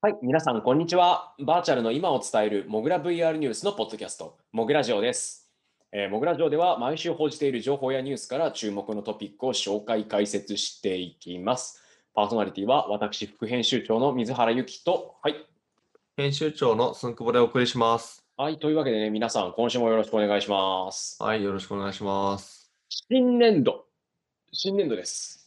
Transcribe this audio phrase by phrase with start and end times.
[0.00, 1.34] はい、皆さん、こんにちは。
[1.40, 5.50] バーチャルの今を伝えるモグラ VR ニュースのポッドキャスト、モグラジオです。
[5.90, 11.82] えーモグラジオでは毎週報じている情報やニュースから注目のトピックを紹介、解説していきます。
[12.14, 15.44] パーソナリティは私、副編集長の水原由紀と、はい。
[16.16, 18.24] 編集長のすんくぼでお送りします。
[18.36, 21.20] はい、というわけでね、皆さん、今週もよろしくお願いします。
[21.20, 22.70] はい、よろしくお願いします。
[22.88, 23.86] 新年度、
[24.52, 25.37] 新年度です。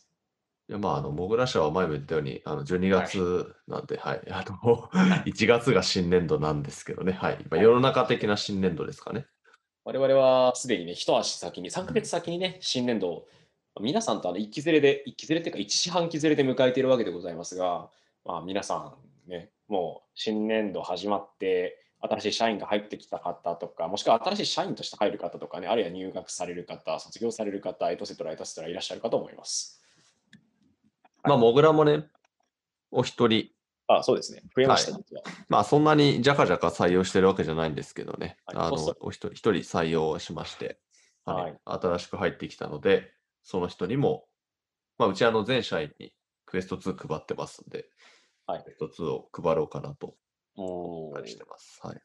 [0.71, 4.89] いや、まあ、あの、モグラ社は前も言ったように、あの、12月なんで、はい、あの、
[5.27, 9.25] 1月が新年度なんですけどね、はい、まあ、世の中的な新年度ですかね。
[9.83, 13.27] 我々はすでにね、一足先に、3ヶ月先にね、新年度を、
[13.81, 17.89] 皆さんとあの一期ずれで、一期ずれっていうか、一四半期ずれで迎えているわけでございますが、
[18.23, 18.95] まあ、皆さ
[19.27, 29.80] んね、もう新年度始まって、新しい社員が入ってきた方とか、もしくは新しい社員として入る方とかね、あるいは入学される方、卒業される方、エトセトラ、エトセトラいらっしゃるかと思います。
[31.23, 32.05] まあ、モグラもね、
[32.91, 33.49] お一人、
[33.87, 34.41] あ、そうですね。
[34.55, 35.23] 増えました、は実は。
[35.49, 40.79] まあ、そんなにじゃかじゃか採用してるわけじゃないんですけどね、あはいこっそり、のお一人、一人採用しまして、
[41.25, 43.11] はいはい新しく入ってきたので、
[43.43, 44.25] その人にも、
[44.97, 46.13] まあ、うちあの全社員に
[46.45, 47.85] クエスト2配ってますんで、
[48.47, 50.15] はいクエスト2を配ろうかなと
[50.55, 51.79] 思ったりしてます。
[51.83, 52.01] はい。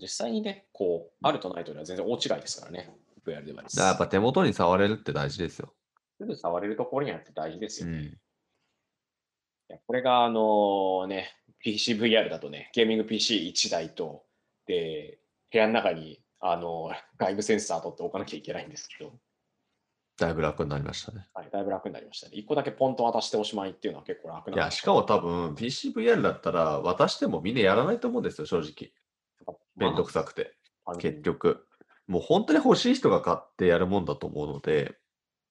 [0.00, 2.94] 実際にね、こう、あるとないとでは全然大違いですからね、
[3.26, 3.78] VR デバイス。
[3.80, 5.72] やっぱ手元に触れるって大事ですよ。
[6.18, 7.88] すぐ触れるところにあって大事ですよ。
[7.88, 8.18] いん。
[9.68, 14.24] やこれがあのね、PCVR だとね、ゲーミング PC1 台と、
[14.66, 15.18] で、
[15.52, 19.12] 部屋の中にあの外部センサー取っておかなきゃいけないんですけど、
[20.18, 21.28] だいぶ楽になりましたね。
[21.32, 22.32] はい、だいぶ楽になりましたね。
[22.36, 28.92] 1個だけポンと渡しておしまいっていうのは結構楽なんいや、しかも多分 PCVR だったら渡してもみんなやらないと思うんですよ、正直。
[29.76, 30.56] めんどくさくて。
[30.84, 31.22] まあ結。
[31.22, 31.64] 局。
[32.08, 34.96] もう本当に欲しい人が買ってやるもんだと思うので、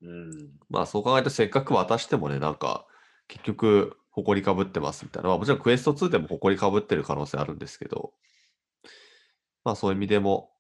[0.02, 0.52] うん。
[0.70, 2.88] まあそう考えるとせっかく渡してもね、なんか
[3.28, 5.30] 結局、埃かぶってますみたいな。
[5.30, 8.14] まあもちろんクエスト2でも埃かぶってる可能性あるんですけど、
[9.64, 10.52] まあそういう意味でも、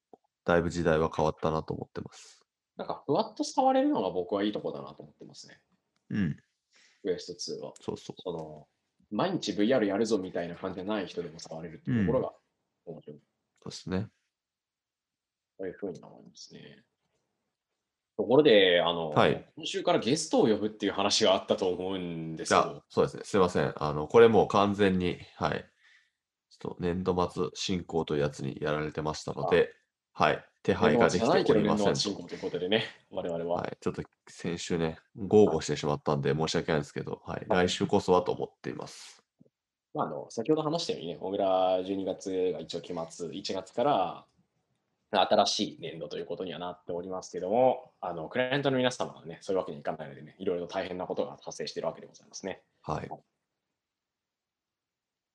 [0.46, 2.46] だいぶ時代は変わったなと思ってます。
[2.78, 5.60] なんか、ふわっと触れるのが僕はいいとこだなと思ってますね。
[6.10, 6.38] うん、
[7.04, 7.74] ウエスト2は。
[7.82, 8.22] そうそう。
[8.22, 8.68] その、
[9.10, 12.34] 毎日 VR やるぞみたいな感じじゃない人でも触れるっていうところが
[12.86, 13.20] 面白い。
[13.64, 14.08] そうですね。
[15.58, 16.84] そういうふうに思いますね。
[18.18, 23.24] ところで、あの、はい今週からゲストを呼ぶっていう話があったと思うんですいやよ。、そうですね。
[23.24, 23.74] すいません。
[23.78, 25.66] あの、これもう完全に、はい。
[26.50, 29.72] ちょっと年度末進行というやつにやられてましたので、
[30.14, 30.44] はい。
[30.64, 31.96] 手配ができておりませんと。
[31.96, 33.62] 進行ということでね、我々は。
[33.62, 33.78] はい。
[33.80, 37.46] ちょっと先週ね、豪語してしまったんで申し訳ないんですけど、はい。
[37.48, 39.24] はい来週こそはと思っています。
[39.94, 44.26] まあ、あの先ほど話したようにね、小倉12月が一応期末、1月から
[45.12, 52.62] 新しい年度ということにはなっておりますけども、あのクライアントの皆様はね、そういうわけにいかないのでね、いろいろ大変なことが発生しているわけでございますね。
[52.82, 53.10] はい。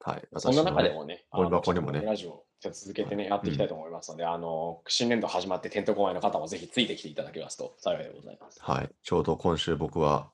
[0.05, 0.29] はい。
[0.37, 8.61] そんな中でねもね、ゴミ箱にもねラジオ続けてね、やっていきたいと思いますので、あの新年度始まってテント公演の方もぜひついてきていただけますと幸いでございます。
[8.61, 8.91] はい。
[9.03, 10.31] ちょうど今週僕は、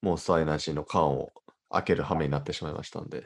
[0.00, 1.32] Monster Energy の缶を
[1.70, 3.24] 開ける羽目になってしまいましたんで、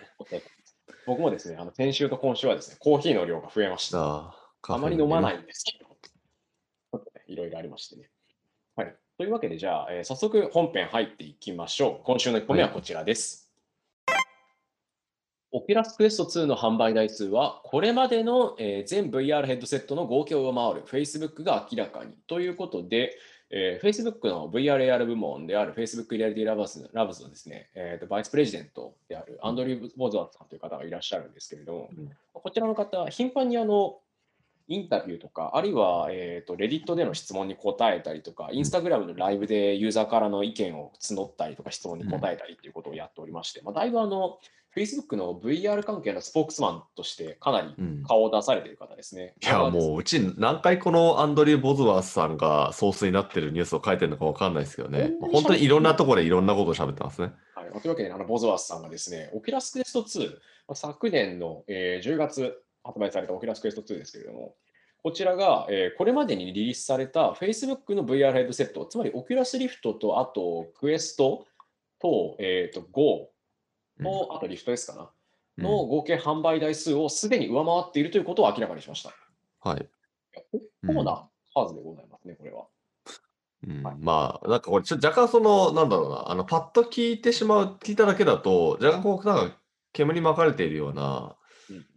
[1.06, 4.45] 僕もですね、あの先週と今週はですね、コーヒーの量が増えました。
[4.64, 5.38] さあ、あまり飲まないい。
[5.38, 8.10] んですけど、いろいろありましてね。
[8.76, 8.94] はい。
[9.18, 12.04] というわけで、じゃあ、えー早速本編入っていきましょう。
[12.04, 13.50] 今週の1本目はこちらです。
[15.52, 22.12] Oculus Quest 2の販売台数は、これまでの、えー全 VR ヘッドセットの合計を上回る Facebook が明らかに。
[22.26, 23.16] ということで、
[23.50, 33.98] えー Facebook の VRAR 部門である Facebook Reality Labs, Labs のですね、えーとバイスプレジデントであるアンドリュー・ボズワードさんという方がいらっしゃるんですけれども、うんこちらの方、頻繁にあの
[34.68, 44.38] インタビューとか、あるいは、えー、とレディットでの質問に答えたりとか、インスタグラムのライブでユーザーからの意見を募ったりとか、質問に答えたりということをやっておりまして、まあ、だいぶあの
[44.76, 48.02] Facebook の VR 関係のスポークスマンとしてかなりうん。
[48.04, 49.34] 顔を出されている方ですね。
[49.42, 55.12] いや、もう、うち何回このアンドリュー・ボズワースさんがソースになってるニュースを書いてるのかわかんないですけどね。
[55.32, 57.32] 本当にいろんなところでいろんなことを喋ってますね。
[57.54, 60.36] はい、というわけで、あのボズワースさんがですね、 Oculus Quest 2、ま
[60.68, 64.54] あ昨年の、えー10月発売された Oculus Quest 2ですけれども、
[65.02, 71.46] こちらが、えーこれまでにリリースされた Facebook の VR ヘッドセット、つまり Oculus Rift と、あと Quest
[72.00, 73.30] と、えー、と Go
[74.02, 75.08] と、あと Rift ですかな、うん
[75.58, 79.14] の合計販売台数をすでに上回っているということを明らかにしました。
[79.60, 79.88] はい。
[80.52, 82.66] 結構な数でございますね、これは。
[83.66, 89.56] うんはいまあ、なんかこれ、ちょ若干その、なんだろうな、あの、パッと聞いてしまう、聞いただけだと、若干こう、なんか
[89.94, 91.45] 煙に巻かれているような、うん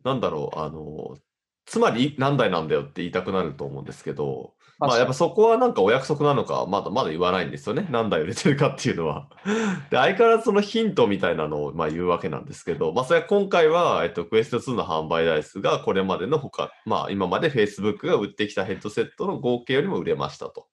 [0.03, 1.17] なんだろう、あの、
[1.65, 7.85] つまり何台なんだよって言いたくなると思うんですけど、まあやっぱそそこはなんかお約束なのか、まだまだ言わないんですよね。
[7.91, 9.29] 何台売れてるかっていうのは。
[9.91, 20.67] で、相変わらずそのヒントみたいなのをまあ言うわけなんですけど、まあそれは今回は、えっと、クエスト2の販売台数がこれまでのほか、まあ今まで Facebook が売ってきたヘッドセットの合計よりも売れましたと。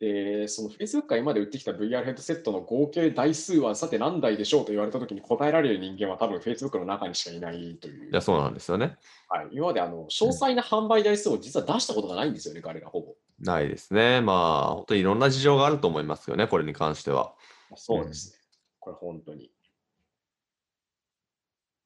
[0.00, 8.10] で、その Facebook が今まで売ってきた VR ヘッドセットの合計台数はさて何台でしょうと言われたときに答えられる人間は多分 Facebook の中にしかいないという。
[8.10, 8.96] いや、そうなんですよね。
[9.28, 13.14] はい、今まであの詳細な販売台数を実は出したことがないんですよね、彼らほぼ。
[13.40, 14.20] ないですね。
[14.20, 17.34] まあ、本当にいろんな事情があると思いますよね、これに関しては。
[17.74, 18.38] そうですね。
[18.78, 19.50] これ本当に。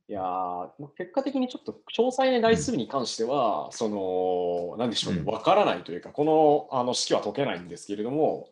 [0.09, 0.23] いや
[0.99, 8.49] 結果的にちょっと詳細な台数に関しては、その、なんでしょうね、うんわからないというか、このあの式は解けないんですけれども、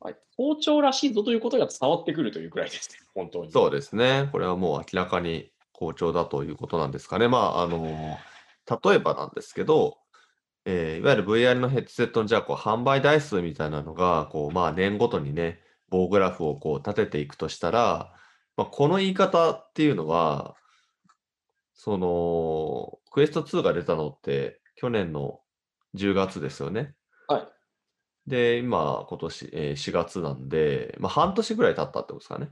[0.00, 3.50] はい好調らしいぞということが伝わってくるというくらいですね、 本当に。
[3.50, 4.28] そうですね。
[4.32, 7.28] これはもう明らかに好調だということなんですかね。
[7.28, 8.18] まあ、あの、
[8.84, 9.98] 例えばなんですけど、
[10.64, 18.12] えーいわゆる VR のヘッドセットのじゃあこう販売台数みたいなのが、こうまあ年ごとにね、棒グラフをこう立てていくとしたら、
[18.56, 20.54] まあ、この言い方っていうのは、
[21.84, 25.40] その、クエスト2が出たのって去年の
[25.96, 26.94] 10月ですよね。
[27.26, 27.48] はい。
[28.30, 32.50] で、今、今年、えー4月なんで、まあ、半年ぐらい経ったってことですかね。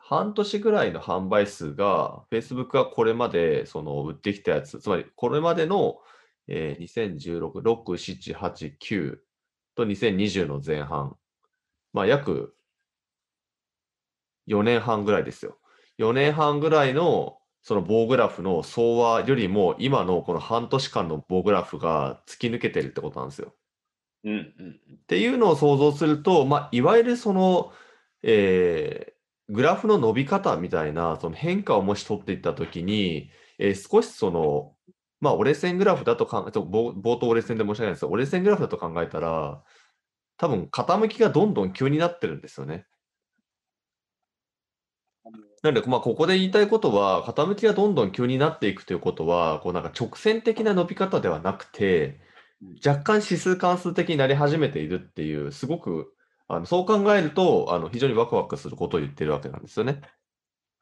[0.00, 5.98] 半年ぐらいの販売数が、Facebook がこれまでその売ってきたやつ、つまりこれまでの、
[6.48, 9.18] えー2016、6、7、8、9
[9.76, 11.16] と2020の前半、
[11.92, 12.56] まあ、約
[14.48, 15.60] 4年半ぐらいですよ。
[15.98, 23.54] 4年半ぐらいのその棒グラフの総和よりも、今のこの半年間の棒グラフが突き抜けてるってことなんですよ。
[24.24, 24.94] うんうんうん。
[24.94, 27.72] っていうのを想像すると、まあ、いわゆるその、
[28.22, 29.14] えー
[29.50, 34.74] グラフの伸び方みたいなその変化をもし取っていったときに、えー少しその、
[35.20, 39.62] まあ、折れ線グラフだと考え、冒頭折れ線で申し訳ないんですけど、折れ線グラフだと考えたら、
[40.38, 42.86] 多分傾きがどんどん急になってるんですよね。
[45.64, 52.20] なので、まあ、ここで言いたいことは、傾きがどんどん急になっていくということは、こうなんか直線的な伸び方ではなくて
[52.62, 56.12] うん、若干指数関数的になり始めているっていう、すごく、
[56.48, 60.02] あのそう考えると、あの非常にワクワクすることを言ってるわけなんですよね。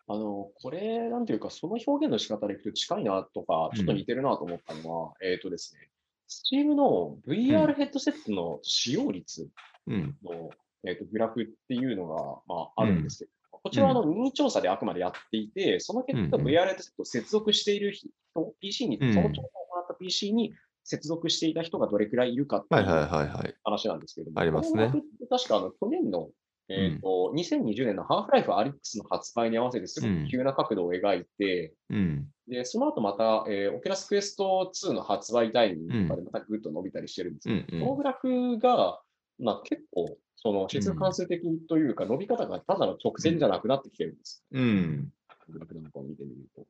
[0.09, 5.91] あの、これ、なんていうか、その表現の仕方でいくと近いなとか、ちょっと似てるなと思ったのは、えっとですね、
[6.29, 9.49] Steam の VR ヘッドセットの使用率
[9.87, 10.17] うん。
[10.25, 10.51] の、
[10.85, 12.17] えっとグラフっていうのが、
[12.49, 13.31] まあ、あるんですけど、
[13.63, 16.47] こちらはあの任意調査であくまでやっていて、その結果、うんうん。
[16.49, 18.09] VR ヘッドセットを接続している人、
[18.61, 19.15] PC に、うん。
[19.15, 20.53] その調査を行った PC に
[20.85, 22.87] 接続していた人がどれくらいいるかってはいい
[23.51, 23.57] う。
[23.65, 24.93] 話なんですけれども、ありますね。
[25.31, 26.31] 確かあの去年の、
[26.69, 32.27] えっと2020年のハーフライフアリックスの発売に合わせてすごく急な角度を描いて、うん。
[32.49, 37.81] で、その後また、えー、 Oculus Quest 2の発売タイミングとかでまたぐっと伸びたりしてるんですけど、うんうん。
[37.81, 39.01] このグラフが、
[39.39, 44.45] まあ、結構、その指数関数的というか、伸び方がただの直線じゃなくなってきてるんです。
[44.51, 45.13] うん。
[45.49, 46.67] グラフなんかを見てみると。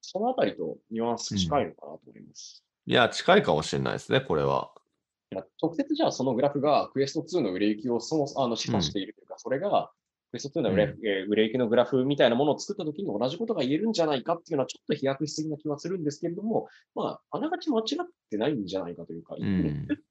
[0.00, 2.62] そのあたりとニュアンス近いのかなと思います。
[2.86, 4.70] いや、近いかもしれないですね、これは。
[5.32, 9.90] いや直接じゃあそのグラフがクエスト2の売れ行きをそもあの示唆しているというか、それが
[10.30, 19.46] クエスト2の売れ,、えー売れ行きのグラフみたいなものを作ったときに同じことが言えるんじゃないかっていうのはちょっと飛躍しすぎな気はするんですけれども、まあ、あながち間違ってないんじゃないかというか、一気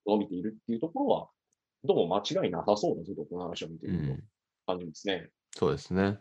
[0.07, 1.29] 伸びているっていうところは、
[1.85, 4.03] どうも間違いなさそうだぞと、この話を見ていると。
[4.03, 4.23] うん。
[4.65, 5.29] 感じですね。
[5.53, 6.17] そうですね。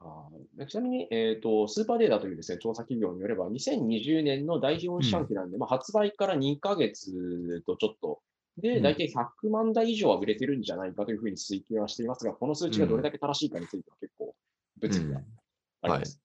[0.00, 8.20] あーちなみに、えーと、スーパーデータというです、ね、調査企業によれば、2020年の第4四半期なんで、まあ、発売から2ヶ月とちょっと、
[8.56, 8.82] で、うん。
[8.82, 14.34] 大体100万台以上は売れてるんじゃないかというふうに推計はしていますが、この数値がどれだけ正しいかについては結構、
[14.80, 15.20] 物議が
[15.82, 16.20] あります。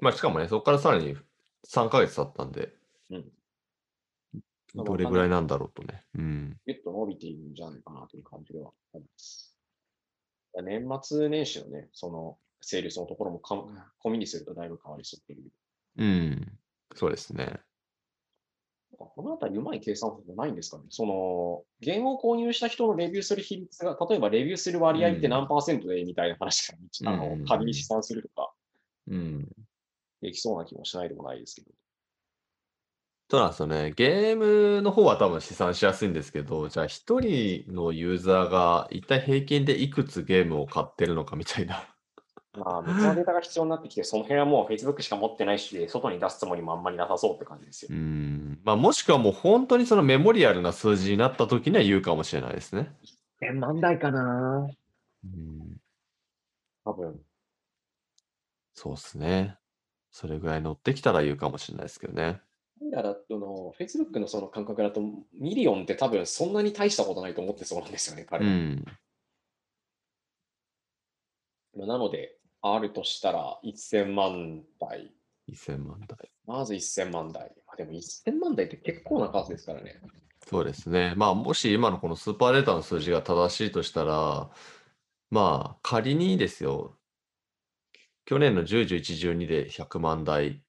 [0.00, 1.16] まあ、しかもね、そこからさらに
[1.68, 2.72] 3ヶ月経ったんで、
[3.10, 3.32] うん
[4.74, 6.04] どれぐらいなんだろうとね。
[6.14, 6.56] うん。
[6.66, 9.56] ぎゅっと伸びているんじゃないかなという感じではあります。
[10.62, 13.54] 年末年始のね、その、セールスのところもか
[14.04, 15.50] 込みにするとだいぶ変わりそうという
[15.98, 16.58] うん。
[16.94, 17.60] そうですね。
[18.96, 28.52] このあたりうまい計算法ないんですかねその、ゲームを購入した人のレビューする比率が、例えばレビューする割合って何パーセントでみたいな話から、あうんの、仮に試算するとか、
[29.08, 29.48] うん。
[30.20, 31.70] できそうな気もしないでもないですけど。
[33.30, 33.92] そうなんですよね。
[33.94, 41.84] ゲームの方は多分試算しやすいんですけど、じゃあ一人のユーザーが一体平均でいくつゲームを買ってるのかみたいな。
[42.56, 47.94] まあ、別のデータが必要になってきて、その辺はもう Facebook しか持ってないし、外に出すつもりもあんまりなさそうって感じですよう。
[47.94, 48.58] ん。
[48.64, 52.90] まあもしくはもう本当にそのメモリアルな数字になった時には言うかもしれないですね。
[53.40, 54.68] 千万台かな
[55.24, 55.76] うん。
[56.84, 57.20] 多分。
[58.72, 59.58] そうですね。
[60.10, 62.40] それぐらい乗ってきたら言うかもしれないですけどね。
[62.78, 65.00] 彼らだとの、Facebook のその感覚だと、
[65.34, 68.50] million って多分そんなに大したことないと思ってそうなんですよね、う彼ら。
[68.52, 68.84] ん。
[71.76, 75.12] まあなので、あるとしたら1000万台。
[75.50, 76.30] 1000万台。
[76.46, 77.52] まず1000万台。
[77.66, 80.00] まあ、でも1000万台って結構な数ですからね。
[80.46, 81.14] そうですね。
[81.16, 84.50] まあ、もし今のこのスーパーデータの数字が正しいとしたら、
[85.30, 86.96] まあ、仮にですよ、
[88.24, 90.62] 去年の10、11、12で100万台、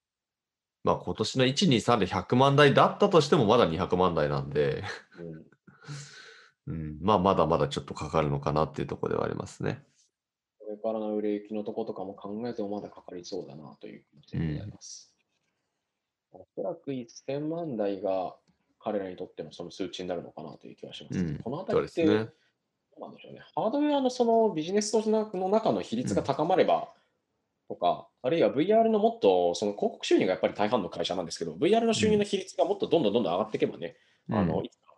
[0.82, 4.82] まあ今年の1、2、3で100万台だったとしてもまだ200万台なんで、
[6.66, 9.82] うん、うん、まあまだまだちょっとかかるのかなっていうところではありますね。
[10.58, 15.14] これからの売れ行きのとことかも考えてもまだかかりそうだなという感じでございます。
[16.32, 18.36] おそらく1000万台が
[18.78, 21.18] 彼らにとってのその数値になるのかなという気がします。
[21.18, 22.30] うんこのあたそうりって、ですね。
[22.98, 23.40] なんでしょうね。
[23.54, 26.88] ハードウェアのそのビジネスの中の比率が高まれば
[27.70, 33.96] とか、あるいは VR のもっとその広告収入がやっぱり大半の会社なんですけど、VR の収入の比率がもっとどんどんどんどん上がっていけばね、
[34.28, 34.92] あの、うんいつか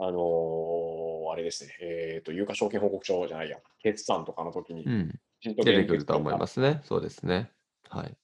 [0.00, 6.80] あのーあれですね、えっ、と、有価証券報告書じゃないや、決算とかの時にう、ん、出てくるとは思いますね。
[6.84, 7.52] そうですね。
[7.88, 8.16] はい。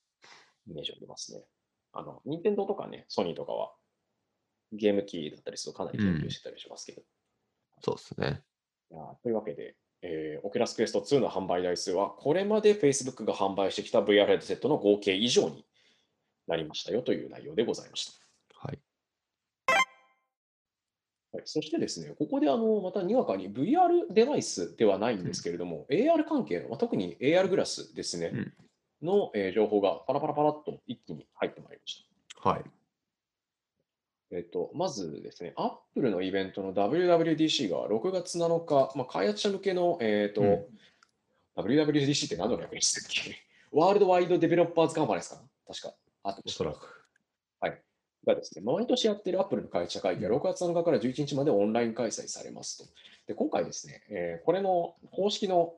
[0.67, 1.45] イメージありますね。
[1.93, 3.73] あの、任天堂とかね、ソニーとかは、
[4.73, 7.03] ゲーム機だったりするとかなり研究してたりしますけど。
[7.83, 8.43] そうですね。
[8.91, 15.65] いやーというわけで、えー、 Oculus Quest 2の販売台数は、これまで Facebook が販売してきた VR ヘッドセットの合計以上に
[16.47, 18.13] なりましたよという内容でございました。
[18.69, 18.79] はい。
[21.33, 28.53] はい、そしてですね、ここであのまたにわかに VR デバイスではないんですけれども、AR 関係の、まあ特に AR グラスですね、うん
[29.03, 32.07] の、えー情報がパラパラパラっと一気に入ってまいりまし
[32.43, 32.49] た。
[32.51, 32.65] はい。
[34.31, 40.65] えっと、まずですね、アップルのイベントの WWDC が6月7日、まあ、開発者向けの、えっと、うん。
[41.57, 43.37] WWDC って何の略でしたっけ？
[43.71, 45.43] ワールドワイドデベロッパーズカンファレンスかな？
[45.75, 45.95] 確か。
[46.25, 47.05] あおそらく。
[48.27, 52.85] がですね、毎年やっているアップルの開発者会議が6月7日から11日までオンライン開催されますと。
[53.27, 55.75] で、今回ですね、えーこれの公式の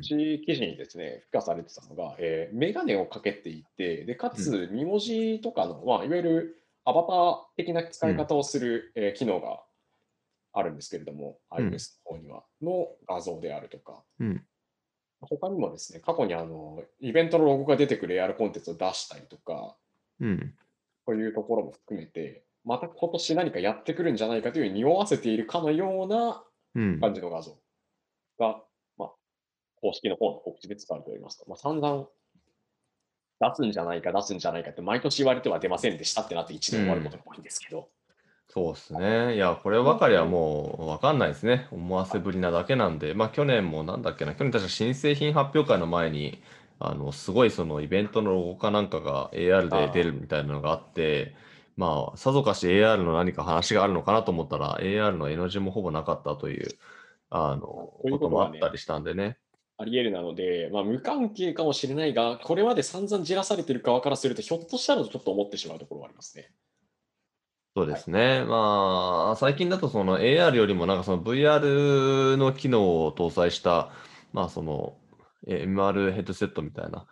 [0.00, 0.14] 記
[0.54, 9.62] 事にですね、付加されてたのが、えーメガネをかけていて、で、かつ、2文字とかの、まあ、いわゆるアバター的な使い方をする、えー機能が
[10.52, 14.44] あるんですけれども、うん iOS の方には、の画像であるとか、うん。
[15.20, 19.76] 他にもですね、過去にあのイベントのロゴが出てくる AR コンテンツを出したりとか、
[20.20, 20.54] うん。
[21.06, 27.00] というところも含めて、また今年何かやってくるんじゃないかという匂わせているかのようなうん。
[27.00, 27.56] 感じの画像
[28.38, 28.60] が、
[28.98, 29.10] まあ、
[29.80, 31.44] 公式の方の告知で使われておりますと。
[31.48, 32.08] まあ、散々
[33.40, 37.88] 出すんじゃないか、出すんじゃないかって毎年言われては出ませんでしたってなって1年終わることが多いんですけど、
[38.48, 39.34] そうですね。
[39.34, 41.66] いや、こればかりはもう分かんないですね。
[41.72, 46.42] 思わせぶりなだけなんで、まあ去年もなんだっけな、去年確か新製品発表会の前に、
[46.78, 51.34] あの、すごいそのイベントのロゴかなんかが AR で出るみたいなのがあって、
[51.76, 56.68] まあ、さぞかし AR の何か話があるのかなと思ったら、AR の絵の字もほぼなかったという、
[57.30, 59.38] あの、こともあったりしたんでね。
[59.76, 66.52] あり得るなので、まあ、無関係かもしれないが、これまで散々じらされてる側からすると、ひょっとしたらとちょっと思ってしまうところはありますね。
[67.76, 68.44] そうですね。
[68.44, 73.90] まあ、最近だとその AR よりもなんかその VR の機能を搭載した、
[74.32, 74.96] まあその
[75.46, 77.06] え MR ヘッドセットみたいな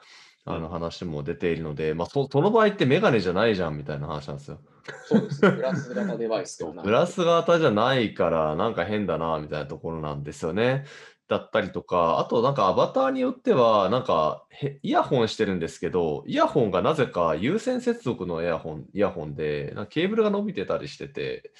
[0.45, 4.61] あうんの話も出ているので、まあそその場合ってメガネじゃないじゃんみたいな話なんですよ。
[5.07, 5.51] そうですね。
[5.53, 6.85] グラス型デバイスではない。
[6.85, 10.85] グラス型じゃないからなんか変だなみたいなところなんですよね。
[11.29, 21.53] だったりとか、あとなんかアバターによっては、なんかへイヤホンしてるんですけど、イヤホンがなぜか有線接続のイヤホンイヤホンで、なんかケーブルが伸びてたりしてて、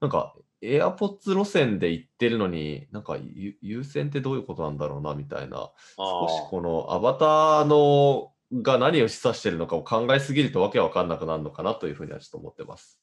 [0.00, 13.00] なんか AirPods 路線で行ってるのに、なんか有有線ってどういうことなんだろうなみたいな、少しこのアバターのが何を示唆してるのかを考えすぎるとわけわかんなくなるのかなというふうにはちょっと思ってます。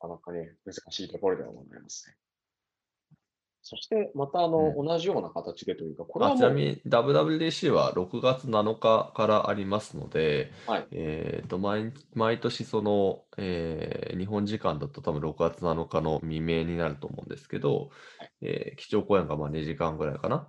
[0.00, 2.16] なかなかね、難しいところではございますね。
[3.64, 10.86] そして、またあの、同じような形でというか、これはちなみに WWDC は6月7日からありますので、はい。
[10.90, 18.30] えー、と毎毎年その、えー日本時間だと多分6月7日の未明になると思うんですけど、はい。
[18.42, 20.48] えー基調講演がまあ2時間ぐらいかな、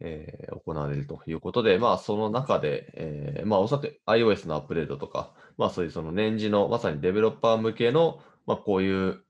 [0.00, 9.25] えー行われるということで、まあ、その中で、えーまあ、おそらく iOS のアップデートとか、まあ、そういうその年次のまさにデベロッパー向けの、まあ、こういう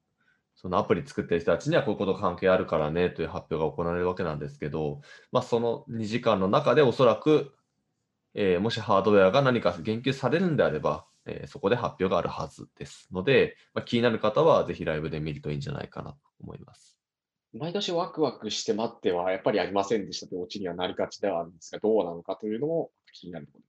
[0.57, 7.53] そのアプリ作ってる人たちにはこういうこと関係あるからねという発表が行われるわけなんですけど、まあ、その2時間の中でおそらく、
[8.35, 16.99] えーもしハードウェアが何か言及されるんであれば、えーそこで発表があるはずですので、まあ、気になる方はぜひライブで見るといいんじゃないかなと思います。
[17.53, 23.65] 毎年ワクワクして待ってはやっぱりありませんでしたというオチにはなりがちではあるんですが、どうなのかというのも気になるところ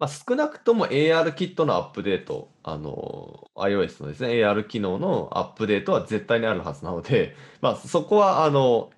[0.00, 8.90] まあ、少なくとも AR キットのアップデート、あの、iOS のですね、AR 機能のアップデートは絶対にあるはずなので、 まあ、そこは、あの、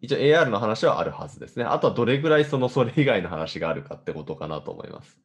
[0.00, 1.64] 一応 AR の話はあるはずですね。
[1.64, 5.16] あとはどれぐらいその、それ以外の話があるかってことかなと思います。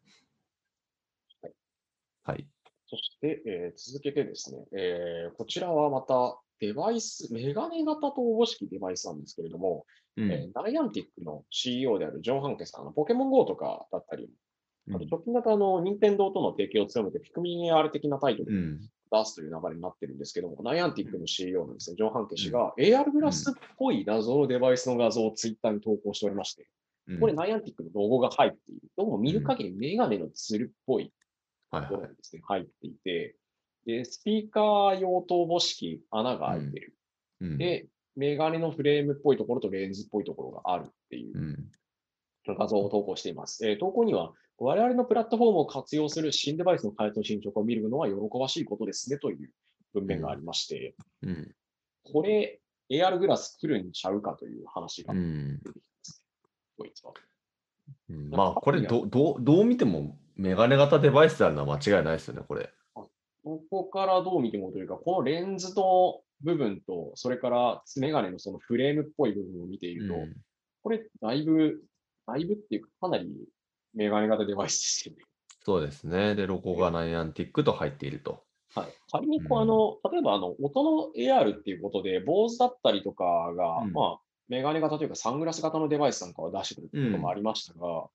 [2.22, 2.48] はい。
[2.86, 14.30] そして、えー、続けてですね、えー、こちらはまたデバイス、メガネ型とおぼしきデバイスなんですけれども、うん、えー、ナイアンティックの CEO であるジョン・ハンケさんのポケモン GO とかだったり、
[14.92, 18.80] あと直近型の任天堂との提携を強めて、ピクミン AR 的なタイトル
[19.12, 26.68] を出すという流れになってるんですけども、うん、ナイアンティックの CEO のですね、ジョン・ハンケ氏が AR グラスっぽい謎のデバイスの画像をツイッターに投稿しておりまして、
[27.20, 28.82] これナイアンティックのロゴが入っている。
[28.98, 31.12] どうも見る限りメガネのツルっぽい
[31.72, 33.36] ところがですね、入っていて、
[33.86, 36.94] で、スピーカー用と母式穴が開いてる。
[37.58, 41.58] で、メガネのフレームっぽいところとレンズっぽいところがあるっていう
[42.46, 43.68] 画像を投稿しています。
[43.68, 49.50] えー、投稿には、我々のプラットフォームを活用する新デバイスの開発の進捗を見るのは喜ばしいことですねという
[49.94, 51.52] 文面がありまして、うん、
[52.04, 56.24] これ、AR グラス来るんちゃうかという話が出てきます、
[56.78, 57.14] こいつは。
[58.10, 62.70] うん、まあ、これどど、どう見てもメガネ型デバイスであるのは間違いないですよね、これ。
[63.44, 70.34] ここからどう見てもというか、このレンズと部分と、それからメガネのそのフレームっぽい部分を見ていると、うん、
[70.82, 71.84] これ、だいぶ、
[72.26, 73.30] だいぶっていうか、かなり
[73.94, 75.24] メガネ型デバイスですよね。
[75.66, 76.36] そうですね。
[76.36, 78.44] で、ロゴがナイアンティックと入っていると。
[78.76, 78.88] はい。
[79.12, 84.20] 仮にこう、あの、例えば、あの、音の AR っていうことで、坊主だったりとかが、うん、まあ、
[84.50, 88.08] メガネ型というかサングラス型のデバイスなんかを出してくることもありましたが、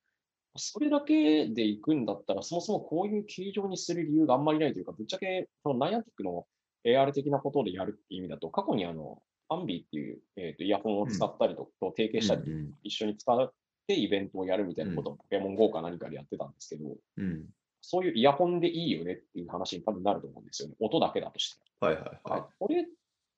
[0.56, 6.44] それだけで行くんだったら、そもそもこういう形状にする理由があんまりないというか、ぶっちゃけ、そのナイアンティックの
[6.85, 12.42] AR 的なことでやるっていう意味だと、過去にあの、アンビーっていう、えーと、イヤホンを使ったりと、と提携したり、
[12.82, 13.52] 一緒に使っ
[13.88, 17.47] てイベントをやるみたいなことをポケモン GO か何かでやってたんですけど、うん、
[17.80, 20.75] そういうイヤホンでいいよねっていう話に多分なると思うんですよね。
[20.78, 21.61] 音だけだとして。
[21.80, 22.42] はいはいはい。
[22.59, 22.87] これ、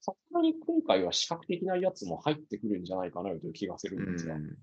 [0.01, 4.35] さすがに今回は視覚的なやつも入ってくるんじゃないかなという気がするんですが。
[4.35, 4.57] うん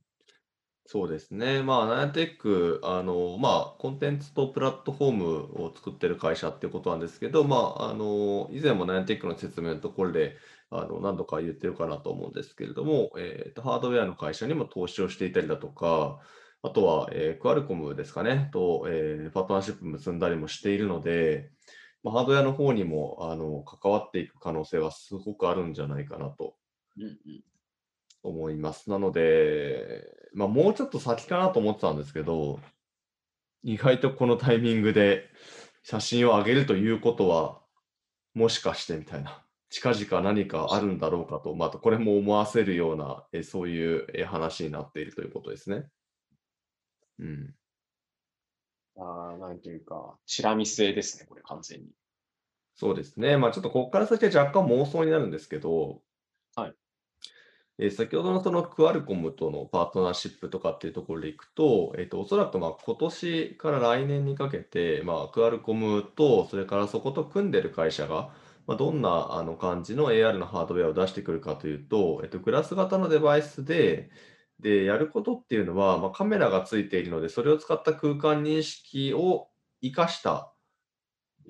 [0.89, 1.63] そうですね。
[1.63, 5.26] まあ、ナイアンテック、あの、まあ、コンテンツとプラットフォーム
[5.65, 10.38] を作ってる会社っていうことなんですけど、まあ、あの、以前もナイアンテックの説明のところで、
[10.69, 16.19] あの、何度か言ってるかなと思うんですけれども、えっと、ハードウェアの会社にも投資をしていたりだとか、
[16.62, 21.51] あとは、えークアルコムですかね、と、えーパートナーシップ結んだりもしているので、
[22.03, 26.56] まあ、ハードウェアの方にも、あの、関わっていく可能性はすごくあるんじゃないかなと。
[28.23, 28.89] 思います。
[28.89, 30.03] なので、
[30.34, 32.60] まあ、もうちょっと先かなと思ってたんですけど、
[33.63, 35.30] 意外とこのタイミングで
[35.84, 37.62] 写真を上げるということは、
[38.34, 45.89] もしかしてみたいな、近々何かあるんだろうかと、またこれも思わせるような、えそういうえ話になっているということですね。
[47.19, 47.53] うん。
[48.97, 51.88] ああ、なんていうか、チラ見据えですね、これ完全に。
[52.75, 53.38] そうですね。
[53.38, 56.01] まあちょっとここから先は若干妄想になるんですけど、
[56.56, 56.75] はい。
[57.80, 68.32] えー、先ほどのそのクアルコムとのパートナーシップとかっていうところでいくと、えっ、ー、と、おそらくまあ今年から来年にかけて、まあ、クアルコムと、それからそこと組んでる会社が、
[68.67, 74.10] まあ、どんなあの感じの AR のハードウェアを出してくるかというと、えっ、と、グラス型のデバイスで、
[74.60, 79.47] で、やることっていうのは、まあ、カメラがついているので、それを使った空間認識を
[79.82, 80.51] 活かした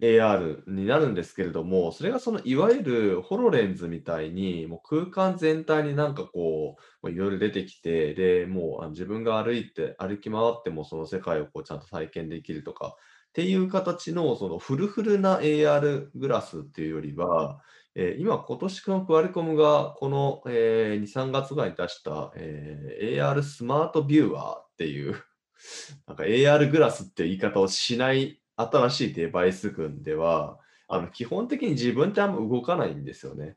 [0.01, 12.95] AR になるんですけれども、それがそのいわゆるホロレンズみたいに、もう空間全体になんかこう、いろいろ出てきて、で、もうあの自分が歩いて、歩き回ってもその世界をこうちゃんと体験できるとか、
[13.38, 17.62] っていう形のそのフルフルな AR グラスっていうよりは、
[17.93, 25.21] えー、今、今年のクアリコムがこの、えー、2、3月ぐらいに出した、えー、AR スマートビューアーっていう、
[26.08, 33.56] なんか AR グラスっていう言い方をしない新しいデバイス群では、あの基本的に自分ってあんま動かないんですよね。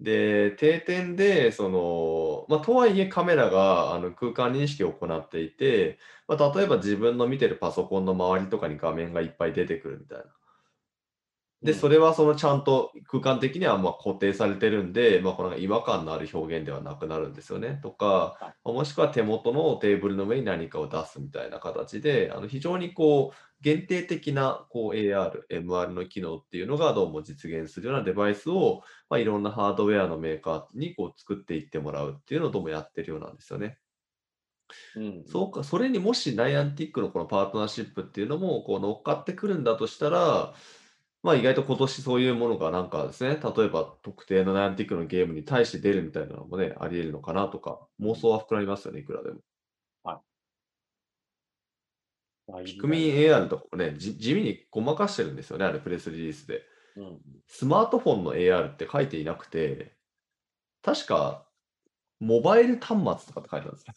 [0.00, 10.24] で、定点で、その、まあ、とはいえカメラがあの空間認識を行っていて、まあ、例えば自分の見てるパソコンの周りとかに画面がいっぱい出てくるみたいな。
[11.62, 17.80] で、それはそのちゃんと空間的にはま固定されてるんで、まあ、この違和感のある表現ではなくなるんですよね。
[17.82, 33.78] とか、もしくは手元のテーブルの上に何かを出すみたいな形で、あの非常にこう限定的なこう AR、MR の機能っていうのがどうも実現するようなデバイスを、まあ、いろんなハードウェアのメーカーにこう作っていってもらうっていうのをどうもやってるようなんですよね。
[34.96, 40.54] うん、そうか、それにもしナイアンティックのこのパートナーシップっていうのもこう乗っかってくるんだとしたら、
[41.22, 49.40] まあ意外と今年そういうものがなんかですね、例えば特定のナイアンティックのゲームに対して出るみたいなのもね、あり得るのかなとか、妄想は膨らみますよね、いくらでも。
[52.64, 56.62] ピクミン AR とかもね、じ地味にごまかしてるんですよね、あれ、プレスリリースで。
[56.96, 57.20] うん。
[57.46, 59.96] スマートフォンの AR って書いていなくて、
[60.82, 61.46] 確か、
[62.20, 63.94] モバイル端末とかって書いてあるんですよ。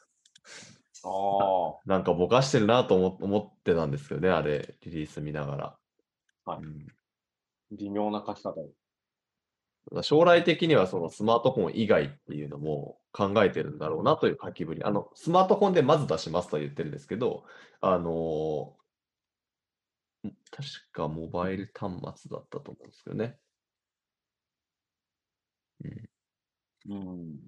[1.04, 1.90] ああ。
[1.90, 5.78] なんかぼかしてるなと思思ってたんですけどね、あれ、リリース見ながら。
[6.46, 6.88] はいうん
[7.72, 8.56] 微妙な書き方
[10.04, 14.84] 将来的にはそのスマートフォン以外っていうのも考えてるんだろうなという書きぶり。
[14.84, 17.46] あの、スマートフォンでまず出しますと言ってるんですけど、
[17.82, 18.82] あのー
[20.52, 23.40] 確かモバイル端末だったと思うんですけどね。
[26.88, 27.40] うん、うん。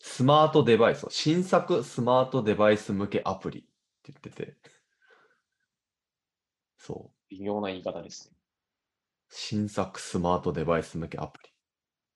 [0.00, 3.62] スマートデバイス、新作スマートデバイス向けアプリっ
[4.02, 4.58] て言ってて、
[6.76, 7.19] そう。
[7.30, 8.36] 微妙な言い方ですね。
[9.30, 11.50] 新作スマートデバイス向けアプリ。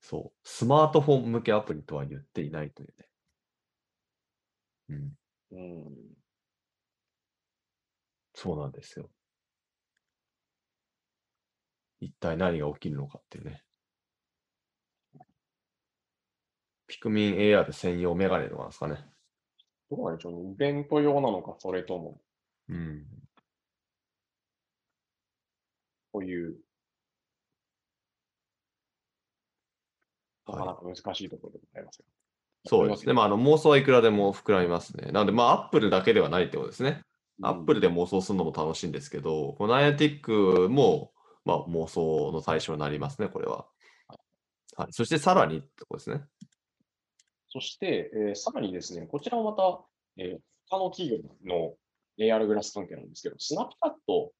[0.01, 0.39] そう。
[0.43, 3.07] スマートフォン向けアプリとは言っていないというね。
[4.89, 5.17] うん。
[5.51, 5.95] うん。
[8.33, 9.09] そうなんですよ。
[12.01, 13.63] 一体何が起きるのかっていうね。
[16.87, 18.97] ピクミン AR 専用メガネとかなんですかね。
[19.89, 20.51] どうなんでしょうね。
[20.51, 22.21] イベント用なのか、それとも、
[22.69, 23.05] うん。
[26.15, 26.55] こういう、
[30.47, 30.65] なかは。
[30.67, 32.05] ないか難しいところでございますよ。
[32.67, 33.11] そうですね。
[33.11, 35.11] まあ、あの妄想はいくらでも膨らみますね。
[35.11, 37.01] なので、まあ、アップルだけではないってことですね。
[37.43, 41.11] アップルで妄想するのも楽しいんですけど、このナイアティックも、
[41.43, 43.67] まあ、妄想の対象になりますね、これは。
[44.77, 44.87] はい。
[44.93, 46.23] そしてさらにってことですね。
[47.49, 49.83] そして、えーさらにですね、こちらもまた、
[50.17, 51.75] えー他の企業の
[52.17, 54.31] AR グラス関係なんですけど、スナップチャット、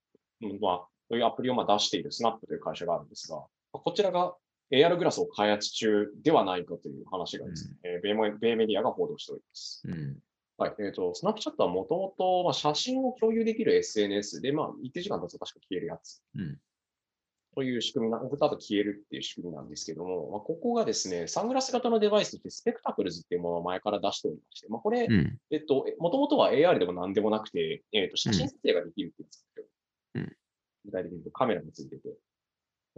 [0.41, 4.35] うんまあ、というアプリをまあ出しているスナップという会社があるんですが、こちらが
[4.71, 9.83] AR グラスを開発中ではないかという話がですね、えー米メ米メディアが報道しております。
[9.85, 10.17] うん。
[10.57, 10.75] はい。
[10.79, 16.57] えっ、と、スナップチャットはもともと、まあ、写真を共有できる SNS で、まあ、一定時間経つと確か消えるやつうん。
[17.55, 25.37] という仕組みな、送った後消えるっていう仕組みなんですけども、まあ、ここがですね、サングラス型のデバイスとしてスペクタクルズっていうものを前から出しておりまして、まあ、これ、うん。
[25.51, 29.67] えっと、もともとは AR でも何でもなくて、えっと、写真撮影ができるっていうんですけど、
[30.15, 30.35] うん
[30.85, 32.09] 具体的に言うとカメラがついてて、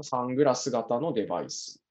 [0.01, 1.81] サングラス型のデバイス。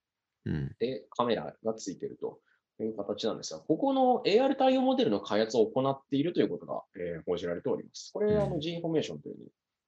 [0.44, 0.76] うん。
[0.78, 2.40] でカメラがついていると。
[2.84, 8.10] いう形なんですが、ここの AR 対応モデルの開発を行っているということが、えー報じられております。
[8.12, 8.42] これ、うん。
[8.42, 9.36] あの G インフォメーションという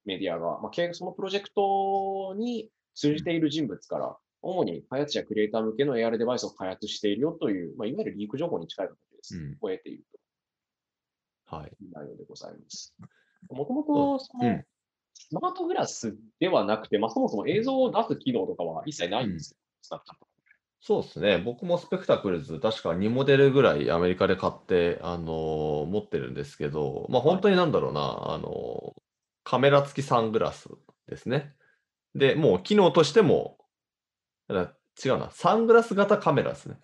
[0.07, 9.53] メディアが、まあ、経そのプロジェクトに通じている人物から、主に開発者、クリエイター向けの AR デバイスを開発しているよという、まあ、いわゆるリーク情報に近い形です、うん。
[9.61, 10.05] を得ている
[11.47, 11.71] はい。
[11.77, 12.94] という内容でございます。
[13.51, 14.64] もともと、その、うん
[15.18, 19.57] スマートグラスではなくて、まあ、そもそも映像を出す機能とかは一切ないんですよ。
[19.83, 20.28] スナップチャット
[20.81, 21.38] そうですね。
[21.38, 29.02] 僕もスペクタクルズ、確か2モデルぐらいアメリカで買って、あのー持ってるんですけど、まあ本当になんだろうな、あのー
[29.42, 30.68] カメラ付きサングラス
[31.09, 31.54] ですね。
[32.14, 33.59] で、もう機能としても、
[34.48, 36.76] 違うな、サングラス型カメラですね。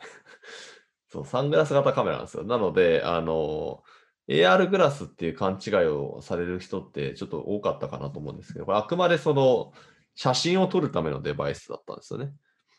[1.09, 2.45] そう、サングラス型カメラなんですよ。
[2.45, 3.94] なので、あのー
[4.29, 9.73] AR グラスっていう勘違いをされる人ってちょっと多かったかなと思うんですけど、あくまでその
[10.15, 12.33] 写真を撮るためのデバイスだったんですよね。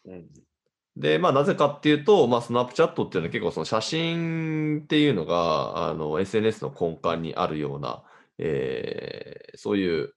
[0.05, 0.25] うん。
[0.97, 8.03] で、まあ、なぜかっていうと、まあ、スナップチャットっていうのは結構その写真っていうのが、あの、SNS の根幹にあるような、
[8.37, 10.13] えーそういう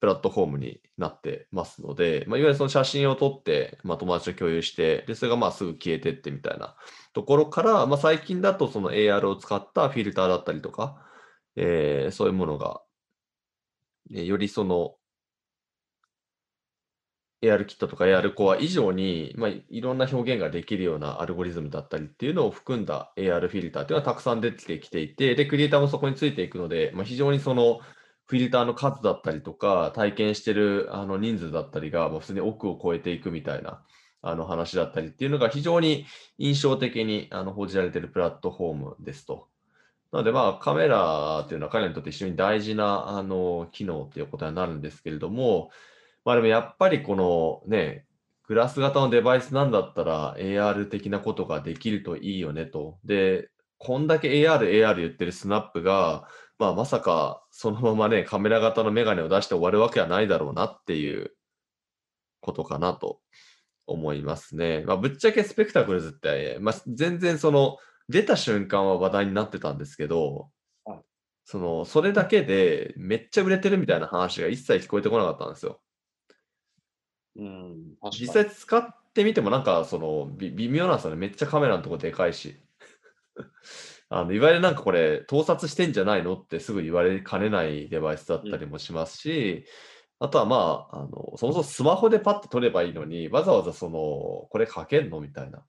[0.00, 6.76] プラットフォームになってますので、まあ、いわゆるその写真を撮って、まあ、友達と共有して、で、それがまあすぐ消えてってみたいな
[7.12, 11.04] ところから、まあ、最近だとその AR を使ったフィルターだったりとか、
[11.56, 12.82] えーそういうものが、
[14.10, 14.96] えーよりその
[17.42, 27.80] AR キットとか AR コア以上に、まあ、いろんな表現ができるようなアルゴリズムだったりっていうのを含んだ AR フィルターっていうのはたくさん出てきていて、で、クリエイターもそこについていくので、まあ、非常にその
[28.28, 33.82] フィルターの数だったりとか、体験してるあの人数だったりが、もう普通に億を超えていくみたいな
[34.20, 36.04] あの話だったりっていうのが非常に
[36.36, 39.48] 印象的にあの報じられているプラットフォームですと。
[40.12, 45.70] なので、まあ、カメラっていうのは彼らにとって非常に大事なあの機能っていうことになるんですけれども、
[46.26, 48.04] まあでもやっぱりこのね、
[48.46, 52.98] グラス型のデバイスなんだったら AR 的なことができるといいよねと。
[53.04, 56.26] で、こんだけ AR、AR 言ってるスナップが、
[56.58, 61.32] まあまさかそのままね、カメラ型のメガネを出して終わるわけはないだろうなっていう
[62.40, 63.20] ことかなと
[63.86, 64.84] 思いますね。
[64.86, 70.50] まあぶっちゃけスペクタクルズって、まあ全然その出た瞬間は話題になってたんですけど
[70.84, 70.98] はい、
[71.44, 75.80] その、それだけでめっちゃ売れてるみたいな話が一切聞こえてこなかったんですよ。
[77.36, 77.94] うん。
[78.10, 81.16] 実際使ってみてもなんかそのび微妙なんですよね。
[81.16, 82.56] めっちゃカメラのとこでかいし。
[84.10, 89.66] あのいわゆるなんかこれ、盗撮してんじゃないのってすぐ言われかねないデバイスだったりもしますし、
[90.18, 95.62] あとはまあ、あのそもそもスマホでパッと撮ればいいのに、わざわざその、これかけんのみたいな。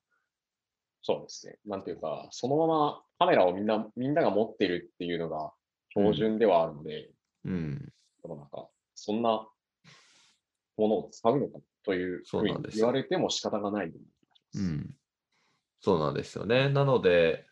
[1.02, 1.58] そうですね。
[1.66, 5.52] なんていうか、そのままカメラをみんな、みんなが持ってるっていうのが
[5.90, 7.12] 標準ではあるので、
[7.46, 7.92] うん。
[8.24, 9.48] 世の中、そんな
[10.78, 13.92] ものを使うのかというふうにそうなんですよ言われても仕方がない。
[14.56, 14.96] うん。
[15.82, 16.70] そうなんですよね。
[16.70, 17.46] なので、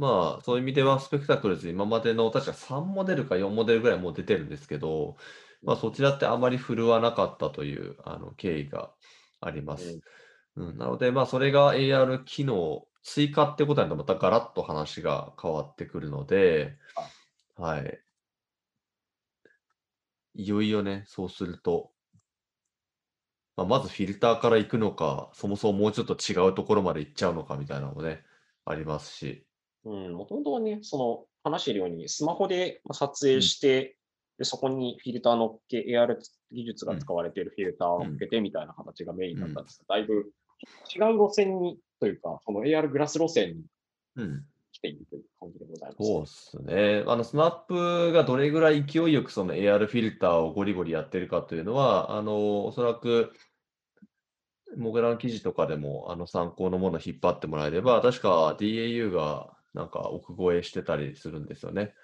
[0.00, 5.18] まあ、そういう意味では、スペクタクルズ、今までの確か3モデルか4モデルぐらいもう出てるんですけど、
[5.62, 8.94] まあ、そちらってあまり振るわなかったというあの経緯が
[9.42, 10.00] あります。
[10.56, 16.78] うん、なので、まあ、それが AR 機能追加ってことになると、またガラッと話が変わってくるので、
[17.56, 18.00] はい。
[20.34, 21.92] いよいよね、そうすると、
[23.54, 28.24] まあ、まずフィルターから行くのか、そもそももうちょっと違うところまで行っちゃうのかみたいなのもね、
[28.64, 29.49] ありますし。
[29.84, 33.96] うん、もともとはね、その話しているように、スマホでまあ撮影して、
[34.38, 36.16] でそこにフィルター乗っけ、AR
[36.50, 40.32] 技術が使われているフィルターを乗っけてみたいな形がメインだったんですが、だいぶ
[40.94, 43.64] 違う路線に、というか、その AR グラス路線に
[44.16, 44.44] うん。
[44.72, 46.50] 来ているという感じでございます。
[46.52, 47.04] そうですね。
[47.06, 53.32] あの、スナップがどれぐらい勢いよくその AR フィルターをゴリゴリやってるかというのは、あの、おそらく、
[54.76, 61.94] モグラの記事とかでもあの参考のものを引っ張ってもらえれば、確か DAU がなんか奥越えしてたりするんですよね。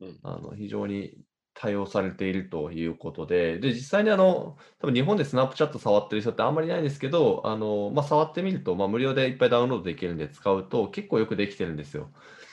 [0.00, 1.16] うんあの非常に
[1.54, 12.10] 対応されているということで、で、実際にあの、多分日本でスナップチャット触ってる人ってあんまりいないんですけど、あの、まあ、触ってみると、まあ、無料でいっぱいダウンロードできるんで使うと結構よくできてるんですよ。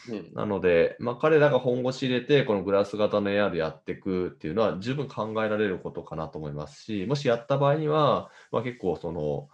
[0.09, 9.47] うんなので、まあ、彼らが本腰入れて、このグラス型の AR やっていくっていうのは十分考えられることかなと思いますし、もしやった場合には、まあ、結構その、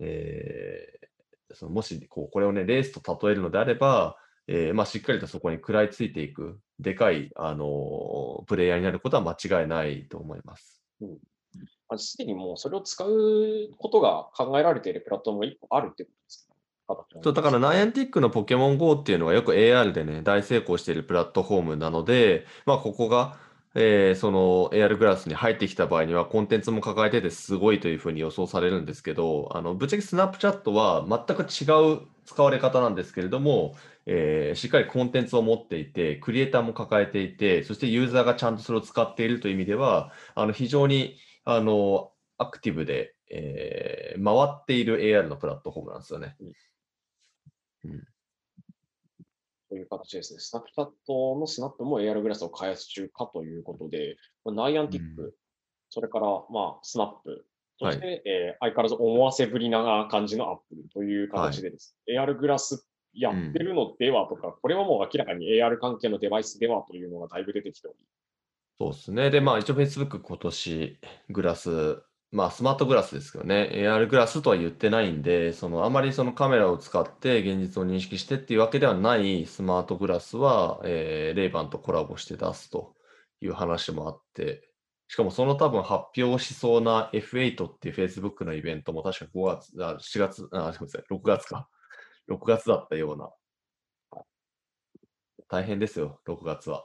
[0.00, 0.98] えー
[1.54, 10.80] そのもしこうこれをね、レースと例えるのであれば、えーまあ、しっかりとそこに食らいついていく、でかい、あのープレイヤーになることは間違いないと思います。
[11.88, 13.10] まあすでにもうそれを使う
[13.78, 16.54] ことが考えられているプラットフォームが一個あるってことですか？
[16.54, 16.60] ね。
[16.88, 23.36] 形そうだから、ナイアンティックのポケモン GO っていうのはよく AR でね、大成功しているプラットフォームなので、まあ、ここが、
[23.80, 46.36] えーその AR グラスに入ってきた場合には、コンテンツも抱えててすごいというふうに予想されるんですけど、あのぶっちゃけスナップチャットは全く違う使われ方なんですけれども、えーしっかりコンテンツを持っていて、クリエイターも抱えていて、そしてユーザーがちゃんとそれを使っているという意味では、あの非常にあのアクティブで、えー回っている AR のプラットフォームなんですよね。
[49.68, 50.40] という形ですね。
[50.40, 55.32] スナップチャットのスナップも AR グラスを開発中かということで、ナイアンティック、うん。
[55.90, 57.46] それから、まあ、スナップ、
[57.78, 57.94] そはい。
[57.94, 67.96] して、えー相変わらず思わせぶりな感じのアップルという形でです、AR グラスやってるのではとか、これはもう明らかに AR 関係のデバイスではというのがだいぶ出てきており、
[68.80, 69.30] そうですね。
[69.30, 70.98] で、まあ一応 Facebook 今年
[71.30, 82.94] グラス、まあスマートグラスですけどね、AR グラスとは言ってないんで、そのあまりそのカメラを使って現実を認識してっていうわけではないスマートグラスは、えーレイバンとコラボして出すと
[83.40, 84.68] いう話もあって、
[85.08, 91.68] しかもその多分発表しそうな F8 っていう Facebook のイベントも確か5月、あ4月、あ、すみません、6月か。
[92.28, 93.30] 6月だったような。
[95.48, 96.84] 大変ですよ、6月は。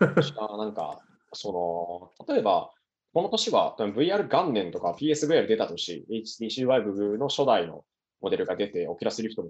[0.00, 0.98] 私はなんか、
[1.32, 2.72] その、例えば、
[3.12, 7.84] この年は VR 元年とか PSVR 出た年、HTC Vive の初代の
[8.20, 9.48] モデルが出て、オキラスリフトの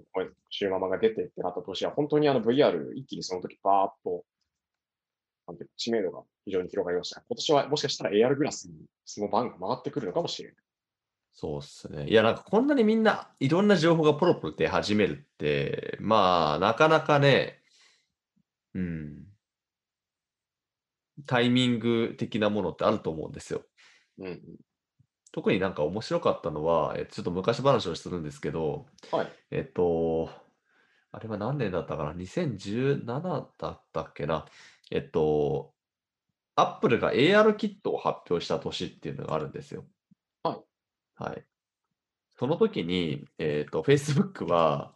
[0.49, 4.23] シューママが出てってなった年は、本当にあの VR 一気にその時バーッと、
[5.47, 7.21] なんて知名度が非常に広がりました。
[7.27, 8.73] 今年はもしかしたら AR グラスに
[9.05, 10.57] その番が回ってくるのかもしれない。
[11.33, 12.07] そうっすね。
[12.09, 17.59] いや、なんかこんなにみんないろんな情報がポロポロ出始めるって、まあ、なかなかね、
[18.73, 19.30] うん、
[21.25, 23.63] タイミング的なものってあると思うんですよ。
[24.19, 24.41] うんうん。
[25.31, 29.31] 特になんか面白かったのは、えちょっと昔話をするんですけど、はい。
[29.51, 30.29] えっと、
[31.11, 33.51] あれは何年だったかな ?2017 だっ
[33.93, 34.45] たっけな？
[34.91, 35.73] えっと、
[36.55, 39.85] アップルが AR キットを発表した年っていうのがあるんですよ。
[40.43, 40.59] はい。
[41.15, 41.45] はい。
[42.35, 44.93] その時に、えっと、Facebook は、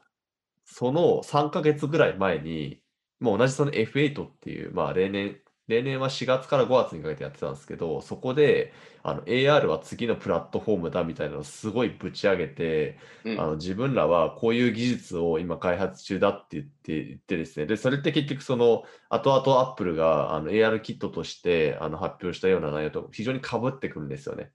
[0.65, 2.81] その3ヶ月ぐらい前に、
[3.19, 24.51] もう同じその F8 っていう、まあ例年、例年は4月から5月にかけてやってたんですけど、そこであの AR は次のプラットフォームだみたいなのをすごいぶち上げて、うんあの自分らはこういう技術を今開発中だって言って言ってですね、で、それって結局その後々アップルがあの AR キットとしてあの発表したような内容と非常に被ってくるんですよね。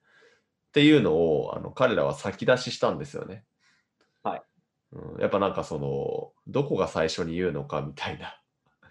[0.68, 3.44] っていうのをあの彼らは先出ししたんですよね。
[4.22, 4.42] はい。
[4.92, 8.36] うん、やっぱなんかその、どこが最初に言うのかみたいな。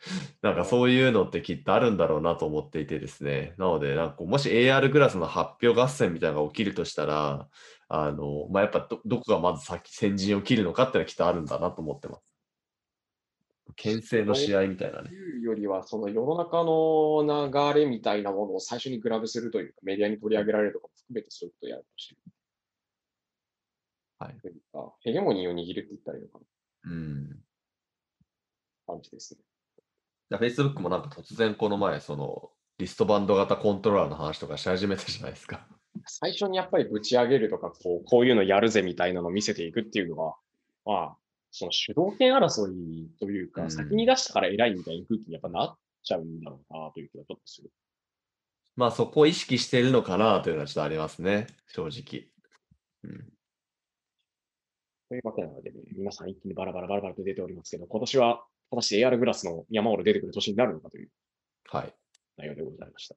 [0.42, 3.54] なんかそういうのってきっとあるんだろうなと思っていてですね。
[3.58, 7.50] なので、なんかもし AR グラスの発表合戦みたいなのが起きるとしたら、
[7.88, 12.36] あの、まあ、やっぱどどこがまず先、先陣を切るのかっていうのはきっとあるんだなと思ってます。
[13.76, 15.10] 牽制の試合みたいなね。
[15.12, 22.22] いうよりは、その世の中の流れみたいなものを最初にグラブするというか、メディアに取り上げられるとかも含めてそういうことをやるとしてる。
[24.20, 24.38] はい。
[24.42, 27.40] というか、ヘゲモニーを握るって言ったらいいのかなうん。
[28.86, 29.40] 感じですね。
[30.30, 35.68] じゃあ Facebook もなんか突然この前、その、リストバンド型コントローラーの話とかし始めたじゃないですか。
[36.06, 40.36] 最初にやっぱりぶち上げるとか、こうこういうのやるぜみたいなのを見せていくっていうのは、
[40.86, 41.18] まあ、
[41.52, 47.72] その主導権争いというか、うん先に出したから偉いみたいな空気にやっぱなっちゃうんだろうなという気がちょっとする。
[48.76, 52.28] まあそこを意識してるのかなというのはちょっとありますね、正直。
[53.04, 53.30] うん。
[55.10, 61.10] というわけなので、ね、皆さん一気にバラバラバラバラと出ておりますけど、今年は果たして AR グラスの山ほど出てくる年になるのかという
[61.72, 61.94] はい。
[62.38, 63.16] 内容でございました。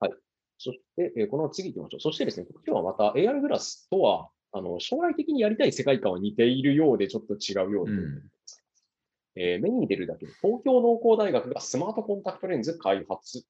[0.00, 0.12] はい。
[0.58, 2.00] そして、えーこの次行きましょう。
[2.00, 8.30] そしてですね、今日はまた AR グラスとは、あの、将来的にやりたい世界観は似ているようで、ちょっと違うようで、うん
[9.36, 13.44] えー目に出るだけで、東京農工大学がスマートコンタクトレンズ開発。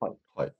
[0.00, 0.16] はい。
[0.34, 0.52] はい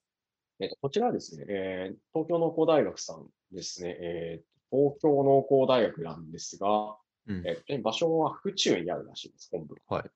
[0.59, 6.97] えーとこちらはですね、えー東京農工大学さんですね、えー東京農工大学なんですが、
[7.29, 9.77] うんえー場所は府中にあるらしいです、本部。
[9.89, 10.11] はい。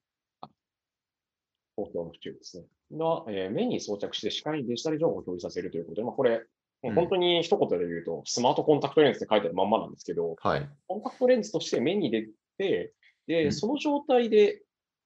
[1.77, 2.67] 東京の府中ですね。
[2.93, 6.39] が、えー目に装着して視界にデジタル情報を表示させるということで、まあ、これ、
[6.83, 10.69] もううん本当に一言で言うと、スマートコンタクトレンズって書いてあるまんまなんですけど、はい。
[10.87, 12.95] コンタクトレンズとして目に出て、
[13.27, 14.63] で、うんその状態で、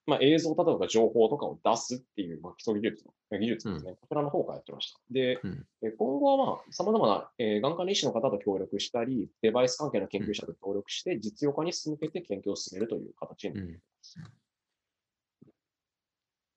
[0.07, 3.93] まあ、映像だとか情報とかを出すっていう、まあ、基礎技術の技術ですね。
[4.01, 5.01] こちらの方からやってました。
[5.11, 14.19] で、うんえ今後はまあ、様々な、えー眼科の医師の方と協力したり、デバイス関係の研究者と協力して、実用化に進めて研究を進めるという形になっています。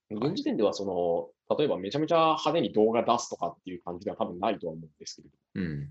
[0.09, 0.85] 現時点では、そ
[1.49, 5.89] の、例えばめちゃめちゃ派手に動画出すとかっていう感じでは多分ないとは思うんですけれども、うん。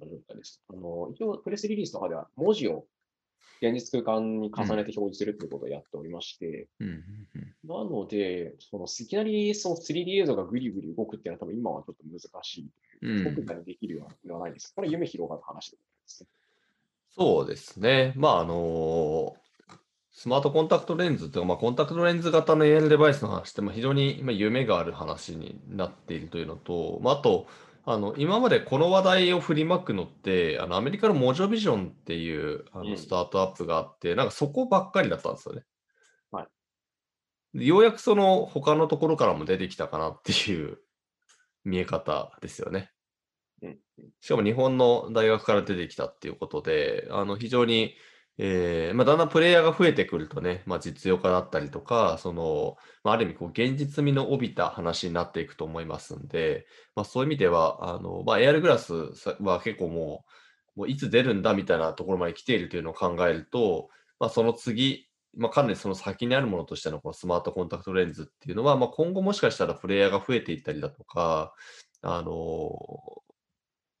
[0.00, 0.62] の状態です。
[0.68, 2.86] あの、一応、プレスリリースとかでは文字を
[3.60, 6.88] 現実空間に重ねて表示するっていうことをやっておりまして、うん。
[6.88, 7.04] うん
[7.64, 12.70] なので、そのいきなりその 3D 映像がグリグリ動くっていうのは多分今はちょっと難しい。
[13.02, 14.72] うん即座にできるようなではないです。
[14.74, 16.28] これ夢広がる話ですね。
[17.10, 18.12] そうですね。
[18.16, 19.34] まあ、あの
[20.12, 27.46] スマートコンタクトレンズというか、まあ、コンタクトレンズ型の AR デバイスの話って、まあ、非常にまあ夢がある話になっているというのと、まあ、あと、
[27.84, 35.62] あの今までこの話題を振りまくのって、あのアメリカのモジョビジョンっていうあうんのスタートアップがあって、なんかそこばっかりだったんですよね。
[36.30, 36.46] はい
[37.54, 40.78] でようやくその他のところからも出てきたかなっていう
[41.64, 42.90] 見え方ですよね。
[43.62, 43.78] うん
[44.20, 47.96] しかも日本の大学から出てきたっていうことで、あの非常に、
[48.40, 58.94] えーまあ、だんだんプレイヤーが増えてくるとね、まあ、実用化だったりとか、そのまあ、ある意味こう現実味の帯びた話になっていくと思いますんで、まあ、そういう意味では、あのまあ、AR グラス
[59.40, 60.24] は結構も
[60.76, 63.88] う、もういつ出るんだみたいなところまで来ているというのを考えると、
[64.20, 71.54] まあ、その次、まあ、かなりその先にあるものとしてのこのスマートコンタクトレンズっていうのは、まあ、今後もしかしたらプレイヤーが増えていったりだとか、
[72.02, 72.70] あの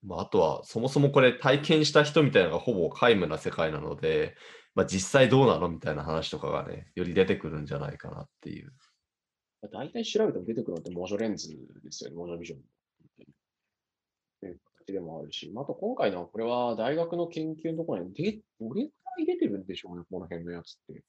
[0.02, 4.36] まあ、あとはそもそもこれ体験した人みたいなのがほぼ皆無な世界なので、
[4.74, 8.72] まあ、実際どうなのみたいな話とかがね、より出てくるんじゃないかなっていう。
[9.72, 12.60] 大体調べても出てくるのってモジョレンズですよね、モジョビジョン。
[14.40, 21.02] という形でもあるし、まああと今回のこれは大学の研究のところにでどれくらい出てるんでしょうね、この辺のやつって。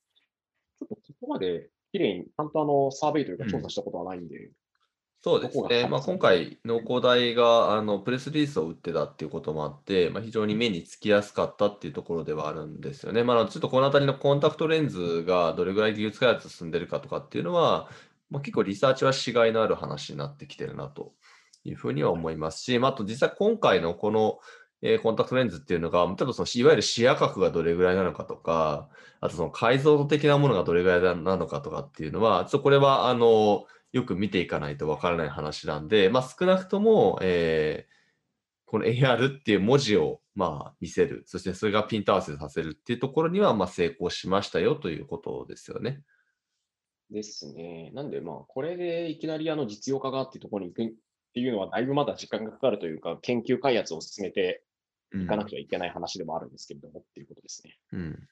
[0.80, 4.52] ちょっとここまで綺麗に、ちゃんとあのサーベイというか調査したことはないんで、
[5.22, 5.86] そうですね。
[5.86, 13.24] まあ、今回、農工大があのプレスリリースを打ってたっていうこともあって、まあ、非常に目につきやすかったっていうところではあるんですよね。
[13.24, 17.90] まあ、ちょっとこのあたりのコンタクトレンズがどれぐらい技術開発進んでるかとかっていうのは、
[18.30, 21.12] まあ、結構リサーチはしがいのある話になってきてるなと
[21.66, 24.40] いうふうには思いますし、まあ、あと実際今回のこの、
[24.82, 28.88] えーコンタクトレンズっていうのが、例えばそのいわゆる視野角がどれぐらいなのかとか、
[29.20, 38.00] あとその解像度的なものがどれぐらいなのかとかっていうのは、ちょっとこれはあのよく見ていかないとわからない話なんで、まあ、少なくとも、えー
[38.70, 46.04] この AR っていう文字をまあ見せる、そしてそれがピント合わせさせるっていうところにはまあ成功しましたよということですよね。
[47.10, 47.90] ですね。
[47.96, 50.94] なんで、まあ、これでいきなりあの実用化がっていうところに行くっ
[51.34, 54.64] ていうのは、だいぶまだ時間がかかるというか、研究開発を進めて
[55.14, 57.80] うんいかなくてはいけない話でもあるんですけれども、っていうことですね。
[57.94, 58.28] うん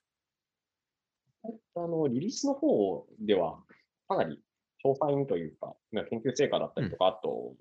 [1.73, 3.63] あの、リリースの方では、
[4.07, 4.39] かなり
[4.83, 7.55] 詳細にというか、まあ研究成果だったりとか、あと、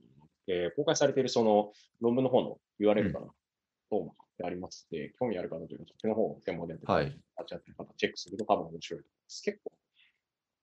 [0.48, 3.26] えー公開されているその論文の方の URL かな、
[3.90, 7.06] とってありますので、興味ある方というのは、そっちの方を専門でやってるはい。
[7.06, 9.42] 立ち会ってる方、チェックすると多分面白いと思います。
[9.42, 9.72] 結構、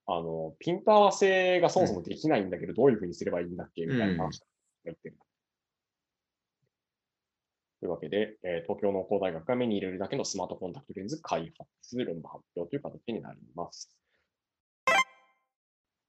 [0.06, 4.46] あの、ピント合わせがそもそもできないんだけど、どういうふうにすればいいんだっけみたいな話が
[4.86, 5.18] 言ってる。
[7.80, 13.90] というわけで、えー東京農工大学が目に入れるだけのスマートコンタクトレンズ開発、論文発表という形になります。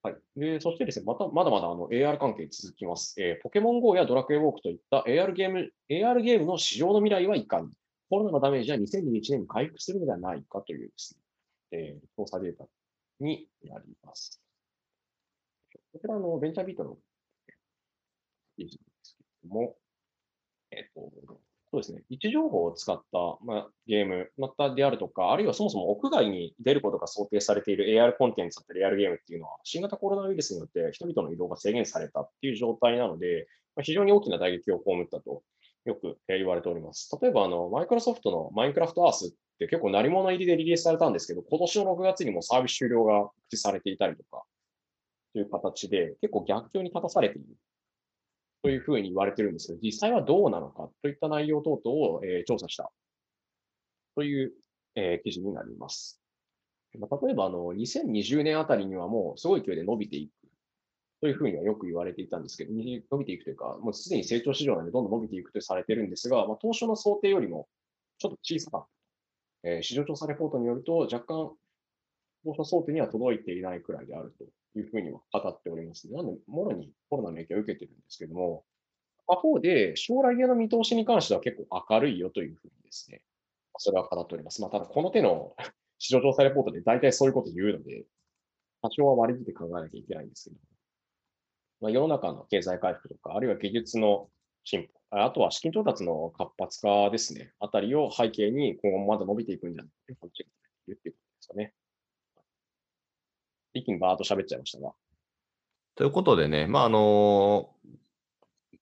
[0.05, 0.17] はい。
[0.37, 3.15] で、そしてですね、また、まだまだあの AR 関係続きます。
[3.19, 7.71] えーポケモン GO やドラクエウォークといった AR ゲーム、AR ゲームの市場の未来はいかに、
[8.11, 11.17] コロナのダメージは2021年に回復するのではないかというです
[11.73, 12.67] ね、えー調査データ
[13.19, 14.43] になります。
[15.95, 16.99] こちらのベンチャービートの
[18.59, 19.77] 記事ですけれども、
[20.71, 21.41] えっ、と、
[21.75, 35.43] そうですね、位置情報を使った、まあ、ゲーム、またであるとか、あるいはそもそも屋外に出ることが想定されている AR コンテンツだったり AR ゲームっていうのは、新型コロナウイルスによって人々の移動が制限されたっていう状態なので、まあ、非常に大きな打撃を被ったと
[35.85, 37.11] よく言われております。
[37.21, 44.45] 例えば、あの、マイクロソフトのマインクラフトアースって結構鳴り物入りでリリースされたんですけど、今年の6月にもサービス終了が告知されていたりとか、
[45.33, 47.49] という形で結構逆境に立たされている
[48.65, 52.91] というふうに言われてるんですけど、実際はどうなのかといった内容等々を、えー調査した
[54.17, 54.53] という、
[54.95, 56.19] えー記事になります。
[56.99, 60.33] まあ例えば、あの、2020年あたりにはもうすごい勢いで伸びていく
[61.21, 67.69] というふうにはよく言われていたんですけど、伸びていくというか、もうすでに成長市場なのでどんどん伸びていくとされてるんですが、まあ、当初の想定よりも
[68.17, 68.87] ちょっと小さかっ
[69.63, 69.69] た。
[69.69, 71.53] え市場調査レポートによると、若干、
[72.45, 74.45] 当初想定には届いていないくらいであると
[74.79, 76.11] いうふうには語っております。
[76.13, 78.65] なので、もろにコロナの影響を受けてるんですけども、
[79.27, 83.23] 他方で、将来への見通しに関しては結構明るいよというふうにですね、
[83.79, 84.61] それは語っております。
[84.61, 85.57] まあ、ただ、この手の
[85.99, 88.05] 市場調査レポートで大体そういうこと言うので、
[88.83, 90.57] 多少は割り切って考えなきゃいけないんですけど、
[91.81, 94.29] まあ、世の中の経済回復とか、あるいは技術の
[94.65, 100.47] 進歩、あとは資金調達の活発化ですね、あたりを背景に今後もまだ伸びていくんじゃないかという話が
[100.89, 101.73] 言っているんですかね。
[103.75, 104.93] 一気にバーッと喋っちゃいましたが。
[105.97, 107.71] ということでね、まああの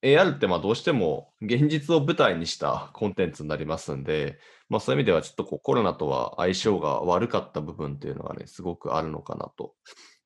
[0.03, 4.39] AR ってまあどうしても現実を舞台にしたコンテンツになりますんで、
[4.69, 9.75] まあ、そういう意味ではちょっとこうコロナとは相性が悪かった部分っていうのがね、すごくあるのかなと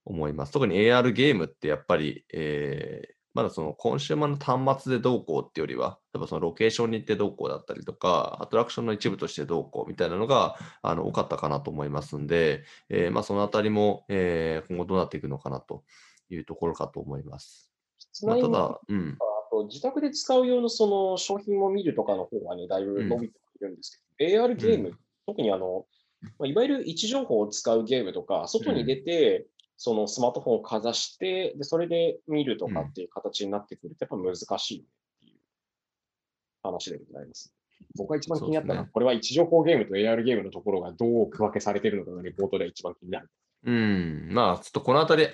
[0.05, 0.53] 思います。
[0.53, 15.85] 特に AR ゲームってやっぱり、えーまだそのコンシューマーの端末でどうこうっていうよりは、例えばそのロケーションに行ってどうこうだったりとか、アトラクションの一部としてどうこうみたいなのがあの多かったかなと思いますんで、えーまあ、そのあたりも、えー今後どうなっていくのかなと
[16.31, 17.71] いうところかと思います。
[18.25, 19.19] まあ、ただ、うん。
[19.21, 25.87] あと自宅で使う用のその商品を見るとかの方はね、だいぶ伸びているんですけど、AR ゲーム、うん特にあの、
[26.39, 29.47] まあ、いわゆる位置情報を使うゲームとか、外に出て、
[29.77, 34.85] そのスマートフォンをかざして、で、それで見るとかっていう形になってくると、やっぱ難しいっ
[35.21, 35.39] ていう
[36.63, 37.55] 話でございます。
[37.97, 43.31] 僕が一番気になったのは、ねこれは位置情報ゲームと AR ゲームのところがどう区分けされているのかがレポートで一番気になる。
[43.65, 45.27] うん、まあ、ちょっとこのあたり、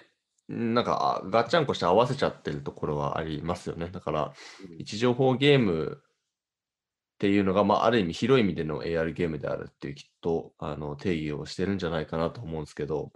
[0.52, 3.88] んなんか、あガッチャンコして合わせちゃってるところはありますよね。
[3.90, 4.32] だから、
[4.78, 6.06] 位置情報ゲームっ
[7.18, 13.12] ていうのが、まあ、ある意味広い意味での AR ゲームであるっていうきっとあの定義をしてるんじゃないかなと思うんですけど、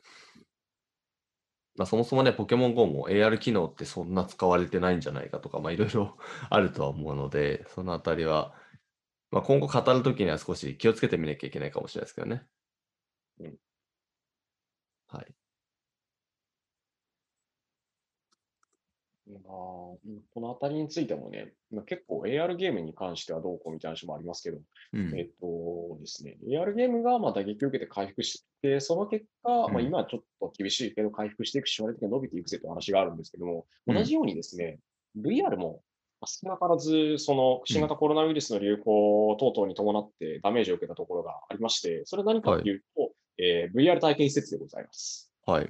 [1.76, 6.16] まあ、そもそもね、ポケモン GO も AR 機能ってそんな使われてないんじゃないかとか、まあ、いろいろ
[6.50, 8.54] あるとは思うので、そのあたりは、
[9.30, 12.46] まあ、今後語るときには少し気をつけてみなきゃいけないかもしれないですけどね。
[13.40, 13.58] うん
[15.08, 15.34] はい。
[19.28, 19.98] まあ、こ
[20.36, 24.58] のあたりについてもね、まあ結構 AR ゲームに関してはどうこうみたいな話もありますけど、
[24.92, 25.18] うん。
[25.18, 33.96] えっとですね、AR ゲームがまあ打撃を受けて回復して、その結果、まあ、うん今はちょっと厳しいけど回復していくし、将来的に伸びていくぜという話があるんですけども、うん。
[33.96, 34.78] 同じようにですね、
[35.18, 35.82] VR も
[36.20, 45.32] まあ少なからず、その新型コロナウイルスの流行等々に伴ってダメージを受けたところがありまして、それは何かというと、えー VR 体験施設でございます。
[45.44, 45.68] はい。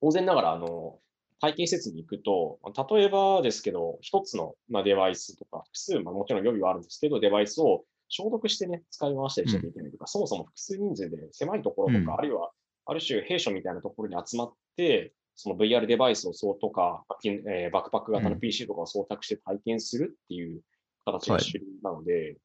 [0.00, 0.98] 当然ながら、あの、
[1.42, 2.60] 体験施設に行くと、
[2.94, 12.18] 例えばですけど、一つの、まあ、デバイスとか、複数、まあ、もちろん予備はあるんですけど、デバイスを消毒してね、使い回したりしなきゃいけないとか、そもそも複数人数で狭いところとか、うん。
[12.18, 12.52] あるいは、
[12.86, 18.40] ある種兵所みたいなところに集まって、その VR デバイスをそうとか、バックパック型のうん。
[18.40, 20.60] PC とかを装着して体験するっていう
[21.04, 21.44] 形がはい。
[21.44, 22.36] 主流なので、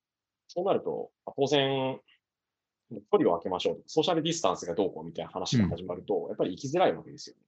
[0.47, 1.99] そうなると、まあ当然、
[2.89, 7.41] 距離を空けましょうとか、ソーシャルディスタンスがどうこうみたいな話が始まると、やっぱり行きづらいわけですよね。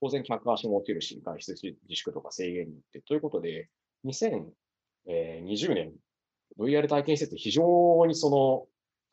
[0.00, 3.00] 当然、客足も落ちるし、外出自粛とか制限によって。
[3.02, 3.68] ということで、
[4.04, 5.92] 2020年、
[6.58, 8.66] VR 体験施設、非常にその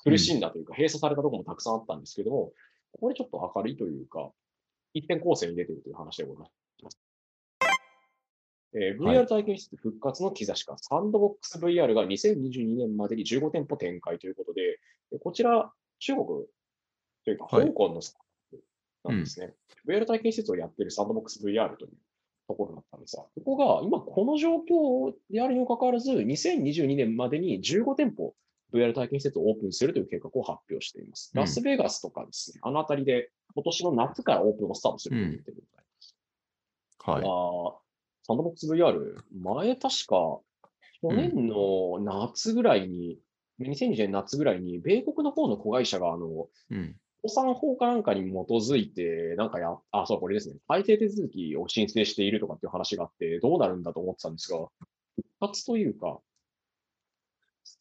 [0.03, 2.53] 苦しんだというか、閉鎖されたところもたくさんあったんですけども、
[2.99, 4.31] これちょっと明るいというか、
[4.93, 6.49] 一点構成に出ているという話でござい
[6.83, 6.99] ます。
[8.73, 14.79] えーはい VR 体験施設復活の兆しか、サンドボックス VR が2022年までに15店舗展開ということで、
[15.11, 16.25] でこちら、中国
[17.25, 18.01] というか、はい香港の
[19.09, 19.53] なんですね。
[19.87, 21.91] VR 体験施設をやっているサンドボックス VR という
[22.47, 28.33] ところだったんですが、ここが今この状況であるにもかかわらず、2022年までに15店舗
[28.73, 31.31] VR 体験施設をオープンするという計画を発表しています。
[31.33, 36.15] うんラスベガスとかですね、あの辺りで今年の夏からオープンをスタートするということでございます。
[36.99, 37.23] はい。
[37.23, 37.87] あー
[38.27, 40.41] サンドボックス VR、前確か、
[41.01, 43.19] 去年の夏ぐらいに、
[43.61, 46.95] 2020年夏ぐらいに、米国の方の子会社が、あの、うん。
[47.23, 50.55] 予算法かなんかに基づいて、なんかや、あ、そう、これですね。
[50.67, 54.59] 改定手続きを申請しているとかっていう話があって、どうなるんだと思ってたんですが、
[55.15, 56.19] 復活というか、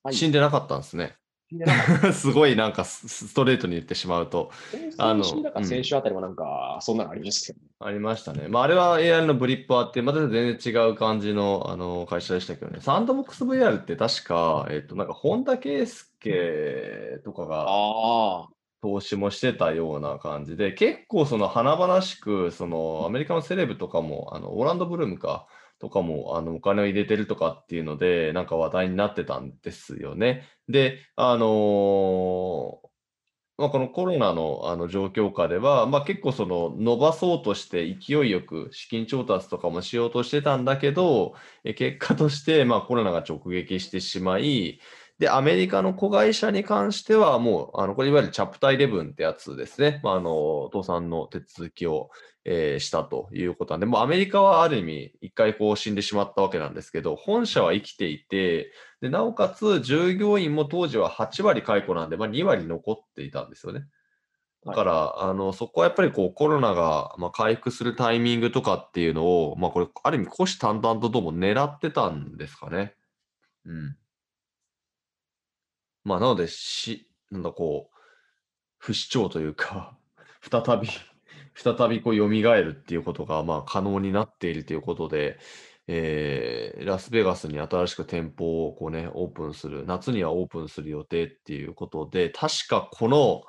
[0.02, 1.16] はい死んでなかったんですね。
[2.12, 4.50] すごいなんかスストレートに言ってしまうと。
[4.96, 5.10] た。
[5.10, 7.68] あの先週だから先週あたりもなんか、そんなのありましたよね。
[7.78, 8.48] ありましたね。
[8.48, 12.80] まあ、あれは AI のブリッパーって、また全然違う感じのあの会社でしたけどね。
[12.80, 18.48] サンドボックス VR って確か、えっと、なんか本田圭佑とかがああ、
[18.86, 30.44] 投資もしてたような感じで、結構その華々しく、そのアメリカのセレブとかも、あのオーランド・ブルームか、とかもあのお金を入れてるとかっていうので、なんか話題になってたんですよね。
[30.68, 32.86] で、あのー
[33.58, 41.34] まあ、このコロナのあの状況下では、まあ、結構その伸ばそうとして勢いよく資金調達とかもしようとしてたんだけど、
[41.64, 44.78] え結果としてまあコロナが直撃してしまい、
[45.18, 50.00] で、アメリカの子会社に関しては、もう、あの、これいわゆるチャプター11ってやつですね。
[50.02, 52.10] まあ、あの、倒産の手続きを、
[52.44, 63.86] えーしたということなんで、もうアメリカはある意味、一回こう死んでしまったわけなんですけど、本社は生きていて、で、なおかつ従業員も当時は8割解雇なんで、まあ、2割残っていたんですよね。
[64.64, 72.94] だから、あの、そこはやっぱりこうコロナが、まあ、回復するタイミングとかっていうのを、まあこれ、ある意味、虎視眈々とどうも狙ってたんですかね。
[73.64, 73.96] うん。
[76.06, 77.96] まあ、なので、し、なんだこう、
[78.78, 79.98] 不死鳥というか、
[80.40, 80.86] 再び、
[81.52, 85.36] 再びこう蘇るっていうことが、まあ、可能になっているということで、
[85.88, 93.42] えーラスベガスに新しく店舗をこうね、オープンする、夏にはオープンする予定っていうことで、確かこの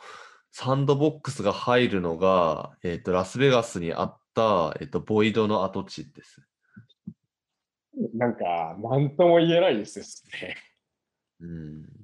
[0.52, 6.42] サンドボックスが入るのが、えっ、と、ラスベガスにあった、えっ、と、ボイドの跡地です。
[8.16, 10.56] なんか、なんとも言えないですね。
[11.40, 11.97] うん。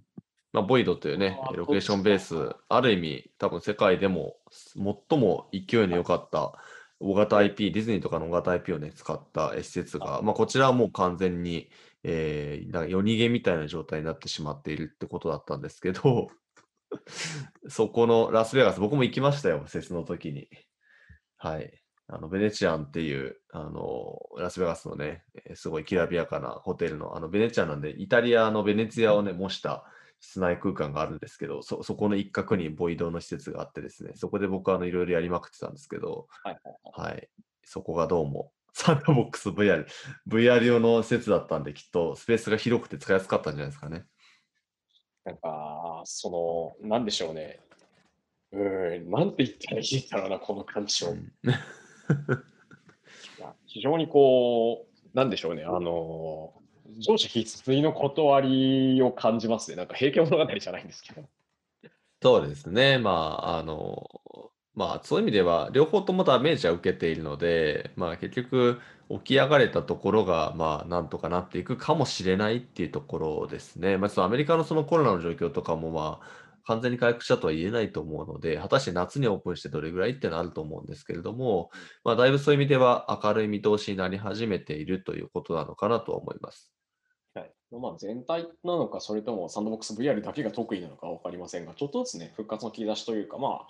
[0.53, 6.53] まあ、ボイドというねロケーションベース、ある意味、多分世界でも最も勢いの良かった
[6.99, 11.69] 大型 IP、ディズニーとかの大型 IP をね、使った施設が、まあ、こちらはもう完全に、
[12.03, 16.29] えー、なんか夜逃げみたいな状態になってしまっているってことだったんですけど、
[17.67, 20.47] そこのラスベガス、僕も行きましたよ、フェスの時に。
[21.37, 21.83] はい。
[22.07, 29.85] あの、ベネチアンっていう、あの、ラスベガスのね、えーすごいきらびやかなホテルの、あの、ベネチアンなんで、イタリアのベネツィアをね、模した
[30.23, 37.29] 室内空間があるんですけど、そ、そこの一角にボイドの施設があってですね、そこで僕はあの、いろいろやりまくってたんですけど、はいはいはいはい。
[37.65, 39.85] そこがどうも、サンドボックス VR、
[40.29, 44.05] VR 用の施設だったんで、きっとスペースが広くて使いやすかったんじゃないですかね。
[45.25, 47.59] なんか、その、なんでしょうね。
[48.53, 51.07] うーん、なんて言ったらいいんだろうな、この感情。
[51.07, 51.33] いうん
[53.39, 56.53] や非常にこう、なんでしょうね、あの、
[56.99, 59.77] 上司必須の断りを感じますね。
[59.77, 61.23] なんか、平家物語じゃないんですけど。
[62.21, 62.97] そうですね。
[62.97, 64.09] まあ、あの、
[64.75, 68.79] まあ、そういう意味では、両方ともダメージは受けているので、まあ、結局、
[69.09, 73.97] 起き上がれたところが、まあ、なんとかなっていくかもしれないっていうところですね。
[73.97, 81.69] まあ、そのアメリカのそのコロナの状況とかも、まあ、完全に回復したとは言えないと思うので、果たして夏にオープンしてどれぐらいっていうのはあると思うんですけれども、
[82.03, 86.71] まあ、だいぶそういう意味では明るい見通しになり始めているということなのかなとは思います。
[87.33, 93.65] はいまあ、全体なのか、それともサンドボックス VR だけが得意なのか分かりませんが、ちょっとずつね、復活の切り出しというか、ま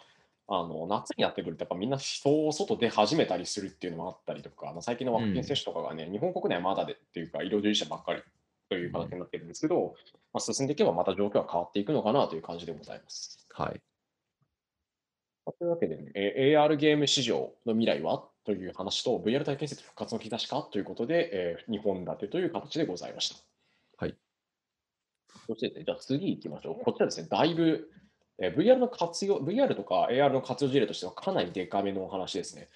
[0.48, 8.22] あ、あの夏にやってくると、やっぱみんな人を外で始めたりするっていうのもあったりとか、まあ、最近のワクチン接種とかがね、日本国内はまだでっていうか、医療従事者ばっかり
[8.70, 9.95] という形になってるんですけど、
[10.34, 13.47] まあ、進んでいけばまた状況は変わっていくのかなという感じでございます。
[13.51, 13.82] はい。
[15.45, 23.36] まあというわけで、ね、え AR ゲーム市場の未来はという話と、VR 体験施設復活の兆しかということで、え2本立てという形でございました。
[23.97, 24.16] はい。
[25.47, 26.84] そしてね、じゃあ次行きましょう。
[26.84, 27.89] こちらですね、だいぶ、
[28.39, 32.70] えー VR の活用、VR とか AR の活用事例としてはかなりデカめのお話ですね。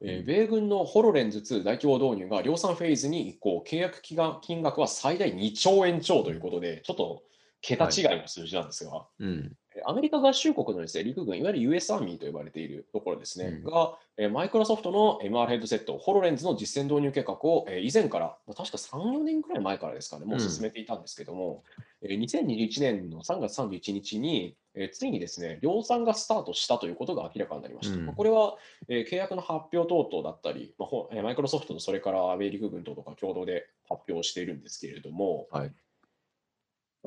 [0.00, 7.22] えー米軍のホロレンズ2大規模導入が量産フェーズに移行、契約金額は最大2兆円超ということで、ちょっと
[7.60, 9.52] 桁違いの数字なんですが、うん。
[9.84, 21.62] アメリカ合衆国のですね、陸軍、いわゆる US アーミーと呼ばれているところですね、うんが、えーマイクロソフトの MR ヘッドセット、ホロレンズの実践導入計画を、えー以前から、まあ確か3、4年くらい前からですかね、もう進めていたんですけども、
[22.02, 27.96] えー2021年の3月31日に、えーついにですね、量産がスタートしたということが明らかになりました。
[27.96, 28.56] うんまあこれは、
[28.88, 30.86] えー契約の発表等々だったり、ま
[31.22, 35.72] マイクロソフトとそれから米陸軍等とか共同で発表しているんですけれども、はい。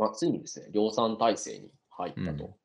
[0.01, 2.57] まあ、ついにですね、量産体制に入ったと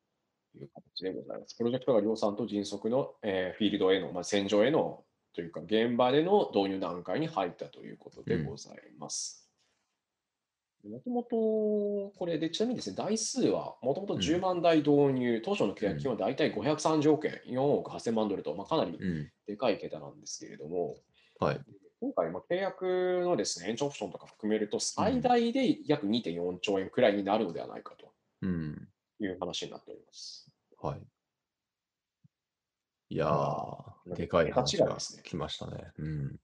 [0.55, 1.55] いう形でございます。
[1.55, 5.03] プロジェクトが量産と迅速の、えーフィールドへの、まあ、戦場への
[5.35, 9.47] というか、現場での導入段階に入ったということでございます。
[10.83, 19.31] もともと、これで、ちなみにですね、台数はもともと10万台導入、当初の契約金は大体530億円、4億8000万ドルと、まあ、かなりうん。
[19.45, 20.95] でかい桁なんですけれども、
[21.39, 21.61] はい。
[21.99, 28.07] 今回、まあ契約のですね、延長オプションとか含めると、最大で約2.4兆円くらいになるのではないかと
[28.41, 28.87] うん。
[29.19, 30.47] いう話になっております。
[30.79, 31.01] はい。
[33.09, 35.91] いやまー、でかい桁話が来ましたね。
[35.97, 36.39] うん。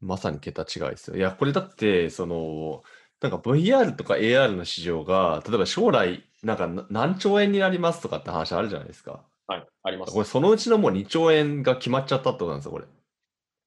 [0.00, 1.16] まさに桁違いですよ。
[1.16, 2.82] いや、これだって、その、
[3.20, 9.24] なんか VR とか AR の市場が、例えば将来、なんかな何兆円になりますとかって話あるじゃないですか。
[9.46, 10.20] はい、ありますこ。
[10.20, 12.86] れ、そのうちのもう2兆円が決まっちゃったってことなんですよ、これ。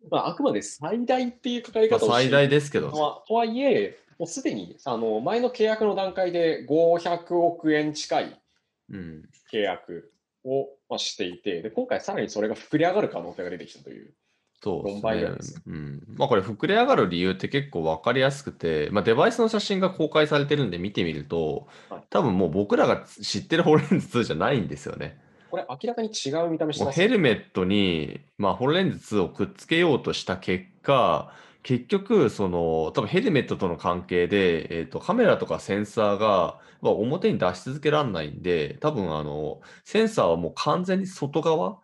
[0.10, 2.98] まあ、あくまで最大っていうかかりまあ方をして最大ですけどと。
[2.98, 8.42] はとはいえ、もうすでにあの前の契約の段階で500億円近い
[8.90, 9.30] うん。
[9.52, 10.12] 契約
[10.46, 14.14] をまあしていてで、今回さらにそれが膨れ上がる可能性が出てきたという。
[14.60, 15.62] そうです4倍ぐらいねです。
[15.68, 16.04] うん。
[16.16, 25.20] まあこれ膨れ上がる理由って結構わかりやすくて、まあデバイスの写真が公開されてるんで見てみるとはい、多分もう僕らが知ってるホロレンズ2じゃないんですよね。
[25.58, 27.00] これ明らかに違う見た目してます。
[27.00, 31.34] ヘルメットに、まあ、ホロレンズ2をくっつけようとした結果、
[31.64, 41.80] 結局、その、多分ヘルメットとの関係で、えっと、カメラとかセンサーが、まあ、表に出し続けられないんで、多分、あの、センサーはもう完全に外側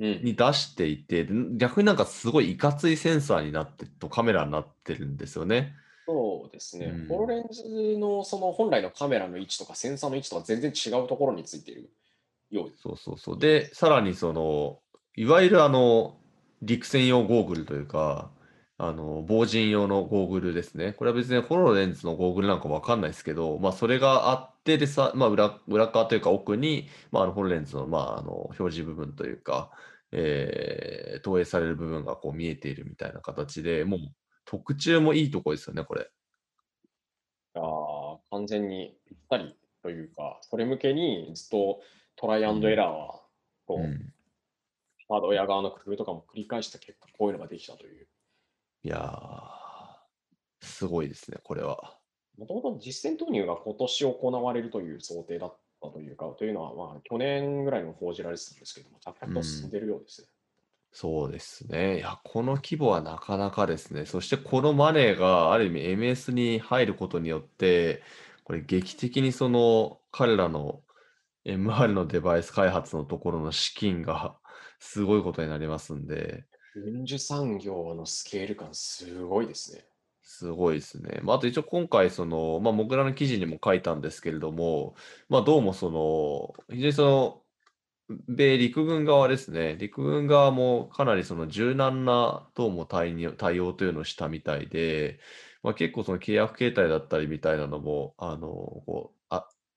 [0.00, 5.72] うん、に出していて、で逆になんかすごいいかついセンサーになってとカメラになってるんですよね。
[6.06, 11.90] そうですね、うんホロレンズのその本来のカメラの位置とかセンサーの位置とは全然違うところについている
[12.54, 12.82] ようです。
[12.82, 13.38] そうそうそう。
[13.38, 14.80] で、さらにその、
[15.16, 16.20] いわゆるあの、
[16.62, 18.30] 陸戦用ゴーグルというか、
[18.76, 20.92] あの、防塵用のゴーグルですね。
[20.92, 29.70] これは別にホロレンズのゴーグルなんかわかんないですけど、まあそれがあってでさ、まあ裏、裏側というか奥に、まああのホロレンズの、まああの、表示部分というか、
[30.12, 34.00] えー投影される部分がこう見えているみたいな形で、もう
[34.44, 36.10] 特注もいいとこですよね、これ。
[37.54, 41.80] あー完全にぴったりというか、それ向けにずっと
[42.16, 43.20] トライアンドエラーは、
[43.66, 44.12] こう、うん。
[45.08, 48.06] ハードウェア側の工夫とかも繰り返した結果、こういうのができたという。
[48.84, 51.98] いやー、すごいですね、これは。
[52.38, 60.28] もともと実践投入が今年行われるという想定だったというか、というのは、まあ、去年ぐらいにも報じられてたんですけども、着々と進んでいるようですね。
[60.92, 61.98] そうですね。
[61.98, 64.06] いや、この規模はなかなかですね。
[64.06, 68.02] そしてこのマネーがある意味 MS に入ることによって、
[68.44, 70.82] これ劇的にその彼らの
[71.44, 74.36] MR のデバイス開発のところの資金が
[74.78, 79.84] すごいことになりますんで、軍需産業のスケール感、すごいですね。
[80.22, 81.20] すごいですね。
[81.22, 84.96] まあ、あと一応今回、その、まあ、僕らの記事にも書いたんですけれども、
[85.28, 87.44] まあ、どうもその、非常にその、
[88.28, 95.20] 米陸軍側ですね、陸軍側もかなりその柔軟などうも対に対応というのをしたみたいで、
[95.62, 99.13] まあ、結構その契約形態だったりみたいなのも、あの、こ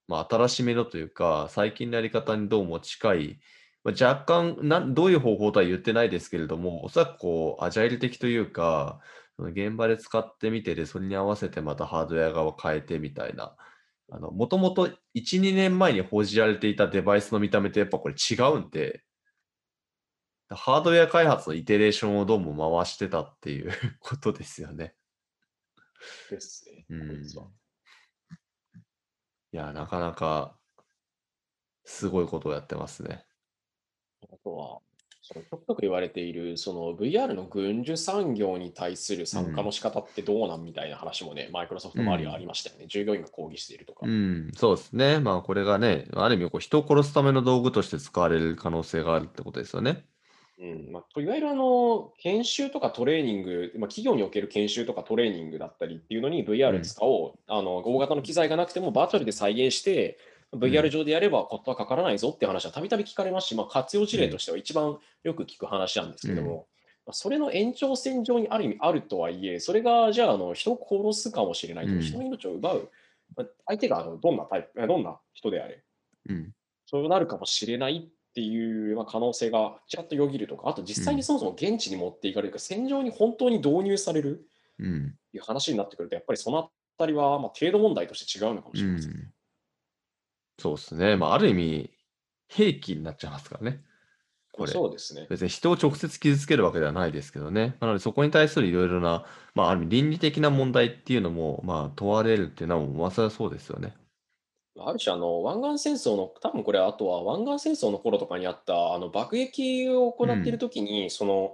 [0.08, 3.40] まあ、新しめのというか、最近のやり方にどうも近い、
[3.84, 9.00] まあ、若干なん、どういう方法とは言ってないですけれども、おそらくこう、アジャイル的というか、
[9.36, 13.56] その現場で使ってみてで、それに合わせてまたハードウェア側を変えてみたいな。
[14.10, 19.04] あの、もともと1、2年前に報じられていたデバイスの見た目とやっぱこれ違うんで、
[20.50, 24.96] ハードウェア開発のイテレーションをどうも回してたっていうことですよね。
[26.30, 26.86] ですね。
[26.90, 27.52] うんこ
[29.54, 30.56] いや、なかなか
[31.86, 33.26] すごいことをやってますね。
[34.32, 34.80] あとは、
[35.22, 42.88] そのちょくちょく言われている、その VR の軍需産業に対する参加の仕方ってどうなんみたいな話もね、マイクロソフト周りはありましたよね。
[42.88, 44.02] 従業員が抗議しているとか。
[44.06, 45.20] うん、そうですね。
[45.20, 50.06] まあこれがね、ある意味こう人を殺すための道具として使われる可能性があるってことですよね。
[50.60, 56.82] うんまあ、いわゆるあの研修とかトレーニング、まあ、企業における研修とかトレーニングだったりっていうのにう VR ん。
[56.82, 60.18] 使おう、あの大型の機材がなくてもバーチャルで再現して、
[60.56, 66.56] VR 上でやればコストはかからないぞって話はたびたび聞かれますし、まあ、活用事例としては一番よく聞く話なんですけども、うん。
[66.58, 66.64] ま
[67.12, 72.90] あそれの延長線上にある意味あるとはいえ、それがじゃああの人を殺すかもしれない人の命を奪う
[73.36, 75.84] まあ相手があのどんなタイプ、えどんな人であれ、
[76.30, 76.52] うん。
[76.86, 85.06] そうなるかもしれないっていう、まあ、可能性がちらっとよぎるとか、あと実際にそもそも現地に持っていかれるか、戦場に本当に導入されるうん。
[85.08, 86.70] っていう話になってくると、やっぱりそのあ
[87.00, 89.12] たりは、まあ、程度問題として違うのかもしうれません。
[89.12, 89.34] ん。
[90.60, 91.16] そうですね。
[91.16, 91.90] まあ、ある意味、
[92.48, 93.82] 兵器になっちゃいますからね。
[94.52, 94.72] これ。
[94.72, 95.26] そうですね。
[95.32, 97.76] 別に人を直接傷つけるわけではないですけどね。
[97.80, 99.26] なので、そこに対するいろいろな、
[99.56, 103.96] まあ、ある意味倫理的な問題っていうのも、まあ、問われるっていうのは、まあ、それはそうですよね。
[104.86, 111.54] ある種あの、湾岸戦争の、多分これ、あとは湾岸戦争の頃とかにあったあの爆撃を行っているときに、その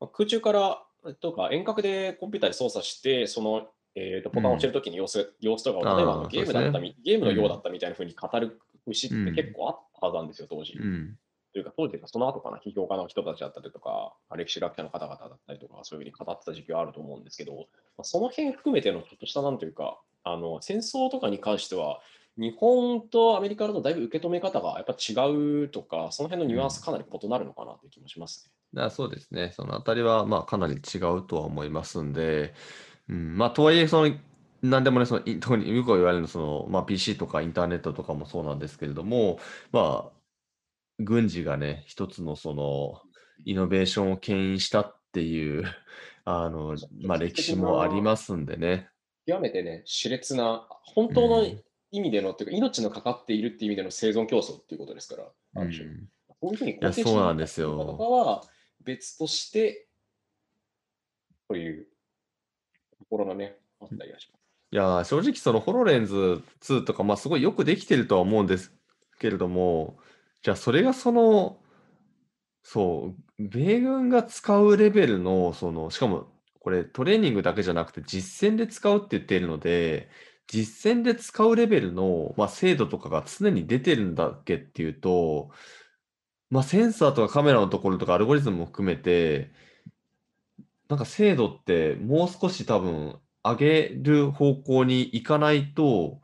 [0.00, 0.82] まあ空中から
[1.20, 10.74] とか遠隔でコンピューターで操作して、その、えーとボタンを押してるときに様子,、様子とかを、例えばあのゲームだったそうみ、ゲームのよううんだったみたいなふうに語る牛って結構あったはずなんですよ、当時。
[10.74, 11.18] うん。
[11.52, 17.62] というか、当時その後かな、批評家の人たちだったりとか、歴史学者の方々だったりとか、そういうふうに語ってた時期はあると思うんですけど、ま
[17.98, 22.00] あその辺含めてのちょっとしたなんというか、あの戦争とかに関しては、
[22.38, 28.88] 日本とアメリカのだいぶ受け止め方がやっぱ違うとか、その辺のニュアンスかなり異なるのかなという気もしますね。
[28.90, 29.52] そうですね。
[29.54, 32.54] そのあたりは、まあ、かなり違うとは思いますんで、
[33.08, 34.14] うん、まあ、とはいえ、その、
[34.62, 39.38] なんでもね、その、い特によく言われるその、まあ、PC とかインターネットとかもそうなんですけれども、
[39.70, 40.10] まあ、
[40.98, 43.02] 軍事がね、一つのその、
[43.44, 45.64] イノベーションを牽引したっていう、
[46.24, 48.88] あの、まあ、歴史もありますんでね。
[49.26, 51.62] 極めてね、熾烈な、本当のうん
[51.92, 55.22] 意味での、っていうか、命のかかっているっていう意味での生存競争っていうことですか
[55.54, 55.62] ら。
[55.62, 55.72] うん
[56.40, 58.42] こういうふうにや肯定そうなんですよかとかは
[58.84, 59.86] 別として、
[61.46, 61.86] という
[62.98, 64.42] ところがね、あったりはします。
[64.72, 68.72] いやー、正直そのホロレンズ2とか、まあすごいよくできてるとは思うんです
[69.20, 69.98] けれども、
[70.42, 71.58] じゃあそれがその、
[72.64, 76.26] そう、米軍が使うレベルの、その、しかも
[76.58, 80.08] これトレーニングだけじゃなくて実戦で使うって言っているので、
[80.46, 85.50] 実戦で使うレベルの、まあ、精度とかが常に出てるんだっけっていうと、
[86.50, 89.52] まあ、センサーとかカメラのところとかアルゴリズムも含めて、
[90.88, 96.20] なんか精度ってもう少し多分上げる方向に行かないと、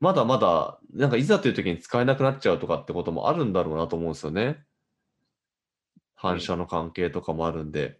[0.00, 4.58] まだまだ、なんかいざという時に使えなくなっちゃうとかってこともあるんだろうなと思うんですよね。
[6.14, 7.98] 反射の関係とかもあるんで。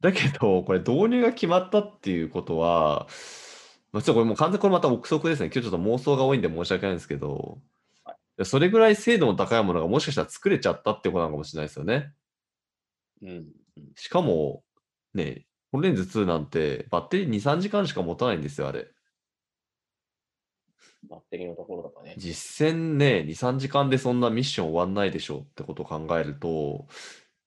[0.00, 3.06] だけど、これ導入が決まったっていうことは、
[3.96, 5.46] まあ、ちょっとこれもう完全にこれまた憶測ですね。
[5.46, 7.56] 今日ちょっと妄想が多いんで申し訳ないんですけど、
[8.44, 12.12] それぐらい精度の高いものがもしかしたら作れちゃったってことなのかもしれないですよね。
[13.22, 13.46] うん。
[13.94, 14.62] しかも、
[15.14, 18.86] ね、ホロレンズ2なんてバッテリー2、3時間しか持たないんですよ、あれ。
[21.08, 22.16] バッテリーのところとかね。
[22.18, 26.86] 実戦ね、2、3時間でそんなミッション終わんないでしょうってことを考えると、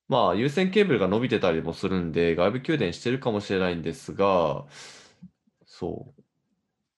[0.07, 4.65] まあ、有線ケーブルが伸びてたりもするんで、外部給電してるかもしれないんですが、
[5.67, 6.18] そう。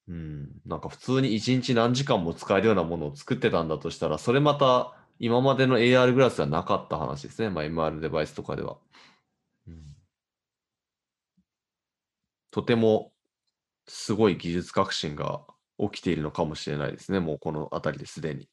[0.07, 7.49] うん、なんか普通に1日何時間も使えるようなものを作ってたんだとしたら、それまた今までの AR グラスではなかった話ですね。
[7.49, 8.77] まあ、MR デバイスとかでは。
[9.67, 9.95] うん
[12.51, 13.13] とても
[13.87, 15.41] すごい技術革新が
[15.79, 17.19] 起きているのかもしれないですね。
[17.19, 18.49] もうこの辺りですでに。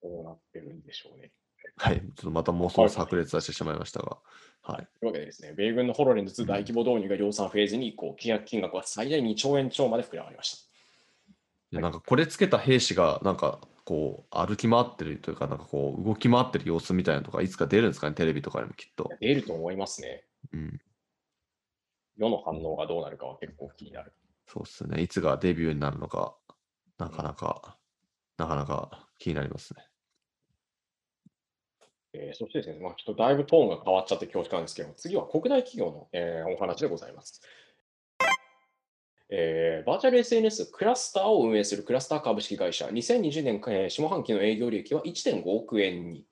[0.00, 1.32] どうなってるんでしょうね。
[1.76, 2.00] はい。
[2.00, 4.18] ちょっとまた妄想を炸裂させてしまいましたが。
[4.62, 4.76] はい。
[4.76, 10.66] というわけでですね、米軍のホロレンズ2大規模導入が量産フェーズに移行、契約金額は最大2兆円超まで膨らまりました。
[11.72, 19.10] いやなんかこれつけた兵士がなんかこう歩き回ってるというかなんかこう動き回ってる様子みたいなのとかいつか出るんですかねテレビとかにもきっと。
[19.20, 20.24] 出ると思いますね。
[20.52, 20.80] うん。
[22.16, 24.12] 世の反応がどうなるかは結構気になる。
[24.48, 25.02] そうっすね。
[25.02, 26.36] いつがデビューになるのか
[26.98, 27.76] なかなか
[28.38, 29.84] なかなか気になりますね。
[32.18, 37.40] えーそしてですね、まあ、ちょっとだいぶトーンが変わっちゃって恐縮なんですけども、次は国内企業の、えーお話でございます。
[39.28, 46.24] えーバーチャル SNS クラスターを運営するクラスター株式会社、2020年、えー下半期の営業利益は1.5億円に。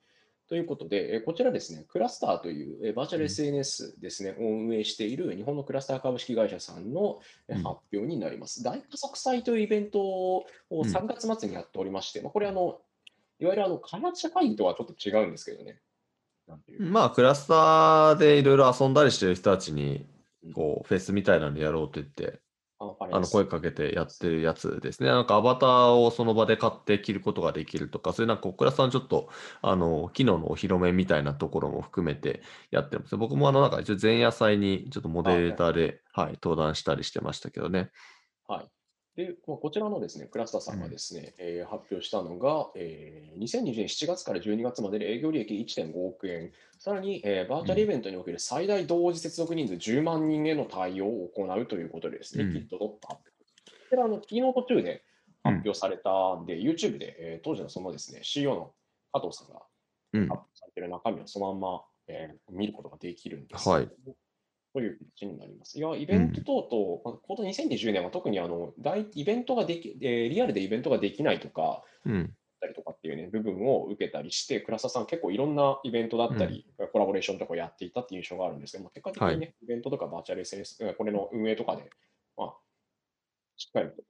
[0.47, 8.63] ということで、えーこちらですね、クラスターという、えーバーチャルうん SNS ですね、を運営している日本のクラスター株式会社さんのえ発表になります。
[8.63, 12.79] 大加速祭というイベントをうん3月末にやっておりまして、まあ、これあの、
[13.39, 15.79] いわゆるあの開発者会議とはちょっと違うんですけどね。
[16.79, 20.07] まあクラスターでいろいろ遊んだりしてる人たちに
[20.53, 22.39] こうフェスみたいなのやろうって
[22.77, 25.09] カンファレンスあの声かけてやってるやつですね。
[25.09, 29.29] なんかアバターをその場で買って着ることができるとか、そういうなんか小倉さんちょっと
[29.61, 33.17] あの機能のお披露目みたいなところも含めてやってます。
[33.17, 37.89] 僕もあのなんか一応前夜祭にちょっとモデレーターで、はい、登壇したりしてましたけどね。
[38.47, 38.74] はい。
[39.15, 52.53] で、ここちらのですね、クラスターさんがですね、えー発表したのが、えー2020年7月から12月までで営業利益1.5億円、さらに、えーバーチャルイベントにおける最大同時接続人数10万人への対応を行うということでですね、うん。
[52.53, 53.31] キットドット発表。
[53.31, 55.03] こちらのキーノート中で
[55.43, 58.73] 発表されたんで、YouTube で、えー当時のそのですね、CEO の
[59.13, 59.61] 加藤さんが
[60.13, 60.27] うん。
[60.27, 60.33] 発。
[60.33, 63.89] 表されている中身をそのまんま、えー見ることができるんですはい
[64.75, 65.79] という形になります。
[65.79, 72.33] いや、イベント等々、まあこの2020年は特にあの大イベントができ、えーリアルでイベントができないとか、うん。
[72.59, 81.89] たりとかっていうね、部分を受けたりして、倉田さん結構いろんなイベントだったり、コラボレーションとかをやっていたっていう印象があるんですけども、結果的にね、はイベントとかバーチャル SNS、えーこれの運営とかで、
[82.35, 82.53] まあ、
[83.55, 84.03] しっかりと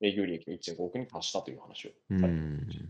[0.00, 2.66] 営業利益が1.5億に達したという話をうん。
[2.70, 2.84] した。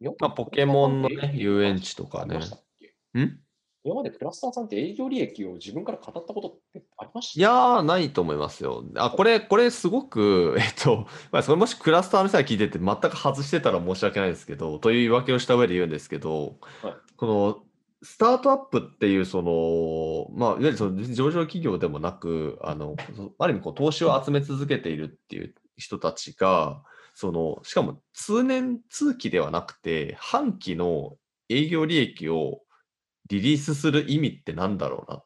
[0.00, 3.20] 今まあポケモンのね遊園地とかねありましたっけ？
[3.20, 3.43] ん？
[3.84, 7.40] 今までクラスターさんって営業利益を自分から語ったことってありました？
[7.40, 8.82] いやー、ないと思いますよ。
[8.96, 17.62] あ、これ、これすごく、 えっと、まあ、それもしクラスターの人が聞いてて全く外してたら申し訳ないですけど、という言い訳をした上で言うんですけど、はいこの、
[18.02, 22.96] スタートアップっていう、その、まあ、いわゆるその上場企業でもなく、あの、
[23.38, 26.82] ある意味こう、投資を集め続けているっていう人たちが、
[27.14, 31.16] その、しかも通年通期ではなくて、半期の
[31.48, 32.60] 営業利益を
[33.28, 35.22] リリースする意味ってなんだろうな？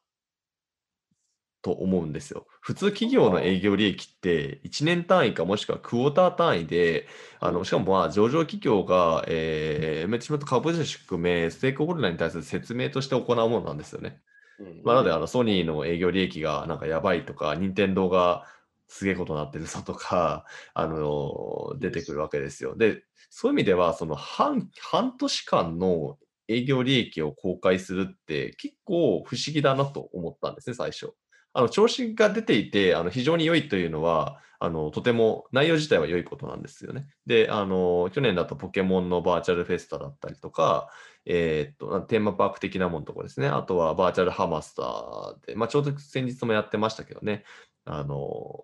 [1.60, 2.46] と思うんですよ。
[2.60, 7.08] 普通企業の営業利益って1年単位かもしくはクォーター単位で、
[7.40, 14.20] あのしかもまあ上場企業が、えー、メチメント株主含め、ステークホルダーに対する説明として行うものなんですよね。
[14.60, 18.44] うんまあ、なのであのソニーの営業利益がなんかやばいとか、任天堂が
[18.86, 20.44] すげえことになってるぞとか、
[20.74, 22.76] あの出てくるわけですよ。
[22.76, 26.18] で、そういう意味では、その半半年間の
[26.48, 31.12] 営業利益を公開するって結構不思議だなと思ったんですね、最初。
[31.52, 37.06] あの調子が出ていて、あの非常に良いというのは、あのとても内容自体は良いことなんですよね。
[37.26, 40.90] で、あの去年だとポケモンのバーチャルフェスタだったりとか、
[41.26, 43.48] えーっと、テーマパーク的なものとかですね。
[43.48, 47.44] あとはバーチャルハマスターで、まあ、ちょうど先日もやってましたけどね。
[47.84, 48.62] あの、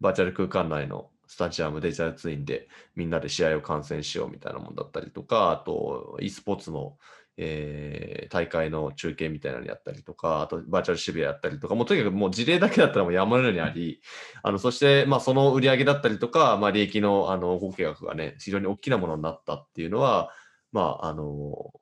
[0.00, 6.96] バーチャル空間内のスタジアムデジタルツインでみんなで試合を観戦しようみたいなものだったりとか、あと、e スポーツの、
[7.36, 14.00] えー大会の中継みたいなのやったりとか、あとバーチャル渋谷やったりとか、もうとにかくもう事例だけだったらもう山のようにあり、
[14.42, 20.30] あのそして、まあ、その売り上げだったりとか、まあ、利益のあの合計額がね、非常に大きなものになったっていうのは、
[20.72, 21.72] まあ、あの、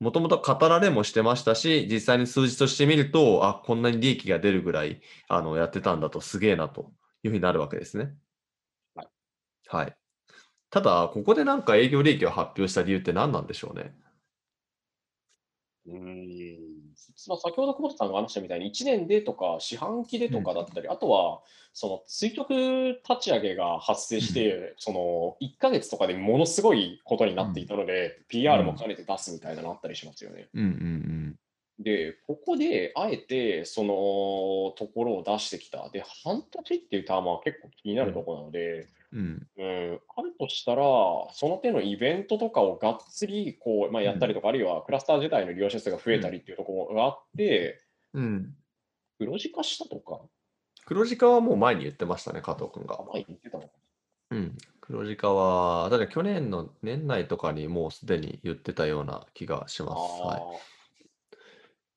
[0.00, 6.92] もともと語られもしてましたし、実際に数字として見ると、あ、こんなに利益が出るぐらいあのやってたんだとすげえなと
[7.22, 8.12] いうふうになるわけですね。
[9.76, 9.86] はい。
[9.86, 9.96] はい。
[10.70, 13.94] ただ、ここでなんか営業利益を発表した理由って何なんでしょうね？
[15.86, 16.92] うーん
[17.28, 21.42] まあ、先ほど久保田さんが話したみたいに、1年でとか、四半期でとかだったり、あとは、
[21.72, 30.48] その垂直立ち上げが発生して、その1ヶ月とかでものすごいことになっていたので、PR も兼ねて出すみたいなのあったりしますよね。
[30.54, 31.36] うんうん
[31.78, 35.88] で、ここであえてそのところを出してきた。
[35.88, 39.46] で、半年っていうタームは結構気になるところなので、うん。
[39.56, 39.64] うん。
[39.64, 40.82] うん、あるとしたら、
[41.32, 47.80] その手のイベントとかをがっつりこう、まあ、やったりとか、あるいはクラスター自体の利用者数が増えたりっていうところがあって、
[48.14, 48.54] うん。
[49.18, 50.20] 黒字化したとか、
[50.84, 52.98] 黒字化はもう前に言ってましたね、加藤君が。
[53.12, 53.70] 前に言ってたのか
[54.30, 54.56] うん。
[54.80, 59.86] 黒字化は、ただ去年の年内とかにもうすでに言ってたような気がしな。
[59.86, 60.22] ます。
[60.22, 60.40] はい。
[60.40, 60.72] あ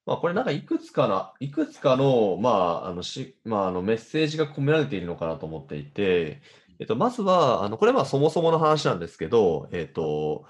[0.05, 6.41] まあ、これなんかいくつかな、いくつかの、まあ、あのし、まあ、あのメッセージが込められているのかなと思っていて、
[6.80, 10.45] えっと、まずは、あの、これはまあそもそもの話なんですけど、えっと、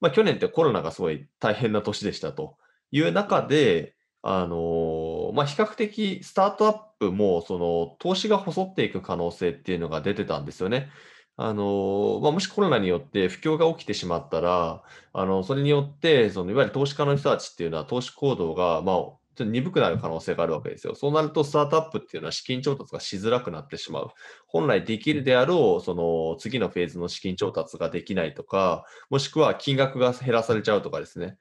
[0.00, 2.56] まあ、去年ってコロナがすごい大変な年でしたと
[2.90, 3.94] いう中で、
[4.26, 10.90] あのまあ、比較的スタートアップもその投資が細っていく可能性っていうのが出てたんですよね。
[11.36, 18.96] あのまあ、もしコロナによって不況が起きてしまったら、あのそれによってそのいわゆる投資家の人たちっていうのは投資行動が、まあ、
[19.36, 20.94] ちょっと鈍くなる可能性があるわけですよ。
[20.94, 24.10] そうなるとスタートアップっていうのは資金調達がしづらくなってしまう。
[24.46, 31.36] 本来できるであろうその次のフェーズの資金調達ができないとか、もしくは金額が減らされちゃうとかですね。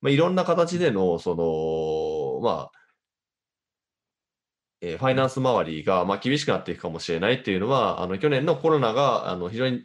[0.00, 2.72] まあ、いろんな形でのその、まあ、
[4.80, 9.84] えファイナンス周りがま厳しくなっていくかもしれないっていうのは、あの去年のコロナがあの非常に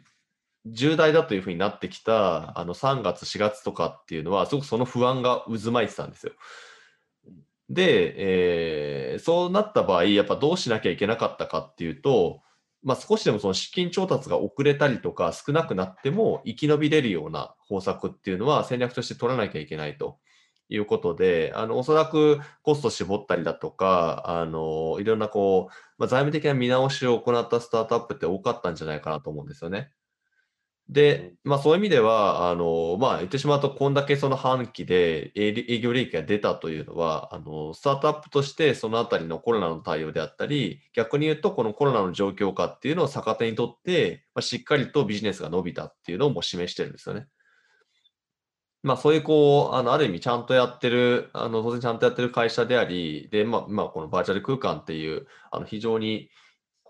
[0.66, 6.32] 重大だというふうになってきたあの3月、4月とかっていうのは、すごくその不安が渦巻いてたんですよ。
[7.72, 8.14] で、
[9.14, 12.40] えーそうなった場合、やっぱどうしなきゃいけなかったかっていうと、
[12.82, 20.18] まあ、少しでもその資金調達が遅れたりとか少なくなっても生き延びれるような方策っていうのは戦略として取らなきゃいけないと
[20.68, 29.90] いうことで、あの、おそらくコスト絞ったりだとか、あの、いろんなこう、まあ、財務的な見直しを行ったスタートアップって多かったんじゃないかなと思うんですよね。
[30.92, 47.26] で、まあそういう意味では、あの、まあ言ってしまうと、こんだけその半期で営業利益が出たというのは、あの、スタートアップとしてそのあたりのコロナの対応であったり、逆に言うとこのコロナの状況下っていうのを逆手にとって、まあ、しっかりとビジネスが伸びたっていうのをも示してるんですよね。
[48.82, 56.28] まあそういうこう、あの、ある意味ちゃんとやってる、あの、当然ちゃんとやってる会社であり、で、まあ、まあこのバーチャル空間っていう、あの、非常に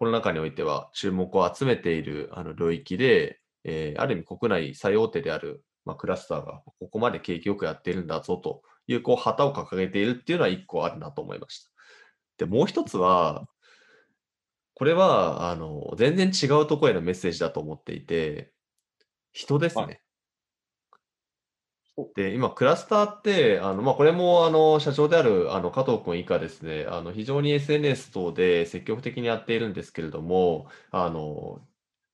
[0.03, 11.71] コロナ禍においては注目を集めているあの領域で、えー、ある意味国内最大手である、まあ、クラスターがここまで景気よくやっているんだぞという、こう、旗を掲げているっていうのは一個あるなと思いました。
[12.39, 13.49] で、もう一つは、
[14.75, 18.53] これは、あの、全然違うところへのメッセージだと思っていて、
[19.33, 20.03] 人ですね。
[22.17, 31.61] で、今、クラスターって、あの、まあ、これも、あの、社長である、あの、加藤君以下ですね、あの、非常に SNS 等で積極的にやっているんですけれども、あの、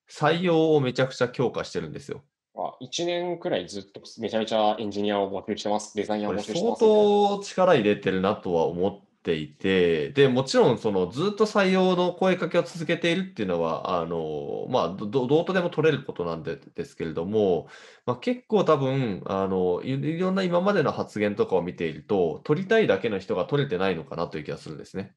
[0.09, 2.23] 採用をめちゃくちゃ強化してるんですよ。
[2.55, 6.79] あ、1年くらいずっとめちゃめちゃエンジニアを募集してます、デザインを募集してます。
[6.79, 17.67] 相当力入れてるなとは思っていて、で、もちろんそのずっと採用の声かけを続けているっていうのは、あの、まあ、どどうとでも取れることなんでですけれども、
[18.05, 25.13] まあ、結構多分、あの、いろんな今までの発言とかを見ていると、取りたいだけの人が取れてないのかなという気がするんですね。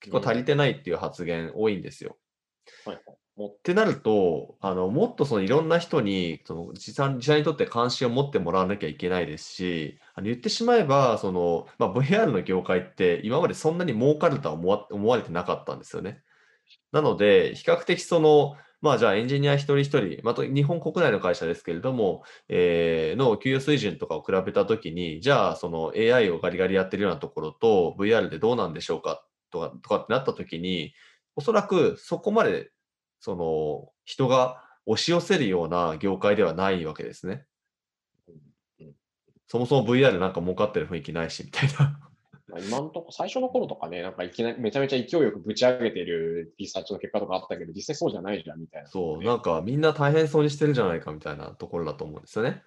[0.00, 2.18] 結構足りてないっていう発言多いんですよ。
[2.84, 16.22] はいはいってなると、あの、もっとそのいろんな人に、その自社自社にとって関心を持ってもらわなきゃいけないですし、あの言ってしまえば、その、まあ、VR の業界って今までそんなに儲かるとは思わ思われてなかったんですよね。
[16.92, 30.94] なので、比較的その、まあじゃあエンジニア一人一人、まあ、日本国内の会社ですけれども、えー、の給与水準とかを比べたときに、じゃあその AI をガリガリやってるようなところと VR でどうなんでしょうかとかとかってなったときに、
[31.34, 32.70] おそらくそこまで
[33.20, 37.44] その、人が押し寄せるような業界ではないわけですね。
[39.48, 42.00] そもそも VR なんか儲かってる雰囲気ないし、みたいな。
[42.60, 52.62] 今のところ、最初の頃とかね、なんかいきなりめちゃめちゃ勢いよくぶち上げてるリサーチの結果とかあったけど、実際そうじゃないじゃんみたいな、そう、なんかみんな大変そうにしてるじゃないかみたいなところだと思うんですよね。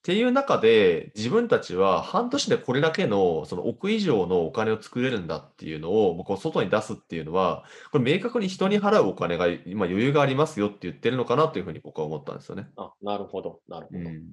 [0.00, 12.70] っていう中で、自分たちは半年でこれだけのその億以上のお金を作れるんだっていうのを、こう外に出すっていうのは、これ明確に人に払うお金が今余裕がありますよって言ってるのかなというふうに僕は思ったんですよね。
[12.76, 13.98] あ、なるほど、なるほど。
[13.98, 14.30] うん、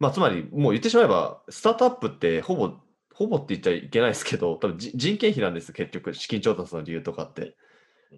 [0.00, 2.72] まあ、つまり、もう言ってしまえば、スタートアップってほぼ、
[3.12, 7.54] ほぼって言っちゃいけないですけど、多分人件費なんです、結局、資金調達の理由とかって。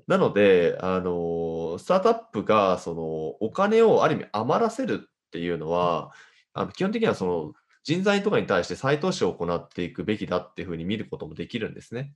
[0.06, 6.12] なので、あの、スタートアップが、その、お金をある意味余らせるっていうのは、
[6.52, 12.12] あの基本的にはその人材とかに対して再投資を行っていくべきだっていうふうに見ることもできるんですね。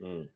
[0.00, 0.30] うん、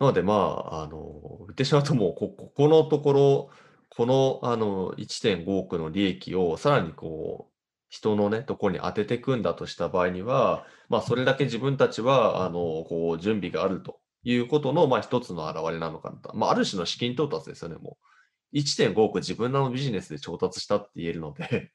[0.00, 0.98] なので、まあ、あの、
[1.40, 3.50] 言ってしまうともうこ、ここのところ、
[3.90, 7.54] このあの1.5億の利益をさらにこう、
[7.88, 16.36] 人のね、ところに当てていくんだとした場合には、まあ、それだけ自分たちは、あの、こう、準備があるということの、まあ、一つの表れなのかなと。
[16.36, 18.13] まあ、ある種の資金到達ですよね、もう。
[18.54, 21.72] 1.5億自分のビジネスで調達したって言えるので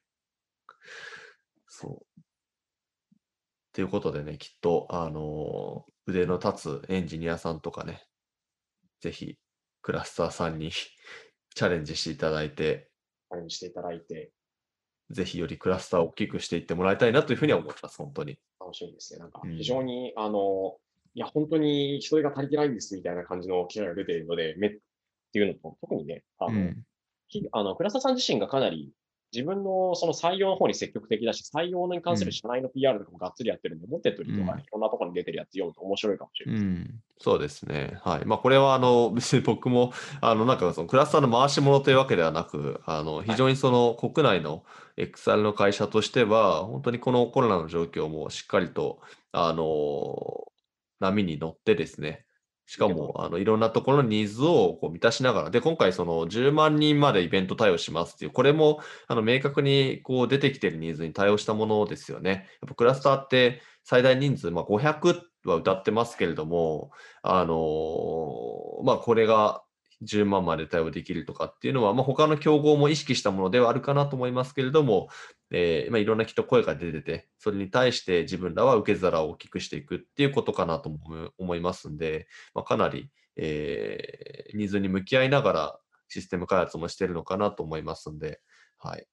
[1.70, 2.20] そう。
[3.72, 8.04] ということでね、きっと、あのー、腕の立つエンジニアさんとかね、
[9.00, 9.38] ぜひ、
[9.80, 10.70] クラスターさんに
[11.54, 12.90] チャレンジしていただいて、
[13.30, 14.32] チャレンジしていただいて、
[15.10, 18.38] ぜひよりクラスターを大きくしていってもらいたいなというふうには思います、本当に。
[18.60, 19.20] 楽しみですね。
[19.20, 20.78] なんか、非常に、うん、あの、
[21.14, 24.78] いや、本当に人手が足りてないんですみたいな感じの機会が出ているので、めっ
[25.32, 26.84] ていうのと、特にね、あの、うん、
[27.52, 28.92] あの倉田さん自身がかなり
[29.32, 37.98] 自分のその採用の方に積極的だし、採用に関する社内の PR とかもがっつりやってるんで、うん、モテトリとかいろんなところに出てるやつ読むと面白いかもしれない、うん、そうですね。
[38.02, 38.24] はい。
[38.24, 44.64] まあ、これは、あの、別に僕も、あの、なんかそのクラスターの回し物というわけではなく、あの、非常にその国内の
[44.96, 49.00] XR の会社としては、本当にこのコロナの状況もしっかりと、
[49.30, 50.48] あの、
[50.98, 52.26] 波に乗ってですね、
[52.70, 62.30] しかも、あの、いろんなところのニーズをこう満たしながら、で、今回その10万人までイベント対応しますっていう、これも、あの、明確にこう出てきているニーズに対応したものですよね。
[62.62, 66.92] やっぱクラスターって最大人数、まあ、500は歌ってますけれども、
[67.22, 67.56] あの
[68.84, 69.64] まあ、これが
[70.02, 75.08] 10万まで対応できるとかっていうのは、まあ、他の競合も意識したものではあるかなと思いますけれども、
[75.50, 80.90] えーまあ、いろんなきっと声が出てて、それに対して自分らは受け皿を大きくしていくっていうことかなと
[81.38, 85.78] 思いますんで、まあ、かなり、えー、ニーズに向き合いながら
[86.08, 88.40] システム開発もしてるのかなと思いますんで、
[88.78, 89.06] はい。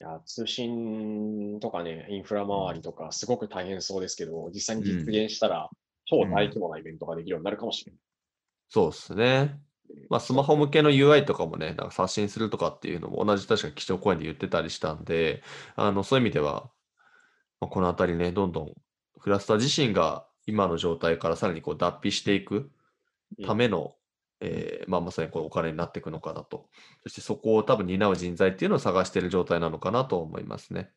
[0.00, 5.70] いや、通信とかね、インフラ周りとか、すごく大変そうですけど、実際に実現したら、
[6.06, 8.00] 超大規模なイベントができるようになるかもしれない。
[8.72, 9.60] そうですね。
[10.08, 15.42] まあ、スマホ向けの UI とかもね、なんか刷新するとかっていうのも同じ確か基調講演で言ってたりしたんで、
[15.76, 16.70] あのそういう意味では、
[17.60, 18.74] まあ、このあたりね、どんどん
[19.20, 22.72] クラスター自身が今の状態からさらにこう脱皮していく
[23.46, 23.96] ための、
[24.40, 26.70] えーまあ、まさにこうお金になっていくのかなと。
[27.04, 30.92] そしてそこを多分担う人材っていうのを探している状態なのかなと思いますね。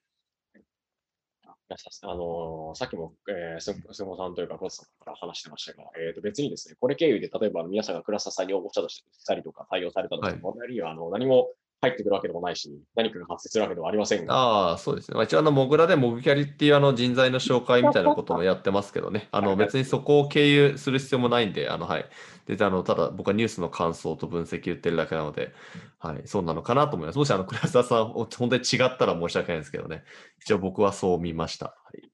[2.04, 11.50] あのーさっきも、えー、すすごさんというか、コツさんから話してましたが、えー、と別にですね、これ経由で、例えば皆さんがクラスターさんに応募したとしたりとか、対応されたとしても、我々にはあの何も
[11.82, 15.16] 入ってくるわけでもないし、何かが発生するわけではありませんが、ああ、そうですね。
[15.16, 19.28] まあ、一応あの、モグラでモグキャリっていうあの人材の紹介みたいなこともやってますけどね。
[19.32, 22.06] あの、別にそこを経由する必要もないんで、あの、はい。
[22.48, 25.54] で、あの、ただ僕はニュースの感想と分析言ってるだけなので、
[26.00, 27.18] はい、そうなのかなと思います。
[27.18, 30.04] もしあの、クラスターさん、本当に違ったら申し訳ないんですけどね。
[30.42, 31.66] 一応僕はそう見ました。
[31.66, 32.10] はい。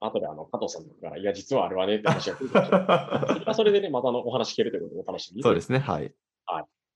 [0.00, 2.86] 後であの加藤さんから、いや、実はあれはねって話が来るかもしれない。
[3.28, 5.42] それはそれでね、またあのお話聞けるということでお楽しみに。
[5.42, 5.78] そうですね。
[5.78, 6.12] はい。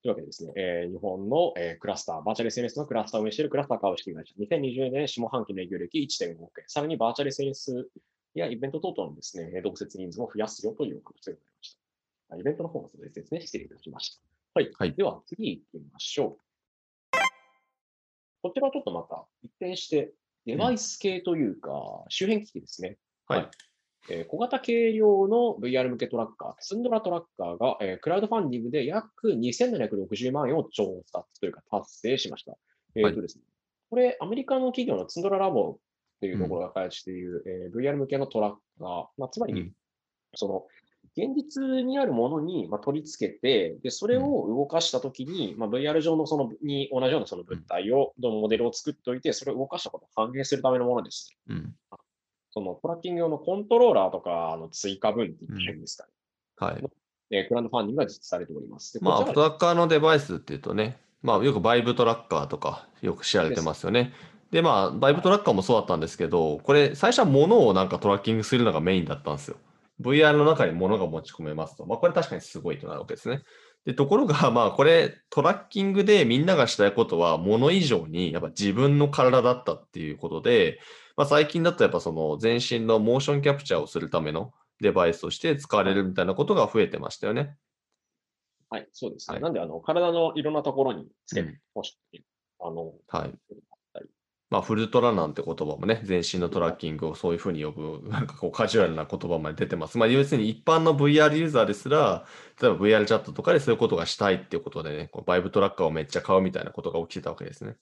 [0.05, 7.89] というわけでですね、えー日本の、えークラスター、バーチャル SNS のクラスターを運営しているクラスター株式会社、2020年下半期の営業歴1.5億円、さらにバーチャル SNS
[8.35, 11.79] やイベント等々のですね、えー同設人数も増やすよということでございまし
[12.29, 12.37] た。
[12.37, 14.61] イベントの方もで説明していただきました。
[14.61, 14.71] はい。
[14.79, 17.19] はいでは次行ってみましょう。
[18.43, 20.13] こちらはちょっとまた一転して、
[20.45, 22.99] デバイス系というか、周辺機器ですね。
[23.27, 23.51] はい
[24.11, 32.57] えー小型軽量の VR 向けトラッカー、ツンドラトラッカーが、えークラウドファンディングで約2760万円を調達というか達成しました。
[32.95, 33.45] えーとですね、
[33.91, 35.79] これ、アメリカの企業のツンドララボ
[36.21, 39.73] というところが開発している、えー VR 向けのトラッカー、まあ、つまり、うん
[40.37, 40.67] その、
[41.17, 51.55] 現実にあるものに、まあ、取り付けて、で、それを動かしたときに、まあ、VR 上のその、に同じようなその物体を、のモデルを作っておいて、それを動かしたことを反映するためのものですね。
[51.55, 51.75] うん。
[52.55, 56.11] そのトラッキング用のコントローラーとかの追加分っていうんですかね。
[56.57, 56.85] はい。
[57.31, 58.93] えークラウドファンディングが実施されております。
[58.93, 64.13] でまあ、トラッカーのデバイスっていうとね、まあ、よくバイブトラッカーとかよく知られてますよね。
[64.53, 69.57] で、まあ、バイブトラッカーもそうだったんですけど、これ、最初は物をなんかトラッキングするのがメインだったんですよ。
[70.01, 71.87] VR の中に物が持ち込めますと。
[71.87, 73.43] まあ、これ確かにすごいとなるわけですね。
[73.85, 80.79] で、ところが、まあ、これ、トラッキングでみんながしたいことは、物以上に、やっぱ自分の体だったっていうことで、
[81.17, 87.57] まあ、最近だとやっぱその全身のモーションキャプチャーをするためのデバイスとして使われるみたいなことが増えてましたよね。
[88.71, 89.35] はい、そうですね。
[89.35, 92.21] はいなんで、あの、体のいろんなところにつけうんてほしい、
[92.61, 93.21] あの、はい。
[93.21, 93.35] はい
[94.51, 99.99] まあ、フルトラなんて言葉もね、全身のトラッキングをそういうふうに呼ぶ、 なんかこうカジュアルな言葉まで出てます。
[99.99, 102.25] まあ、要するに一般の VR ユーザーですら、
[102.63, 107.77] 例えば VR チャットとかでそういうことがしたいっていうことでね、こうバイブトラッカーをめっちゃ買うみたいなことが起きてたわけですね。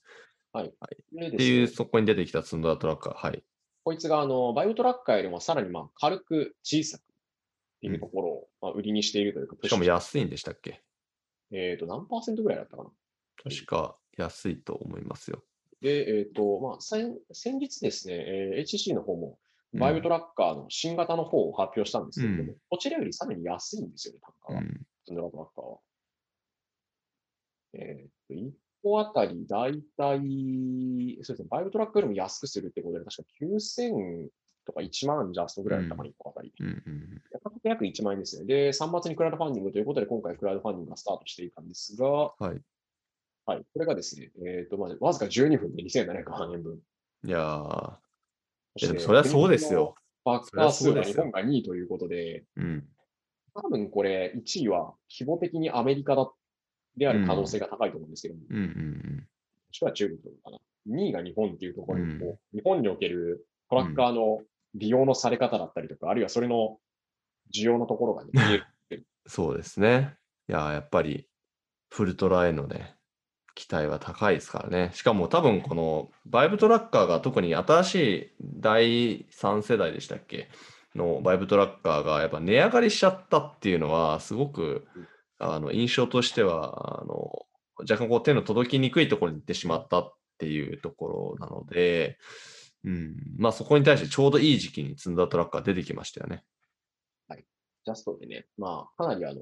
[0.53, 3.15] でってですねいう、そこに出てきたツンドラトラッカー。
[3.27, 3.43] はい。
[3.85, 7.05] こいつが、あの、バイオトラッカーよりもさらに、まあ、軽く小さくっ
[7.81, 10.83] ていうところを、まあ、売りにしているというか、しかも安いんでしたっけ？
[11.51, 12.91] えっ、と、何パーセントぐらいだったかな？
[13.43, 15.43] 確か安いと思いますよ。
[15.81, 19.39] で、えっ、と、まあ、先先日ですね、えー HTC の方も、
[19.75, 24.61] バイオトラッカーの新型の方を発表したんですけれども、うこちらよりさらに安いんですよね、単価が。
[24.61, 24.87] うん。
[25.07, 25.79] ツンドラトラッカーは。
[27.75, 28.51] えっ、と、1
[28.83, 34.29] 個あたりだいたい、そうですね、バイオトラッカーよりも安くするってことで、確か9000
[34.65, 36.53] とか1万ジャストぐらいだったかな、1個あたり。
[36.61, 37.23] うんうん
[37.65, 38.45] 約1万円ですね。
[38.45, 42.61] で、3月にクラウドファンディングということで、今回クラウドファンディングがスタートしていたんですが、はい。
[43.47, 46.79] はい、これがですね、えっ、と、まあ、わずか12分で2700万円分。
[47.25, 47.97] いやー、
[48.79, 49.95] そいやでもそりゃそうですよ。
[50.25, 52.85] バックパー数が日本が2位ということで、うん。
[53.55, 56.31] 多分これ1位は規模的にアメリカだ
[56.97, 59.29] である可能性が高いと思うんですけども、もうんうん
[59.71, 60.59] しくは中国かな。
[60.89, 64.41] 2位が日本っていうところにうんも、日本におけるトラッカーの
[64.75, 66.79] 利用のされ方だったりとか、あるいはそれの
[67.55, 68.59] 需要のところがね、見え
[68.97, 69.07] る。
[69.27, 70.17] そうですね。
[70.49, 71.29] いやー、やっぱり、
[71.91, 72.97] フルトラへのね、
[73.55, 74.91] 期待は高いですからね。
[74.95, 80.49] しかも多分このバイブトラッカーが特に新しい第3世代でしたっけ？
[80.95, 84.87] のバイブトラッカーがやっぱ値上がりしちゃったっていうのはすごく
[85.43, 87.47] あの印象としてはあの
[87.81, 92.19] 若干こう手の届きにくいところに行ってしまったっていうところなので、
[92.85, 96.45] うん、まあそこに対してちょうどいい時期に積んだトラッカー出てきましたよね。
[97.85, 99.41] ジャストでね、まあ、かなりあの、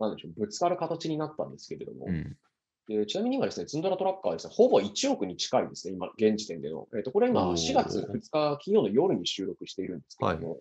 [0.00, 2.36] なんでしょう、ぶつかる形になったんですけれども、うん。
[2.86, 6.88] でちなみに今ですね、ツンドラトラッカーはですね、ほぼ1億に近いですね、今、現時点での。
[6.94, 10.60] えっ、と、これは今、おー4月2日金曜の夜に収録しているんですけれども、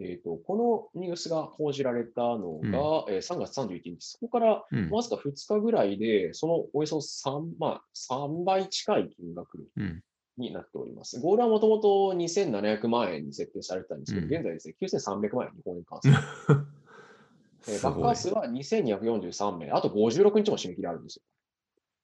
[0.00, 9.58] えーと、このニュースが報じられたのが、うん、えー、3月31日、そこからわずか2日ぐらいで、そのおよそ 3,、まあ、3倍近い金額
[10.36, 11.16] になっております。
[11.16, 16.66] うん、ゴールはもともと2700万円に設定されてたんですけど、うん、現在ですね、9300万円、日本円換算。
[17.68, 21.22] えー、バックハウスは2243名、あと56日も締め切りあるんですよ。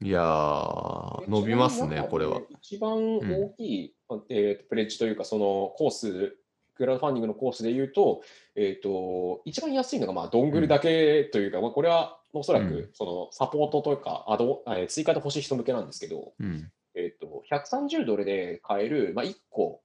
[0.02, 2.42] いやー、伸びますね、これは。
[2.60, 6.36] 一番大きい、うん、えー、プレッジというか、そのコース、
[6.74, 8.22] クラウドファンディングのコースで言うと、
[8.56, 19.80] えーと、一番安いのがまあドングルだけというか、うん、まあ、これはおそらくそのサポートというか、アドえ追加で欲しい人向けなんですけど、うん、えーと、130ドルで買える、まあ、1個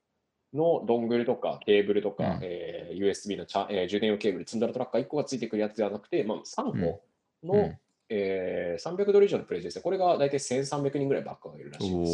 [0.53, 7.02] のドングルとかケーブルとか、うん、えー、USB のチャ、えー、充電用ケーブル、積んだらトラッカー1個がついてくるやつではなくて、まあ、3個
[7.44, 7.78] の、うん、
[8.10, 9.82] えー、300ドル以上のプレイですね。
[9.84, 12.11] これが大体1300人ぐらいバックがいるらしいです。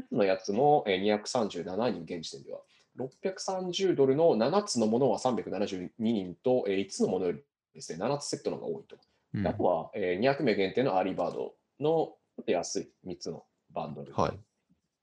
[0.00, 2.60] 5つのやつの、えー、237人、現時点では。
[2.98, 7.42] 630ドルの7つのものは372人と、えー、5つのものより
[7.74, 8.96] ですね、7つセットの方が多いと。
[9.34, 14.32] うん、あとは、えー、200名限定の early bird のちょっと安い3つのバンドルが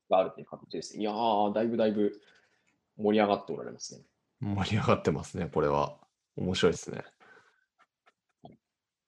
[0.10, 1.08] あるという形ですね。
[1.08, 2.22] はい、いやー、だいぶだいぶ
[2.98, 4.02] 盛り上がっておられますね。
[4.40, 5.98] 盛り上がってますね、これは。
[6.38, 7.04] 面白いですね。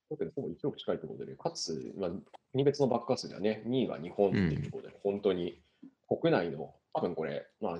[0.09, 2.09] 特にほぼ一億近いところで、かつ、まあ、
[2.51, 5.59] 国別のバックカスではね、2位が日本っていうことで、うん、本当に
[6.07, 7.79] 国内の、多分これ、まあ、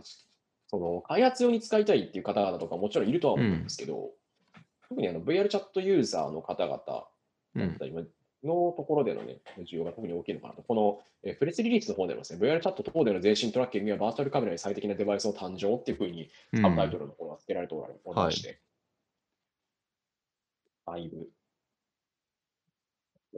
[0.73, 4.09] その開発用に使いたいっていう方々とかもちろんいるとは思うんですけど、うん、
[4.89, 7.03] 特にあの VR チャットユーザーの方々だ
[7.67, 8.07] ったり、うん。
[8.43, 10.63] のところでのね、需要が特に大きいのかなと。
[10.63, 16.29] この、えプレスリリースの方でもですね、VR チャット等での全身トラッキングやバーチャルカメラに最適なデバイスの誕生っていうふうに、
[16.59, 18.59] サブタイトルの方が付けられておりまして、
[20.85, 21.29] だいぶ。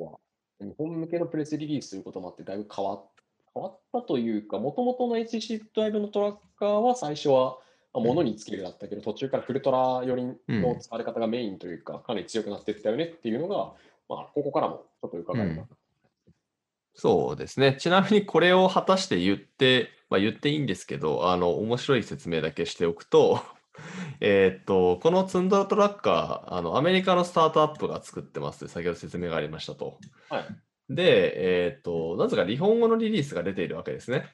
[0.01, 0.17] は、
[0.59, 3.03] 日本向けのプレスリリースということもあって、だいぶ変わ
[3.55, 7.57] 変わったというか、もともとの HC ドライブのトラッカーは最初は
[7.93, 13.73] 物につけるだったけど、途中からフルトラ寄りの使われ方がメインというか、かなり強くなっていったよねっていうのが、
[14.09, 15.57] まあ、ここからもちょっと伺います。
[15.57, 15.77] うん
[16.97, 17.75] そうですね。
[17.77, 23.41] ちなみにこれを果たして言って、まあ、言っていいんですけど、あの、面白い説明だけしておくと、
[24.21, 29.99] えっと、この Tundra Tracker、あの、アメリカのスタートアップが作ってます先ほど説明がありましたと。
[30.29, 30.45] はい。
[30.89, 34.25] で、えっと、なぜか日本語のリリースが出ているわけですね。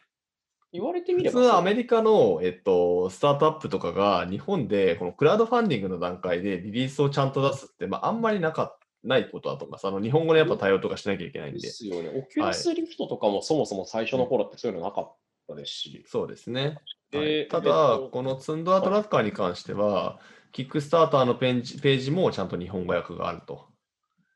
[0.73, 1.39] 言われてみれば。
[1.39, 8.77] 普通アメリカの、えっと、スタートアップとかが日本でこのクラウドファンディングの段階でリリースをちゃんと出すって、まあ、あんまりなか。
[9.03, 9.87] ないことだと思います。
[9.87, 11.61] あの日本語でやっぱ対応とかしなきゃいけないんで。
[11.61, 12.09] ですよね。
[12.09, 15.15] Oculus Rift とかもそもそも最初の頃ってそういうのなかっ
[15.47, 16.05] たですし。
[16.07, 16.77] そうですね。
[17.11, 20.19] はい、ただ、このツンドラトラッカーに関しては、
[20.51, 23.65] キックスターターのページページもちゃんと日本語訳があると。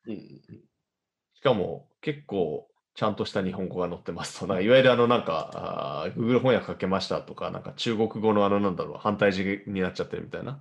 [0.08, 4.46] うん、しかも結構ちゃんとした日本語が載ってますと。
[4.62, 5.50] いわゆるあのなんか
[6.06, 10.60] あ、Google 翻訳かけましたとか、なんか中国語のあのなんだろう、繁体字になっちゃってるみたいな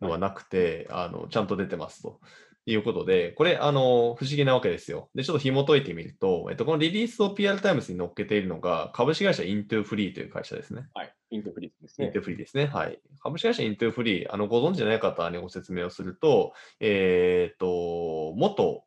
[0.00, 2.20] のはなくて、あのちゃんと出てますと。
[2.66, 5.10] いうことで、これ、あの、不思議なわけですよ。
[5.14, 10.88] で、ちょっと紐解いてみると、えっと、このリリースを PR タイムズに載っけているのが、株式会社イントゥフリーという会社ですね。
[10.94, 11.14] はい。
[11.30, 12.06] イントゥフリーですね。
[12.06, 12.64] イントゥフリーですね。
[12.64, 12.98] はい。
[13.22, 18.84] 株式会社イントゥフリー、あの、ご存知ない方にご説明をすると、えっ、と、元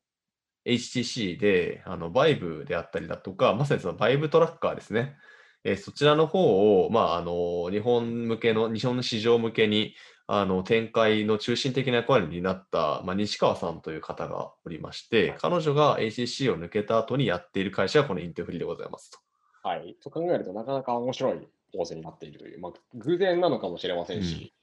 [0.68, 5.15] HTC で、あの、バイブであったりだとか、まさにそのバイブトラッカーですね。
[5.64, 9.95] えー、そちらの方を、まあ、あの、日本向けの、日本の市場向けに、
[10.30, 19.19] あの展開の中心的な役割になった、まあ、西川さんという方がおりまして、彼女が ACC を抜けた後にやっている会社がこのインテフリでございますと。
[19.64, 19.95] はい。
[20.03, 24.53] と考えると、なかなか面白い構図になっているという、まあ、偶然なのかもしれませんし、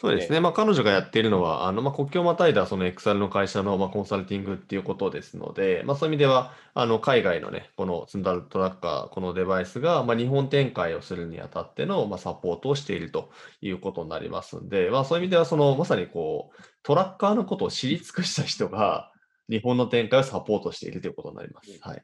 [0.00, 0.40] そうですね。
[0.40, 13.30] まあ、彼女がやっているのは、あの、まあ、国境をまたいだその XR の会社の、まあ、コンサルティングっていうことですので、まあ、そういう意味では、あの、海外のね、このツンダルトラッカー、このデバイスが、まあ、日本展開をするにあたっての、まあ、サポートをしていると
[13.60, 19.12] いうことになりますんで、まあ、そういう意味では、その、まさにこう、トラッカーのことを知り尽くした人が、
[19.48, 21.78] 日本の展開をサポートしているということになります。
[21.80, 22.02] はい。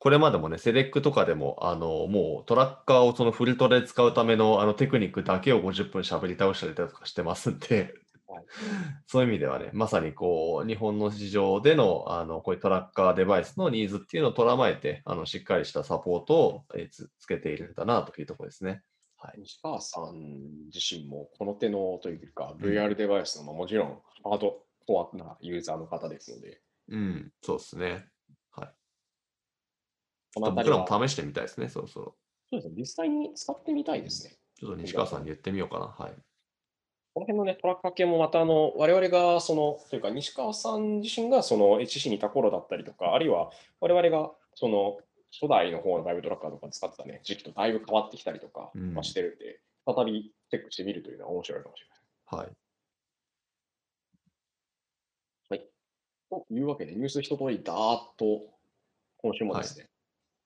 [0.00, 7.94] これまでもね、セレックとかでも、あの、もうトラッカーをそのフルトで使うためのあのテクニックだけを50分しゃべり倒したりとかしてますんで、
[9.06, 18.82] そういう意味ではね、まさにこう、日本の市場での、あの、こういうトラッカーデバイスのニーズっていうのを捉まえて、あの、しっかりしたサポートをつつけているんだなというところですね。
[19.16, 26.60] はい、西川さん自身もこの手のというか、VR デバイスの、もちろんハードコアなユーザーの方ですので。
[26.88, 28.06] うん、そうですね。
[30.34, 32.16] 僕らも試してみたいですね、そろそろ。
[32.50, 34.36] そうですね、実際に使ってみたいですね。
[34.58, 35.86] ちょっと西川さんに言ってみようかな。
[35.86, 36.12] はい。
[37.14, 43.50] この辺のね、トラッカー系もまたあの、我々がその、というか西川さん自身がその HC にいた頃だったりとか、あるいは
[43.80, 44.98] 我々がその
[45.32, 52.46] 初代の方のバイブトラッカーとか使ってたね、時期とだいぶ変わってきたりとか、まあ、してるんで、再びチェックしてみるというのは面白いかもしれない。
[52.46, 52.52] はい。
[56.30, 58.42] というわけで、ニュース一通りだーっと
[59.16, 59.88] 今週もですね、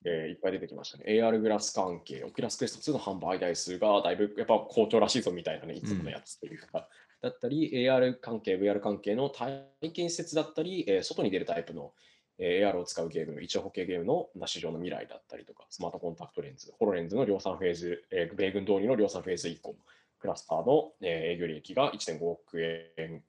[0.05, 1.05] えーいっぱい出てきましたね。
[1.09, 6.89] AR グラス関係、オキュラスクエスト2の販売台数がだいぶやっぱ好調らしいぞみたいなね、いつものやつというか、
[7.21, 11.93] だったり、AR 関係、VR 関係の体験施設だったり、えー外に出るタイプの、
[12.39, 19.77] えー AR を使うゲーム、位置情報系ゲームのな市場の未来だったりとか、スマートコンタクトレンズ、ホロレンズの量産フェーズ、えー米軍導入の量産フェーズ移行、
[20.19, 23.23] クラスターの、えー営業利益が1.5億円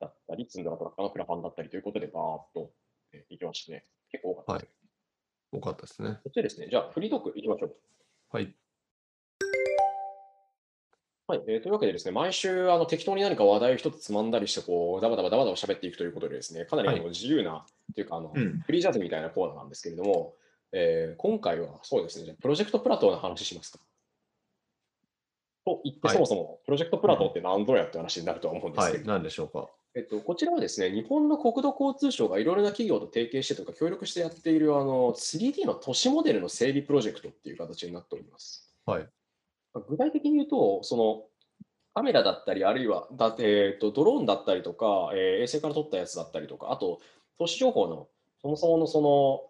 [0.00, 2.70] だったり、ツンドラトラッカーのクラファンだったりということで、バーっと、
[3.12, 3.84] えーいきましたね。
[4.10, 4.73] 結構多かったです。
[5.54, 6.18] 多かったですね。
[6.22, 7.74] そしてですね、じゃあフリートークいきましょう。
[8.30, 8.54] はい。
[11.26, 17.64] はい、えーというわけでですね、毎週あの適当に何か話題を一つつまんだりして、こう、ダバダバダバダバ喋っていくということでですね、かなりあのはい自由な、
[17.94, 20.34] というかあの、うんフリージャズみたいなコーナーなんですけれども、
[20.72, 23.78] えー今回はそうですね、じゃあプロジェクトプラトーの話しますか。
[25.64, 29.06] と言って、はいそもそもプロジェクトプラトーって何ぞやって話になるとは思うんですけど、はい。
[29.20, 29.70] 何でしょうか。
[29.96, 38.74] えっと、こちらはですね、日本の国土交通省がいろいろな企業と提携してとか協力してやっているあの 3D の都市モデルの整備プロジェクトっていう形になっております。
[38.86, 39.08] はい。
[39.88, 41.22] 具体的に言うと、その
[41.94, 47.00] カメラだったり、あるいはだ、えー、とドローンだったりとか、えー衛星から撮ったやつだったりとか、あと
[47.38, 48.08] 都市情報の
[48.42, 49.00] そもそものそ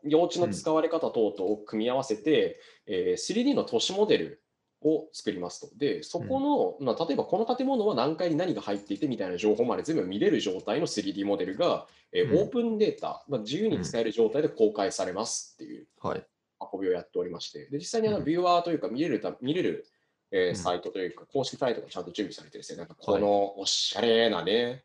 [0.05, 4.44] の用地の使われ方等々を組み合わせて、えー 3D の都市モデル
[4.85, 5.77] を作りますと。
[5.79, 12.39] で、そこの、まあ、例えばこの建物は何階に何が入っていてみたいな情報まで全部見れる状態の 3D モデルが、えーうん。
[12.43, 16.25] オープンデータ、まあ、自由に使える状態で公開されますっていうはい。
[16.73, 18.25] 運びをやっておりまして、で実際にあのうん。
[18.25, 19.87] ビューアーというか見れるた、見れる、
[20.31, 20.57] えーうん。
[20.57, 24.85] サイトというか、公式サイトがちゃんと準備されてですね、なんかこのおしゃれなね、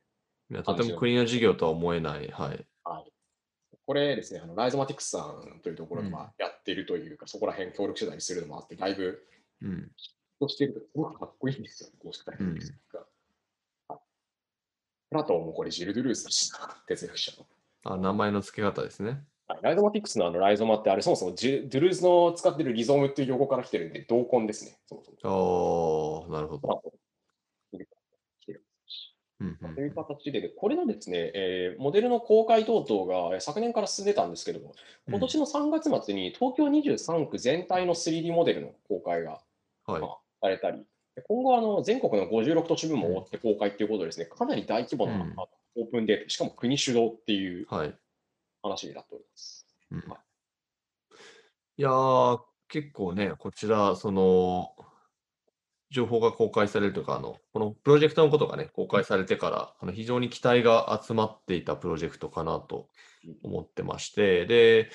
[0.49, 2.27] いやとてもクリーンな事業とは思えない。
[2.29, 2.65] はい。
[2.83, 3.11] はい、
[3.85, 6.13] これですね、あのライゾマティクスさんというところがうん。
[6.13, 9.23] まあやってるというか、そこら辺協力してたりするのもあって、だいぶ
[9.61, 9.91] うん。
[10.39, 12.43] としていると、すごくかっこいいんですよね、公式サイト
[12.97, 13.05] が。
[15.09, 17.47] プラトンもこれジル・ドゥルースだしな、哲学者の。
[17.93, 19.09] あ、名前の付け方ですね。
[19.09, 26.23] はいライゾマティクスのあのライゾマってあれ、そもそもジルドゥルースの使ってるリゾームっていう用語から来てるんで、同根ですね、そもそも。
[26.23, 26.83] おー、なるほど。
[29.39, 34.75] という形で、これのですね、えーモデルの公開等々がえー昨年から進んでたんですけども、
[35.07, 39.41] うん今年の3月末に東京23区全体の 3D モデルの公開が
[39.91, 40.01] はい。
[40.41, 40.85] されたり、
[41.15, 45.25] で今後あの、全国の56都市部も追って公開ということでですね、かなり大規模な、
[45.75, 47.95] オープンデータ、しかも国主導っていうはい。
[48.61, 49.65] 話になっております。
[49.91, 49.99] うん。
[49.99, 50.19] はい。
[51.77, 54.75] いやー、結構ね、こちら、その、
[55.91, 62.89] 情報が公開されるというか、あの、このプロジェクトのことがね、公開されてから、あの非常に期待が集まっていたプロジェクトかなと
[63.43, 64.91] 思ってまして、で、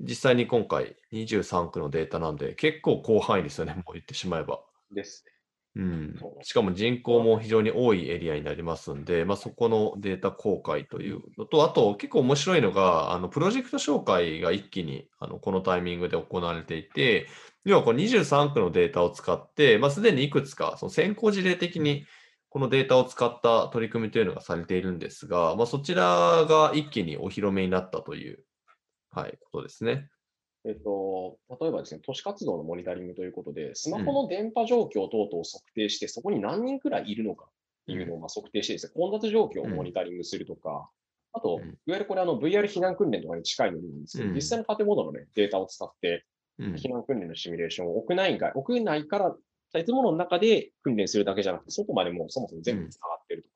[0.00, 4.60] 実際に今回23区のデータなんで、結構広範囲ですよね、もう言ってしまえば。
[4.94, 5.32] ですね。
[5.76, 6.16] うん。
[6.42, 17.28] しかも人口も非常に多いエリアになりますんで、まあ、そこのデータ公開というのと、あと結構面白いのが、あのプロジェクト紹介が一気にあのこのタイミングで行われていて、
[17.64, 22.06] 要はこの23区のデータを使って、まあ、すでにいくつかその先行事例的に
[22.48, 28.42] このデータを使った取り組みというのがされているんですが、まあ、そちらが一気にお披露目になったという、
[29.10, 30.08] はい、ことですね。
[30.64, 37.48] えっと、例えばですね、都市活動のモニタリングということで、スマホの電波状況等々を測定して、そこに何人くらいいるのかっ
[37.86, 40.90] ていうのをまあ測定してですね、混雑状況をモニタリングするとか、
[41.32, 41.68] あと、うん。
[41.68, 44.34] いわゆるこれあの VR 避難訓練とかに近いのなんですけど、うん。
[44.34, 46.26] 実際の建物の、ね、データを使って、
[46.58, 46.74] うん。
[46.74, 49.34] 避難訓練のシミュレーションを屋内外、屋内から
[49.72, 53.46] 建物の中で訓練するだけじゃなくて、外までもうそもそも全部つながってる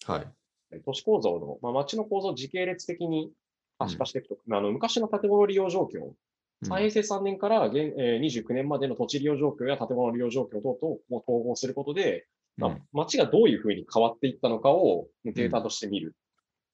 [0.00, 0.80] とか、はい。
[0.84, 3.30] 都市構造の、まあ、街の構造を時系列的に
[3.78, 6.72] 可視化していくとか、あの昔の建物利用状況、うん。
[6.72, 12.26] 3平成3年から現、えー29年までの土地利用状況や建物利用状況等々を統合することで、
[12.56, 12.82] まあうん。
[12.92, 16.14] 街がどういうふうに変わっていったのかをデータとして見る。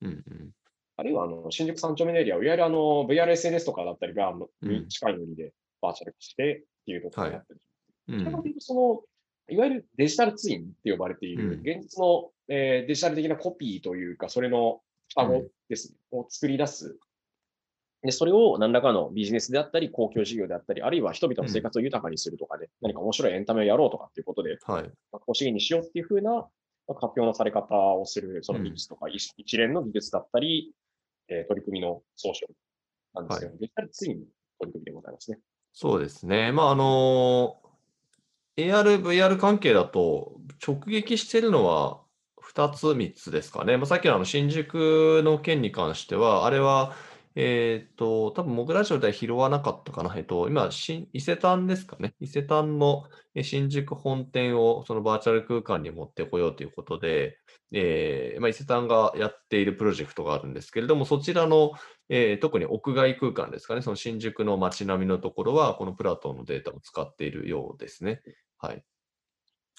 [0.03, 0.51] うんうん。
[0.97, 4.35] あるいはあの新宿三丁目のエリア、いわゆるあの VRSNS とかだったりが、
[4.89, 7.61] 近いノリでバーチャル化してっていうところになってる。
[8.09, 8.43] うどちらかん。
[8.43, 9.01] というとその、
[9.49, 11.61] いわゆるデジタルツインって呼ばれている、うん。
[11.61, 16.99] 現実の、えーデジタル的なコピーというか、それの双子ですね、を作り出す。
[18.03, 24.91] で、それを何らかのビジネスであったり、公共事業であったり、あるいは人々の生活を豊かにするとかで、何か面白いエンタメをやろうとかっていうことで、はい。
[25.13, 30.73] まあ資源にしようっていうふうなまあ発表のされ方をする、その技術とか、一一連の技術だったり、
[31.29, 32.47] えー取り組みの総称
[33.15, 34.25] なんですけど、デジタルツインの
[34.61, 35.39] 取り組みでございますね。
[35.73, 36.53] そうですね。
[36.53, 37.71] まあ、あのー
[38.57, 42.01] AR、VR 関係だと直撃してるのは
[42.55, 43.77] 2つ、3つですかね。
[43.77, 46.95] まあ、さっきのあの新宿の件に関しては、あれは、
[47.37, 50.13] えっ、と、多分モグラジオでは拾わなかったかな。
[50.17, 52.15] えっ、と、今、新伊勢丹ですかね。
[52.21, 53.05] 伊勢丹の
[53.43, 57.39] 新宿本店をそのバーチャル空間に持ってこようということで、
[57.73, 61.73] えーまあ、伊勢丹がやっているプロジェクトがあるんですけれども、そちらの、
[62.09, 68.23] えー特に屋外空間ですかね、その新宿の街並みのところは、このプラトンのデータを使っているようですね。
[68.59, 68.85] はい。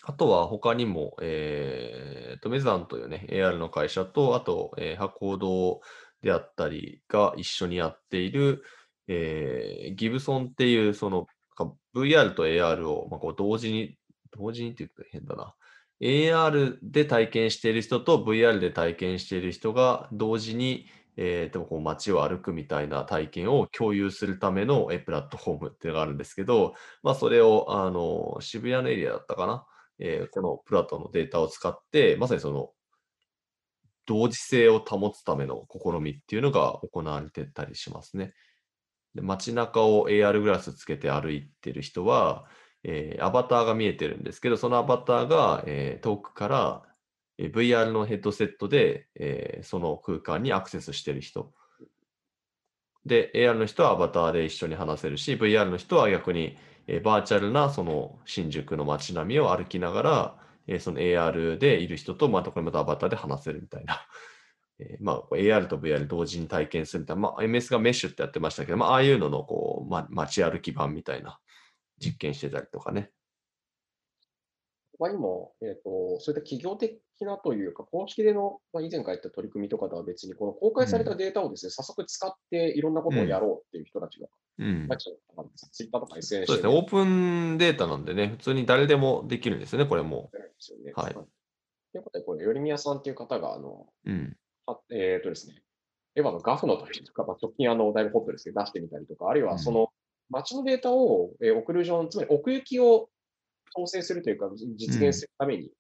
[0.04, 5.82] あとは他にも、えーと、メザンというね、AR の会社と、あと、えー、博堂
[6.24, 8.64] であったりが一緒にやっている、
[9.08, 11.28] えーギブソンっていう、その、
[11.94, 13.98] VR と AR を、まあ、こう同時に、
[14.32, 15.54] 同時にって言うと変だな。
[16.02, 26.74] AR で体験している人と VR で体験している人が同時に、えー、とこう街を歩くみたいな体験を共有するためのプラットフォームっていうのがあるんですけど、
[27.04, 29.66] まあ、それをあの渋谷のエリアだったかな、
[30.02, 32.72] えーこのプラトンのデータを使って、まさにその
[34.06, 38.34] 同時性を保つための試みっていうのが行われてたりしますね。
[39.16, 42.46] で街中を AR グラスつけて歩いてる人は、
[42.84, 46.84] えーアバターが見えてるんですけど、そのアバターが、えー遠くから、
[47.38, 51.54] え VR のヘッドセットで、えーその空間にアクセスしてる人。
[53.06, 56.58] で、AR の人はアバターで一緒に話せるし、VR の人は逆に、
[56.92, 60.36] えーバーチャルなその新宿の街並みを歩きながら、
[60.68, 64.06] えーその AR でいる人と、またこれまたアバターで話せるみたいな。
[64.80, 71.40] えーまあ、AR と VR 同時に体験するみたいな、まあ、MS がメッシュってやってましたけど、まあ、ああいうののこう、ま、街歩き版みたいな
[71.98, 73.12] 実験してたりとかね。
[75.00, 84.28] 他にも、えっ、と、そういった企業的なというか、公式での、まあ、以前から言った取り組みとかとは別に、この公開されたデータをですね、早速使っていろんなことをやろうっていう人たちが、
[84.60, 84.88] うん。
[85.56, 90.32] ツイッターとか SNS そうですね、オープンデータなんでね、普通に誰でもできるんですよね、これも。
[90.84, 90.94] ね。
[90.96, 91.14] はい。
[91.14, 91.20] と
[91.98, 94.38] いうことで、これ、よりみやさんっていう方が、あの、うん。
[94.68, 95.62] あえっ、とですね、
[96.16, 99.50] エヴァのガフの時とか、まあ、直近あの、だいぶホットですけど、出してみたりとか、あるいうん。
[99.50, 99.90] はその、
[100.30, 103.10] 街のデータを、えーオクルージョン、つまり奥行きを
[103.76, 105.72] 調整するというか、実現するために、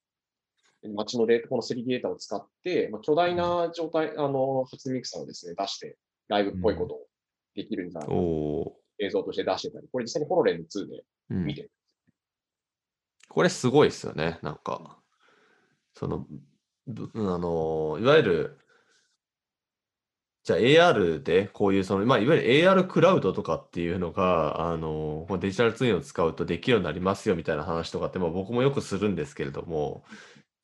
[0.95, 7.07] 街のデータ、この 3D データを使って、まあ、巨大な状態、あの、初ミクサーをですね、出して、ライブっぽいことを
[7.55, 11.71] できるんじゃないか、お映像として出してたり、これ実際にホロレンズ2で見てる。
[13.29, 14.97] これすごいですよね、なんか。
[15.93, 16.27] その、
[16.87, 18.57] ぶあの、いわゆる、
[20.43, 30.03] じゃあ AR でこういうその、まあ、いわゆる AR クラウドとかっていうのが、あの、デジタルツインを使うとできるようになりますよみたいな話とかって、まあ、僕もよくするんですけれども、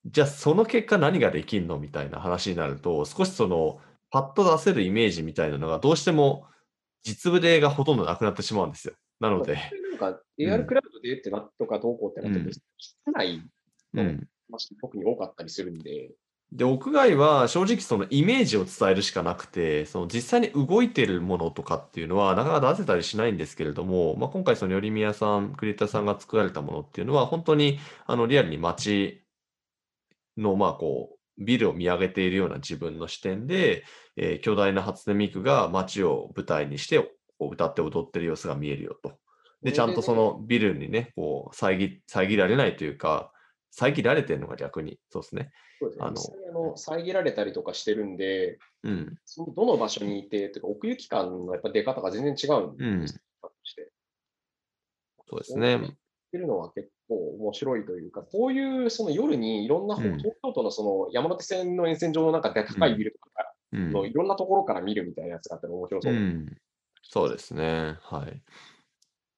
[0.05, 6.47] じゃあその結果何ができるのみたいな話になると、少しその、パッと出せるイメージみたいなのがどうしても
[7.03, 8.93] 実務例がほとんどなくなってしまうんですよ。
[9.19, 9.55] なので、
[9.91, 10.45] なんか、うん。
[10.45, 12.45] AR クラウドでってなとかどうこうってなってうん。
[12.45, 13.37] ると、室内
[13.93, 14.07] ううん。
[14.07, 14.27] ん
[14.81, 16.11] 特に多かったりするんで、
[16.51, 29.21] で、屋外は正直そのイメージを伝えるしかなくて、その実際に動いてるものとかっていうのはなかなか出せたりしないんですけれども、まあ、今回そのよりみやさん、クリエイターさんが作られたものっていうのは本当にあのリアルに街
[30.37, 33.83] のまあこうビルを見上げているような自分の視点で、
[34.15, 39.13] えー巨大な初音ミクが街を舞台にして歌って踊ってる様子が見えるよと。
[39.61, 43.31] で、ちゃんとそのビルにね、こう遮遮られないというか、
[43.71, 45.51] 遮られてるのが逆に、そうですね。
[45.79, 46.11] そうですねあ
[46.51, 49.15] の遮られたりとかしてるんで、うん。
[49.25, 53.21] そのどの場所にいて、とか奥行き感のやっぱ出方が全然違うんうんです。
[53.63, 53.91] して
[55.29, 55.97] そうですね。
[56.27, 66.15] っていうのは結構面白いというか、こういうその夜にいろんな、うん東京都のその山手線の沿線上のなんか高いビルとかういろんなところから見るみたいなやつがあって面白そうう。
[66.15, 66.57] ん、
[67.03, 67.97] そうですね。
[68.01, 68.41] はい。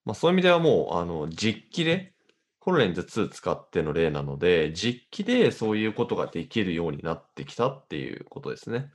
[0.05, 2.13] まあ、そういう意味ではもう、あの、実機で、
[2.59, 8.91] ホロレンズ2使っての例なので、実機でそういうことができるようになってきたっていうことですね。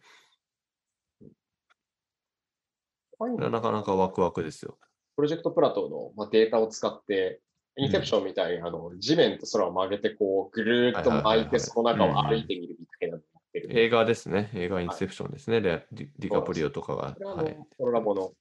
[3.17, 4.79] これはなかなかワクワクですよ。
[5.17, 7.41] プロジェクトプラトーの、まあ、データを使って、
[7.77, 13.83] インセプションみたいに、あの地面と空を曲げて、こう、ぐるーっと巻いて、その中を歩いてみるみたいなのをやってるんで。
[13.83, 14.51] 映画ですね。
[14.55, 15.61] 映画インセプションですね。
[15.61, 18.33] レディディカプリオとかがは、あのはい、コロラボの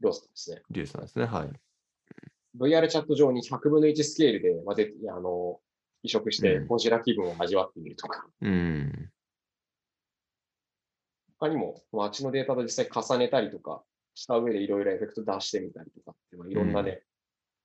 [0.00, 0.62] ロストですね。
[0.70, 1.26] リュウさんですね。
[1.26, 1.50] はい。
[2.58, 5.60] VR チャット上に100分の1スケールで混ぜて、あの、
[6.02, 9.10] 移植してうん、ゴジラ気分を味わってみるとか、うん。
[11.38, 13.82] 他にも街のデータと実際重ねたりとか
[14.14, 17.02] した上でいろいろエフェクト出してみたりとかっていうのはいろんなね、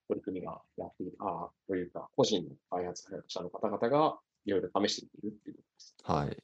[0.07, 5.95] 取り組みがやっている、ああ、というか、個人の開発者の方々がいろいろ試しているっていうことです。
[6.03, 6.43] はい。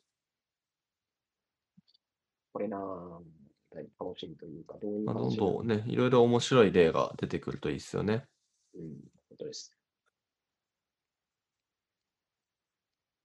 [2.52, 3.20] これなぁ、
[4.00, 8.26] 楽しみというか、どういうまあ、どん感じどんね、いろいろ面白い例が出てくるといいですよね。
[8.76, 8.96] うん、
[9.30, 9.76] ことです。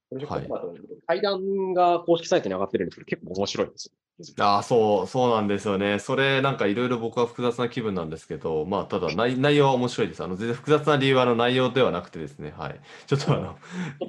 [0.09, 3.93] プロジェクトパートナーの対談が公式サイトに上がってるんですけど、結構面白いんですよ。
[4.41, 5.97] ああ、そう、そうなんですよね。
[5.97, 10.23] それ、なんかいろいろ僕は複雑な気分なんですけど、まあ、ただ内、内容は面白いです。
[10.23, 12.81] あの、全然複雑な理由はあの内容ではなくてですね、はい。
[13.07, 13.57] ちょっとあの、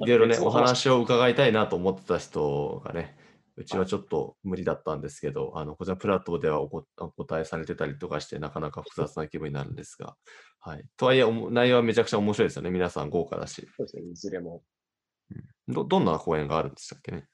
[0.03, 3.17] いろいろね、お話を伺いたいなと思ってた人がね、
[3.55, 10.15] うちはちょっと無理だったんですけど、あの、こちらプラットではお答えされてたりとかして、なかなか複雑な気分になるんですが、
[10.59, 10.83] はい。
[10.97, 12.69] とはいえ、内容はめちゃくちゃ面白いですよね。
[12.69, 13.67] 皆さん豪華だし。
[13.77, 14.63] そうですね、いずれも。
[15.67, 17.27] ど、どんな講演があるんでしたっけね？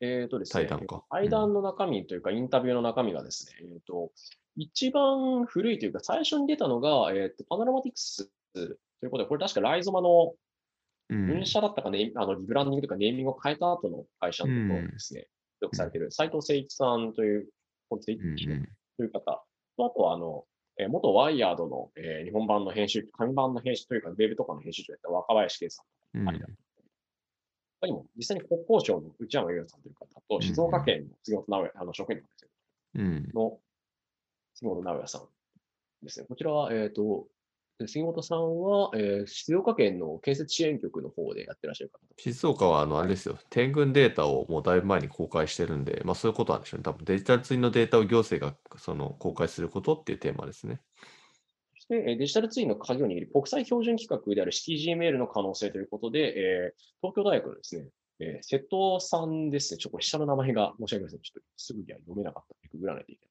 [0.00, 1.04] えっとですね、対談か。
[1.10, 4.12] 対談の中身というか、インタビューの中身がですね、えっと、
[4.56, 10.34] 一番古いというか、最初に出たのが、えっと、パノラマティクスということで、これ確かライゾマの
[11.10, 11.26] うん。
[11.26, 15.26] 分社だったかね、あの、リブランディングとかネーミングを変えた後の会社のところですね、
[15.60, 17.48] よくされている斉藤誠一さんという、
[17.88, 18.14] ことい
[19.06, 19.42] う方。
[19.76, 20.44] と、あとは、あの、
[20.80, 25.82] えー元ワイヤードの、えー日本版の編集、紙版の編集というか、ウェブとかの編集長やった若林圭さ
[26.14, 26.28] んうん
[27.80, 32.48] 他にも、実際に国交省の内山優也さんという方と、静岡県の杉本直也、あの、職員なんですよ。
[32.94, 33.58] うんの
[34.54, 35.22] 杉本直也さん
[36.02, 36.26] ですね。
[36.28, 37.28] こちらは、えっ、と、
[37.86, 46.84] 杉本さんは、えー静岡県の建設支援局の方でやってらっしゃる方静岡はあのあれですよ、天群データをもうだいぶ前に公開してるんで、まあそういうことなんでしょうね。
[46.84, 50.80] 多分デジタルツインのデータを行政がその公開することっていうテーマですね。
[51.88, 57.88] そして、えーデジタルツインの鍵を握る国際標準規格である CTGML の可能性ということで、えー東京大学のですね、
[58.20, 59.78] えー瀬戸さんですね。
[59.78, 61.20] ちょっと下の名前が申し訳ありません。
[61.20, 63.30] ちょっとすぐには読めなかったので、ググらないといけない。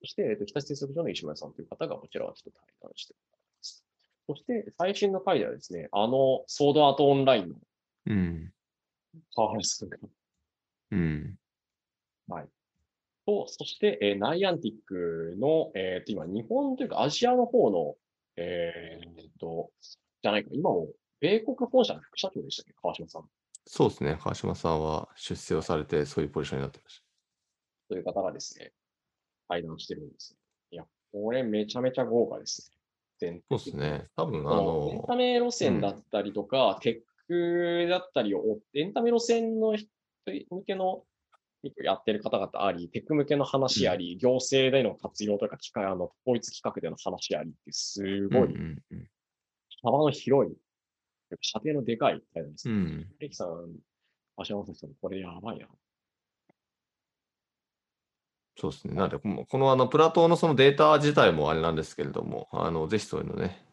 [0.00, 3.84] そして、えーと日立製作所の石村さんという方がこちらはちょっと対談しております。
[4.26, 7.56] そして、最新の回ではですね、あの、ソードアートオンラインの
[8.06, 8.52] うん。
[9.34, 9.96] 川原さんが
[10.92, 11.36] うん。
[12.28, 12.48] はい。
[13.28, 17.96] と、そして、えーナイアンティックの、えーと、今、日本というかアジアの方の、
[18.36, 19.70] えーっと、
[20.22, 20.88] じゃないか、今も、
[21.20, 23.28] 米国本社の副社長でしたっけ、川島さん
[23.66, 24.16] そうですね。
[24.18, 27.02] 川島さんは出世をされて、そういうポジションになってまし
[27.90, 28.72] という方がですね、
[29.46, 30.34] 対談してるんです。
[30.70, 32.72] いや、これめちゃめちゃ豪華です
[33.20, 33.42] ね。
[33.50, 34.06] そうですね。
[34.16, 39.90] 多分、ああのエンのタ、メ路線だったりとか、テックだったりを、エンタメ路線の人
[40.50, 41.04] 向けの
[41.82, 48.54] やってる方々あり、テック向けの話あり、行政での活用とか、機械、あの、統一企画での話ありって、すごい
[49.82, 50.56] 幅の広い、
[51.40, 52.74] 射程のでかいですね。
[52.74, 53.08] うん。
[53.18, 53.76] レキさん、
[54.36, 55.66] 足山さん、これやばいな。
[58.56, 58.94] そうですね。
[58.94, 63.64] なので、このあのプラトーのそのデータ自体もあれなんですけれども、あのぜひそういうのね、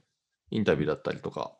[0.51, 1.57] インタビューだったりとか、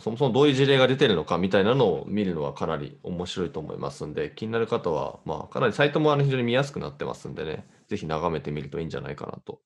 [0.00, 9.60] そもそもどういう事例が出てるのかみたいなのを見るのはかなり面白いと思いますんで、気になる方は、まあ、かなりサイトもあの非常に見やすくなってますんでね、ぜひ眺めてみるといいんじゃないかなと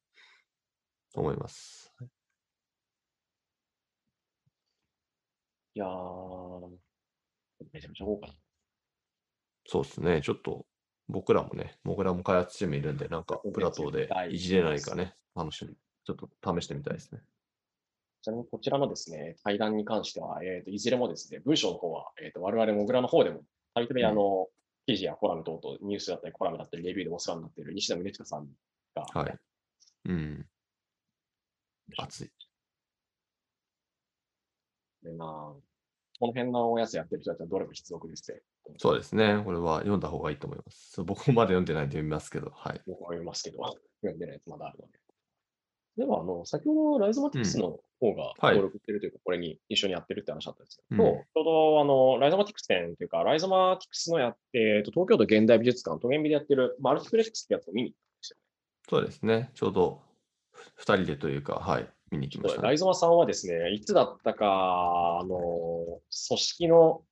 [1.14, 1.94] 思います。
[5.76, 6.68] いやー、
[7.72, 8.34] めちゃめちゃ豪華な。
[9.66, 10.20] そうですね。
[10.22, 10.66] ちょっと
[11.08, 15.74] 僕らもね、僕らも開発チームいるんで、なんかプラトーでいじれないかね、楽しみ。
[16.04, 16.28] ちょっと
[16.60, 17.22] 試してみたいですね。
[18.24, 23.42] ちなみにこちらのですね、対談に関しては、えーといずれもですね、文章の方は、えーと我々モグラの方でも、
[23.74, 24.48] たびたびうんあの、
[24.86, 28.48] 記事やコラム等々、ニュースだったりコラムだったり、レビューでお世話になっている西田宗近さん
[28.94, 29.38] が、はい。
[30.06, 30.46] うん。
[31.98, 32.30] 熱い。
[35.02, 35.28] でまあ、
[36.18, 38.40] この辺のやつやってる人たちはどれも必読ですね。
[38.78, 39.42] そうですね。
[39.44, 41.02] これは読んだ方がいいと思います。
[41.02, 42.80] 僕もまだ読んでないんで読みますけど、はい。
[42.86, 43.58] 僕は読みますけど、
[44.00, 45.03] 読んでないやつまだあるので。
[45.96, 58.36] でも、あの、先ほどライゾマティクスの方がはい登録してるというか、これに一緒にやってるって話だったんですけうんど、ちょうど、あの、ライゾマティクス展というか、ライゾマティクスのやって、えーと東京都現代美術館、都現美でやってるマルチプレックスってやつを見に行ったんですよ。
[58.88, 59.50] そうですね。
[59.54, 60.00] ちょうど
[60.78, 62.66] 2人でというか、はい、見に行きました、ね。
[62.68, 67.02] ライゾマさんはですね、いつだったか、あの、組織の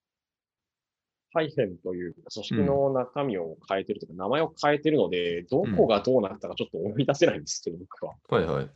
[1.33, 8.15] 改変というか、組織の中身を変えてるというか、名前を変えてるので、どこがどうなったかちょっと思い出せないんですけど、僕は。
[8.29, 8.71] はいはい。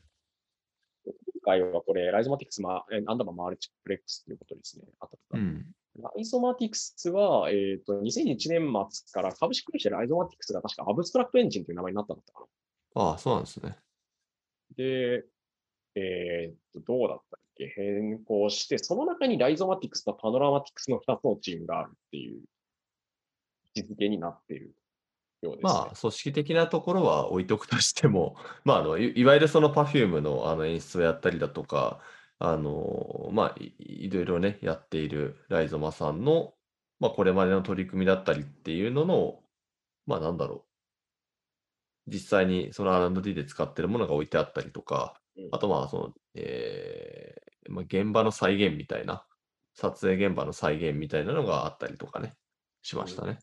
[1.05, 4.85] 今回はこれ、ライゾマティクス、ま、えアンダーバーマルチプレックスということですね。
[5.01, 5.67] あったとうん。
[6.01, 12.47] ライゾマティクスは、えっ、と、2001年末から株式会社ライゾマティクスが確かアブストラクトエンジンという名前になったんだったか
[12.95, 13.03] な。
[13.03, 13.77] ああ、そうなんですね。
[14.77, 15.25] で、
[15.95, 17.37] えっ、と、どうだった？
[17.37, 22.41] っけ変更して、その中にライゾマティクスとパノラマティクスの2つのチームがあるっていう
[23.75, 24.75] 位置づけになっている
[25.43, 25.61] ようです、ね。
[25.63, 32.01] まあ、組織的なところは置いとくとしても、 まあ、あのいわゆるその Perfume のあの演出をやったりだとか、
[32.39, 36.55] あのまあい、ろいろね、やっているライゾマさんの、
[37.01, 39.43] まあ、これまでの取り組みだったりっていうのの、
[40.07, 40.67] まあ、なんだろう。
[42.09, 45.21] 実際にその R&D で使ってるものが置いてあったりとか、
[45.53, 49.25] あとまあ、その、えーまあ、現場の再現みたいな、
[49.75, 52.35] 撮影現場の再現みたいなのがあったりとかね、
[52.83, 53.39] しましたね。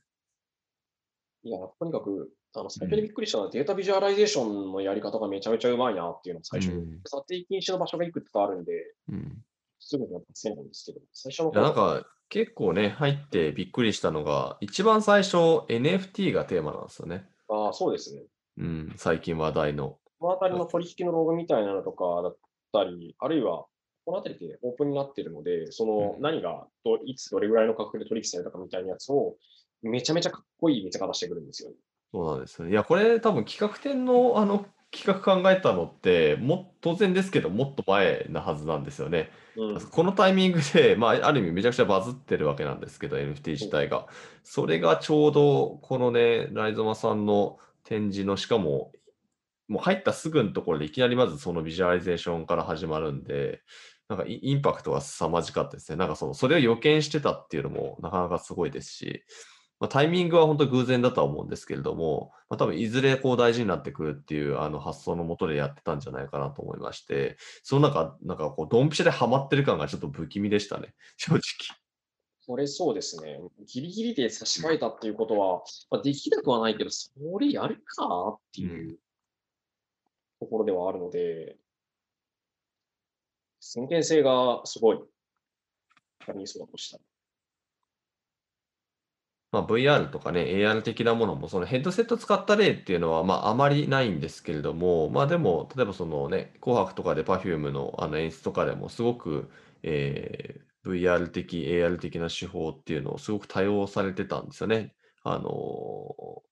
[1.43, 8.71] いや、とにかくあの最初にびっくりしたのは、データビジュアライゼーションのやり方がめちゃめちゃうまいなっていうのを最初に、うん撮影禁止の場所がいくつかあるんで、
[9.09, 9.43] うん。
[9.79, 15.37] すぐには出せないんですけど、最初のいや、なんか、結構ね、入ってびっくりしたのが、一番最初、
[15.67, 17.27] NFT がテーマなんですよね。
[17.49, 18.23] ああ、そうですね。
[18.57, 19.97] うん、最近話題の。
[20.23, 22.37] このあたりの取引のログみたいなのとかだっ
[22.71, 23.65] たり、あるいは、
[24.05, 29.35] このあたりってオープンになってるので、そのうん何がどいつどれぐらいの価格で取引されたかみたいなやつを、
[29.81, 31.75] めちゃめちゃかっこいい見せ方してくるんですよね。
[32.13, 32.71] そうなんですよね。
[32.71, 39.29] いや、これ多分企画展のあの企画考えたのって、も当然ですけど、もっと前なはずなんですよね。
[39.57, 39.81] うん。
[39.81, 44.07] このタイミングで、 まあ、ある意味めちゃくちゃバズってるわけなんですけど、NFT 自体が。
[44.45, 48.93] それがちょうど、このね、ライゾマさんの展示の、しかも、
[49.73, 53.61] もう入ったすぐのところでいきなりまずそのビジュアライゼーションから始まるんで、
[54.07, 55.97] なんかイインパクトが凄まじかったですね。
[55.97, 59.23] なんかその、それを予見してたっていうのもなかなかすごいですし、
[59.79, 71.41] まあ、タイミングは本当偶然だとは思うんですけれども、まあ、多分いずれこう大事になってくるっていうあの発想のもとでやってたんじゃないかなと思いまして、その中、なんかこう、ドンピシャでハマってる感がちょっと不気味でしたね、 正直。
[72.45, 73.39] これそうですね。
[73.65, 77.09] ギリギリで差し替えたっていうことは、まあ、できなくはないけど、そ
[77.39, 78.99] れやるかっていう
[80.43, 81.57] ところではあるので、
[83.59, 84.99] 先見性がすごい、
[86.27, 86.99] ありそうだとした。
[89.51, 99.49] まあ、VR とかね、AR 的なものも、そのヘッドセット使った例っていうのは、まあ、あまりないんですけれども、まあでも、例えばそのね、紅白とかで Perfume のあの演出とかでも、すごく、
[99.83, 104.93] えー VR 的、AR 的な手法っていうのをすごく多用されてたんですよね。
[105.23, 106.43] あの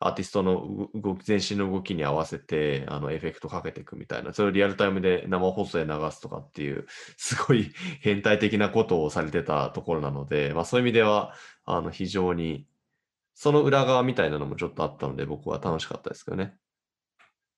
[0.00, 11.34] アーティストの動き、全身の動きに合わせて、あの、エフェクトかけていくみたいな、それをリアルタイムで生放送で流すとかっていう、 すごい 変態的なことをされてたところなので、まあそういう意味では、
[11.64, 12.66] あの、非常に、
[13.34, 16.56] その裏側みたいなのもちょっとあったので、僕は楽しかったですけどね。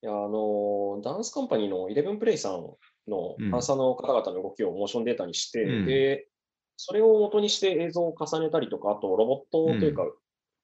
[0.03, 2.63] いや、あの、ダンスカンパニーのイレブンプレイさん
[3.07, 3.51] のうん。
[3.51, 5.87] ダンサーの方々の動きをモーションデータにして、うん。
[5.87, 6.29] で、
[6.77, 10.05] それを元にして映像を重ねたりとか、あとロボットというか、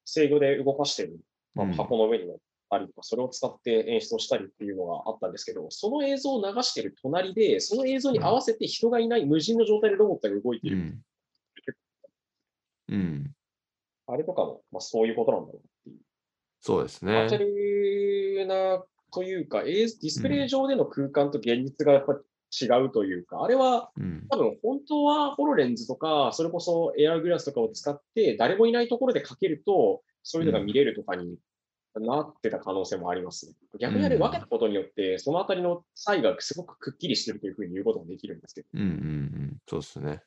[0.05, 1.19] 制御で動かしてる、
[1.57, 2.37] まあうん箱の上に乗っ
[2.69, 10.77] たりとか、それを使って演出をしたりっていうのがあったんですけど、その映像を流してる隣で、その映像に合わせて人がいない無人の状態でロボットが動いている。
[10.77, 11.03] うん。
[12.89, 13.31] うん。
[14.07, 15.97] あれとかも、まあ、そういうことなんだろうっていう。
[16.61, 17.45] そうですバーチャね。
[18.41, 22.19] ルなというか、映ディスプレイ上での空間と現実がやっぱり
[22.61, 24.25] 違うというか、あれはうん。
[24.29, 31.37] 多分本当はホロレンズとか、それこそエアグラスとかを使って、誰もいないところでかけると、そういうのが見れるとかに
[31.99, 33.53] なってた可能性もありますね。
[33.79, 39.57] 逆にあれうん分けたことによって、そのあたりの差異がすごくくっきりしてるというふうに言うこともできるんですけど、うんうんうん。
[39.67, 40.21] そうですね。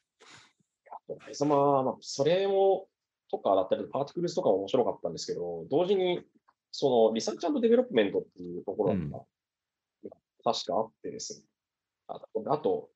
[0.90, 2.86] あと、ライゾマまあ、それも、
[3.30, 6.22] とかだったり、パーティクルスとかも面白かったんですけど、同時に、
[6.72, 9.12] そのリサーチデベロップメントっていうところが、うん
[10.42, 11.44] 確かあってですね。
[12.08, 12.88] ああと、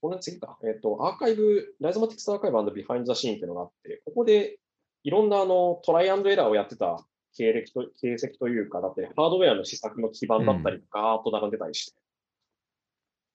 [0.00, 4.58] この次か、えっ、と、アーカイブ、ライゾマティクスアーカイブビハインドザシーンっていうのがあって、ここで
[5.02, 7.04] いろんなあのトライアンドエラーをやってた
[7.36, 11.98] 経歴と、形跡というか、だってハードウェアの試作の基板だったり、ガーッと並んでたりして、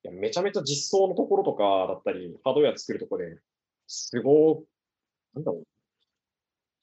[0.03, 3.37] いやめちゃめちゃ実装のところとかだったり、ハードウェア作るところで、
[3.87, 5.63] すごい、なんだろう。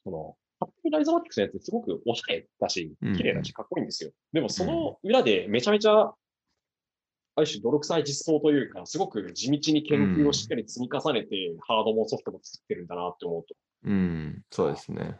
[0.04, 4.12] その、勝手にライゾマティクスのやつすごくおしゃれだし、うん綺麗だし、かっこいいんですよ。
[4.32, 6.12] でもその裏でめちゃめちゃ、
[7.34, 13.54] ある種泥臭い実装というか、すごく地道に研究をしっかり積み重ねて、ハードもソフトも作ってるんだなって思うと、
[13.84, 14.42] うん。
[14.50, 15.16] そうですね。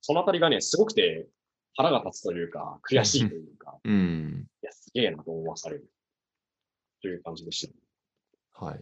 [0.00, 1.28] そのあたりがね、すごくて
[1.74, 4.46] 腹が立つというか、悔しいというか、うん。
[4.62, 5.90] いや、すげえなと思わされる。
[7.02, 7.68] という感じでし
[8.58, 8.64] た。
[8.66, 8.80] はい。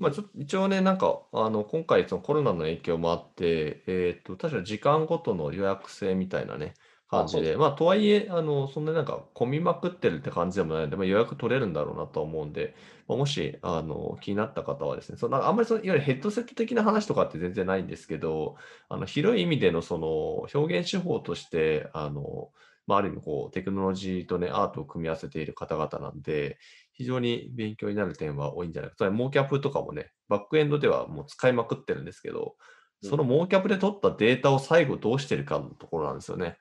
[0.00, 6.74] まあ、ちょ一応ね、なんか、あの、今回、そのコロナの影響もあって、えっと、確か時間ごとの予約制みたいなね、
[7.08, 12.74] 感じで、まあ、とはいえ、あの、そんななんか、混みまくってるって感じでもないので、まあ、予約取れるんだろうなとは思うんで、
[13.08, 18.56] まあ、もし、あの、気になった方はですね、そのなんかあんまりその、いわゆるヘッドセット的な話とかって全然ないんですけど、
[18.90, 22.50] あの、広い意味での、その、表現手法として、あの、
[22.86, 26.58] まあ、ある意味、こう、テクノロジーとね、アートを組み合わせている方々なんで、
[26.92, 28.96] 非常に勉強になる点は多いんじゃないか。
[28.96, 32.56] つまり、モーキャップとかもね、バックエンドではもう使いまくってるんですけど、
[33.00, 36.58] そのモーキャップで取ったデータを最後どうしてるかのところなんですよね。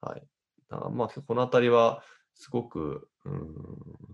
[0.00, 0.22] はい。
[0.70, 2.02] だからまあ、このあたりは、
[2.36, 3.56] すごく、うん、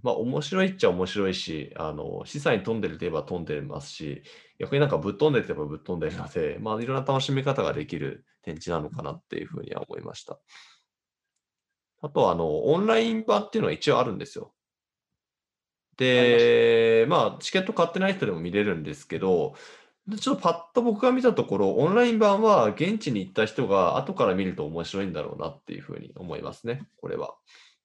[0.02, 4.22] まあ、面白いっちゃ面白いし、あの、示唆に飛んでるといえば飛んでますし、
[4.60, 10.38] 逆になんかぶっ飛んでるといえばぶっ飛んでるので、まあ、いろんな楽しみ方ができる展示なのかなっていうふうには思いました。
[12.00, 14.54] あと、あの、オンライン版っていうのは一応あるんですよ。
[15.96, 19.54] で、まあ、チケット買ってない人でも見れるんですけど、
[20.08, 27.36] でちょっとパッと僕が見たところ、オンライン版は現地に行った人が後から見ると面白いんだろうなっていうふうに思いますね、これは。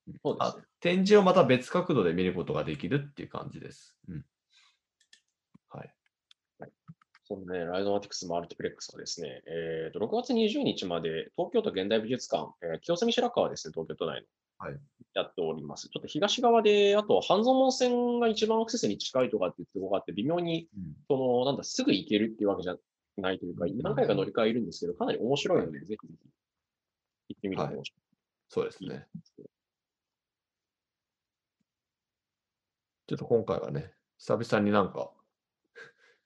[0.08, 0.64] あそうですね。
[0.80, 3.96] 展示をまた別角度で見ることができるっていう感じです。
[4.10, 4.26] うん。
[5.70, 5.94] はい。
[7.26, 14.28] そのね、ライドマティクスマルティプレックスはですね、えーと、6月20日まで東京都現代美術館、えー清澄白河ですね、東京都内の。
[14.60, 14.80] はい
[15.18, 15.90] やっております。
[15.90, 20.68] ちょっと東側で、あと半蔵門線が一番アクセスに近いとかっていうところがあって、微妙に、
[21.10, 22.76] その、なんだ、すぐ行けるっていうわけじゃ
[23.18, 26.30] ないというか、うん何回か乗り換えるんですけど、かなり面白いので、ぜひぜひ
[27.30, 28.02] 行ってみると面白い。
[28.50, 29.08] そうですね。
[33.08, 35.12] ちょっと今回はね、久々になんか、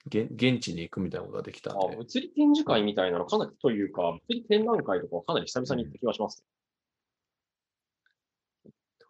[0.07, 6.43] 現現地に行くみたいなことができたんあ、で、物理展示会みたいなのかなりというか、物理展覧会とかはかなり久々に行った気がします。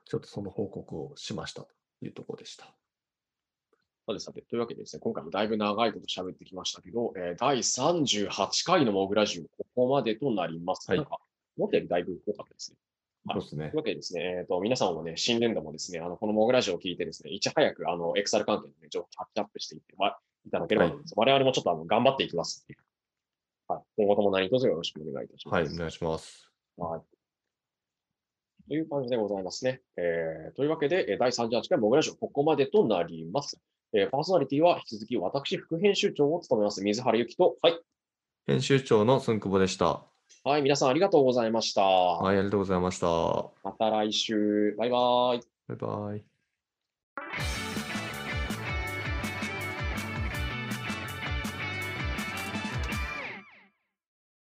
[0.06, 1.69] ちょっとその報告をしましたと
[2.02, 2.65] いうところでした。
[4.07, 10.90] さてさて、というわけでですね、今回もだいぶ長いこと喋ってきましたけど、えー第38回のモグラジオ、ここまでとなります。
[10.90, 11.19] はいなんか、
[11.57, 12.78] 思ったよりだいぶ多かったですね。
[12.78, 13.78] はいそうですねという。
[13.78, 20.18] わけでですね、えーと、皆さんもね、新年度もですね、あの、このモグラジオを聞いてですね、いち早く、あの、エクサル関係のね、情報をキャッチアップしていって、ま、
[20.48, 21.14] いただければと思います。
[21.15, 22.65] 我々もちょっとあの頑張っていきます。
[23.68, 23.82] はい。
[23.98, 25.53] 今後とも何卒よろしくお願いいたします。
[25.53, 26.49] はい、お願いします。
[26.78, 27.11] はい。
[28.72, 29.81] という感じでございますね。
[29.98, 33.60] えーというわけで、えー第38回モグラジオ、ここまでとなります。
[33.93, 37.77] えーパーソナリティは引き続き私、副編集長を務めます、水原由紀と、はい。
[38.48, 40.06] 編集長のすんくぼでした。
[40.45, 41.81] はい、皆さんありがとうございました。
[41.81, 43.07] はい、ありがとうございました。
[43.61, 44.73] また来週。
[44.77, 45.41] バイバイ。
[45.68, 46.31] バイバイ。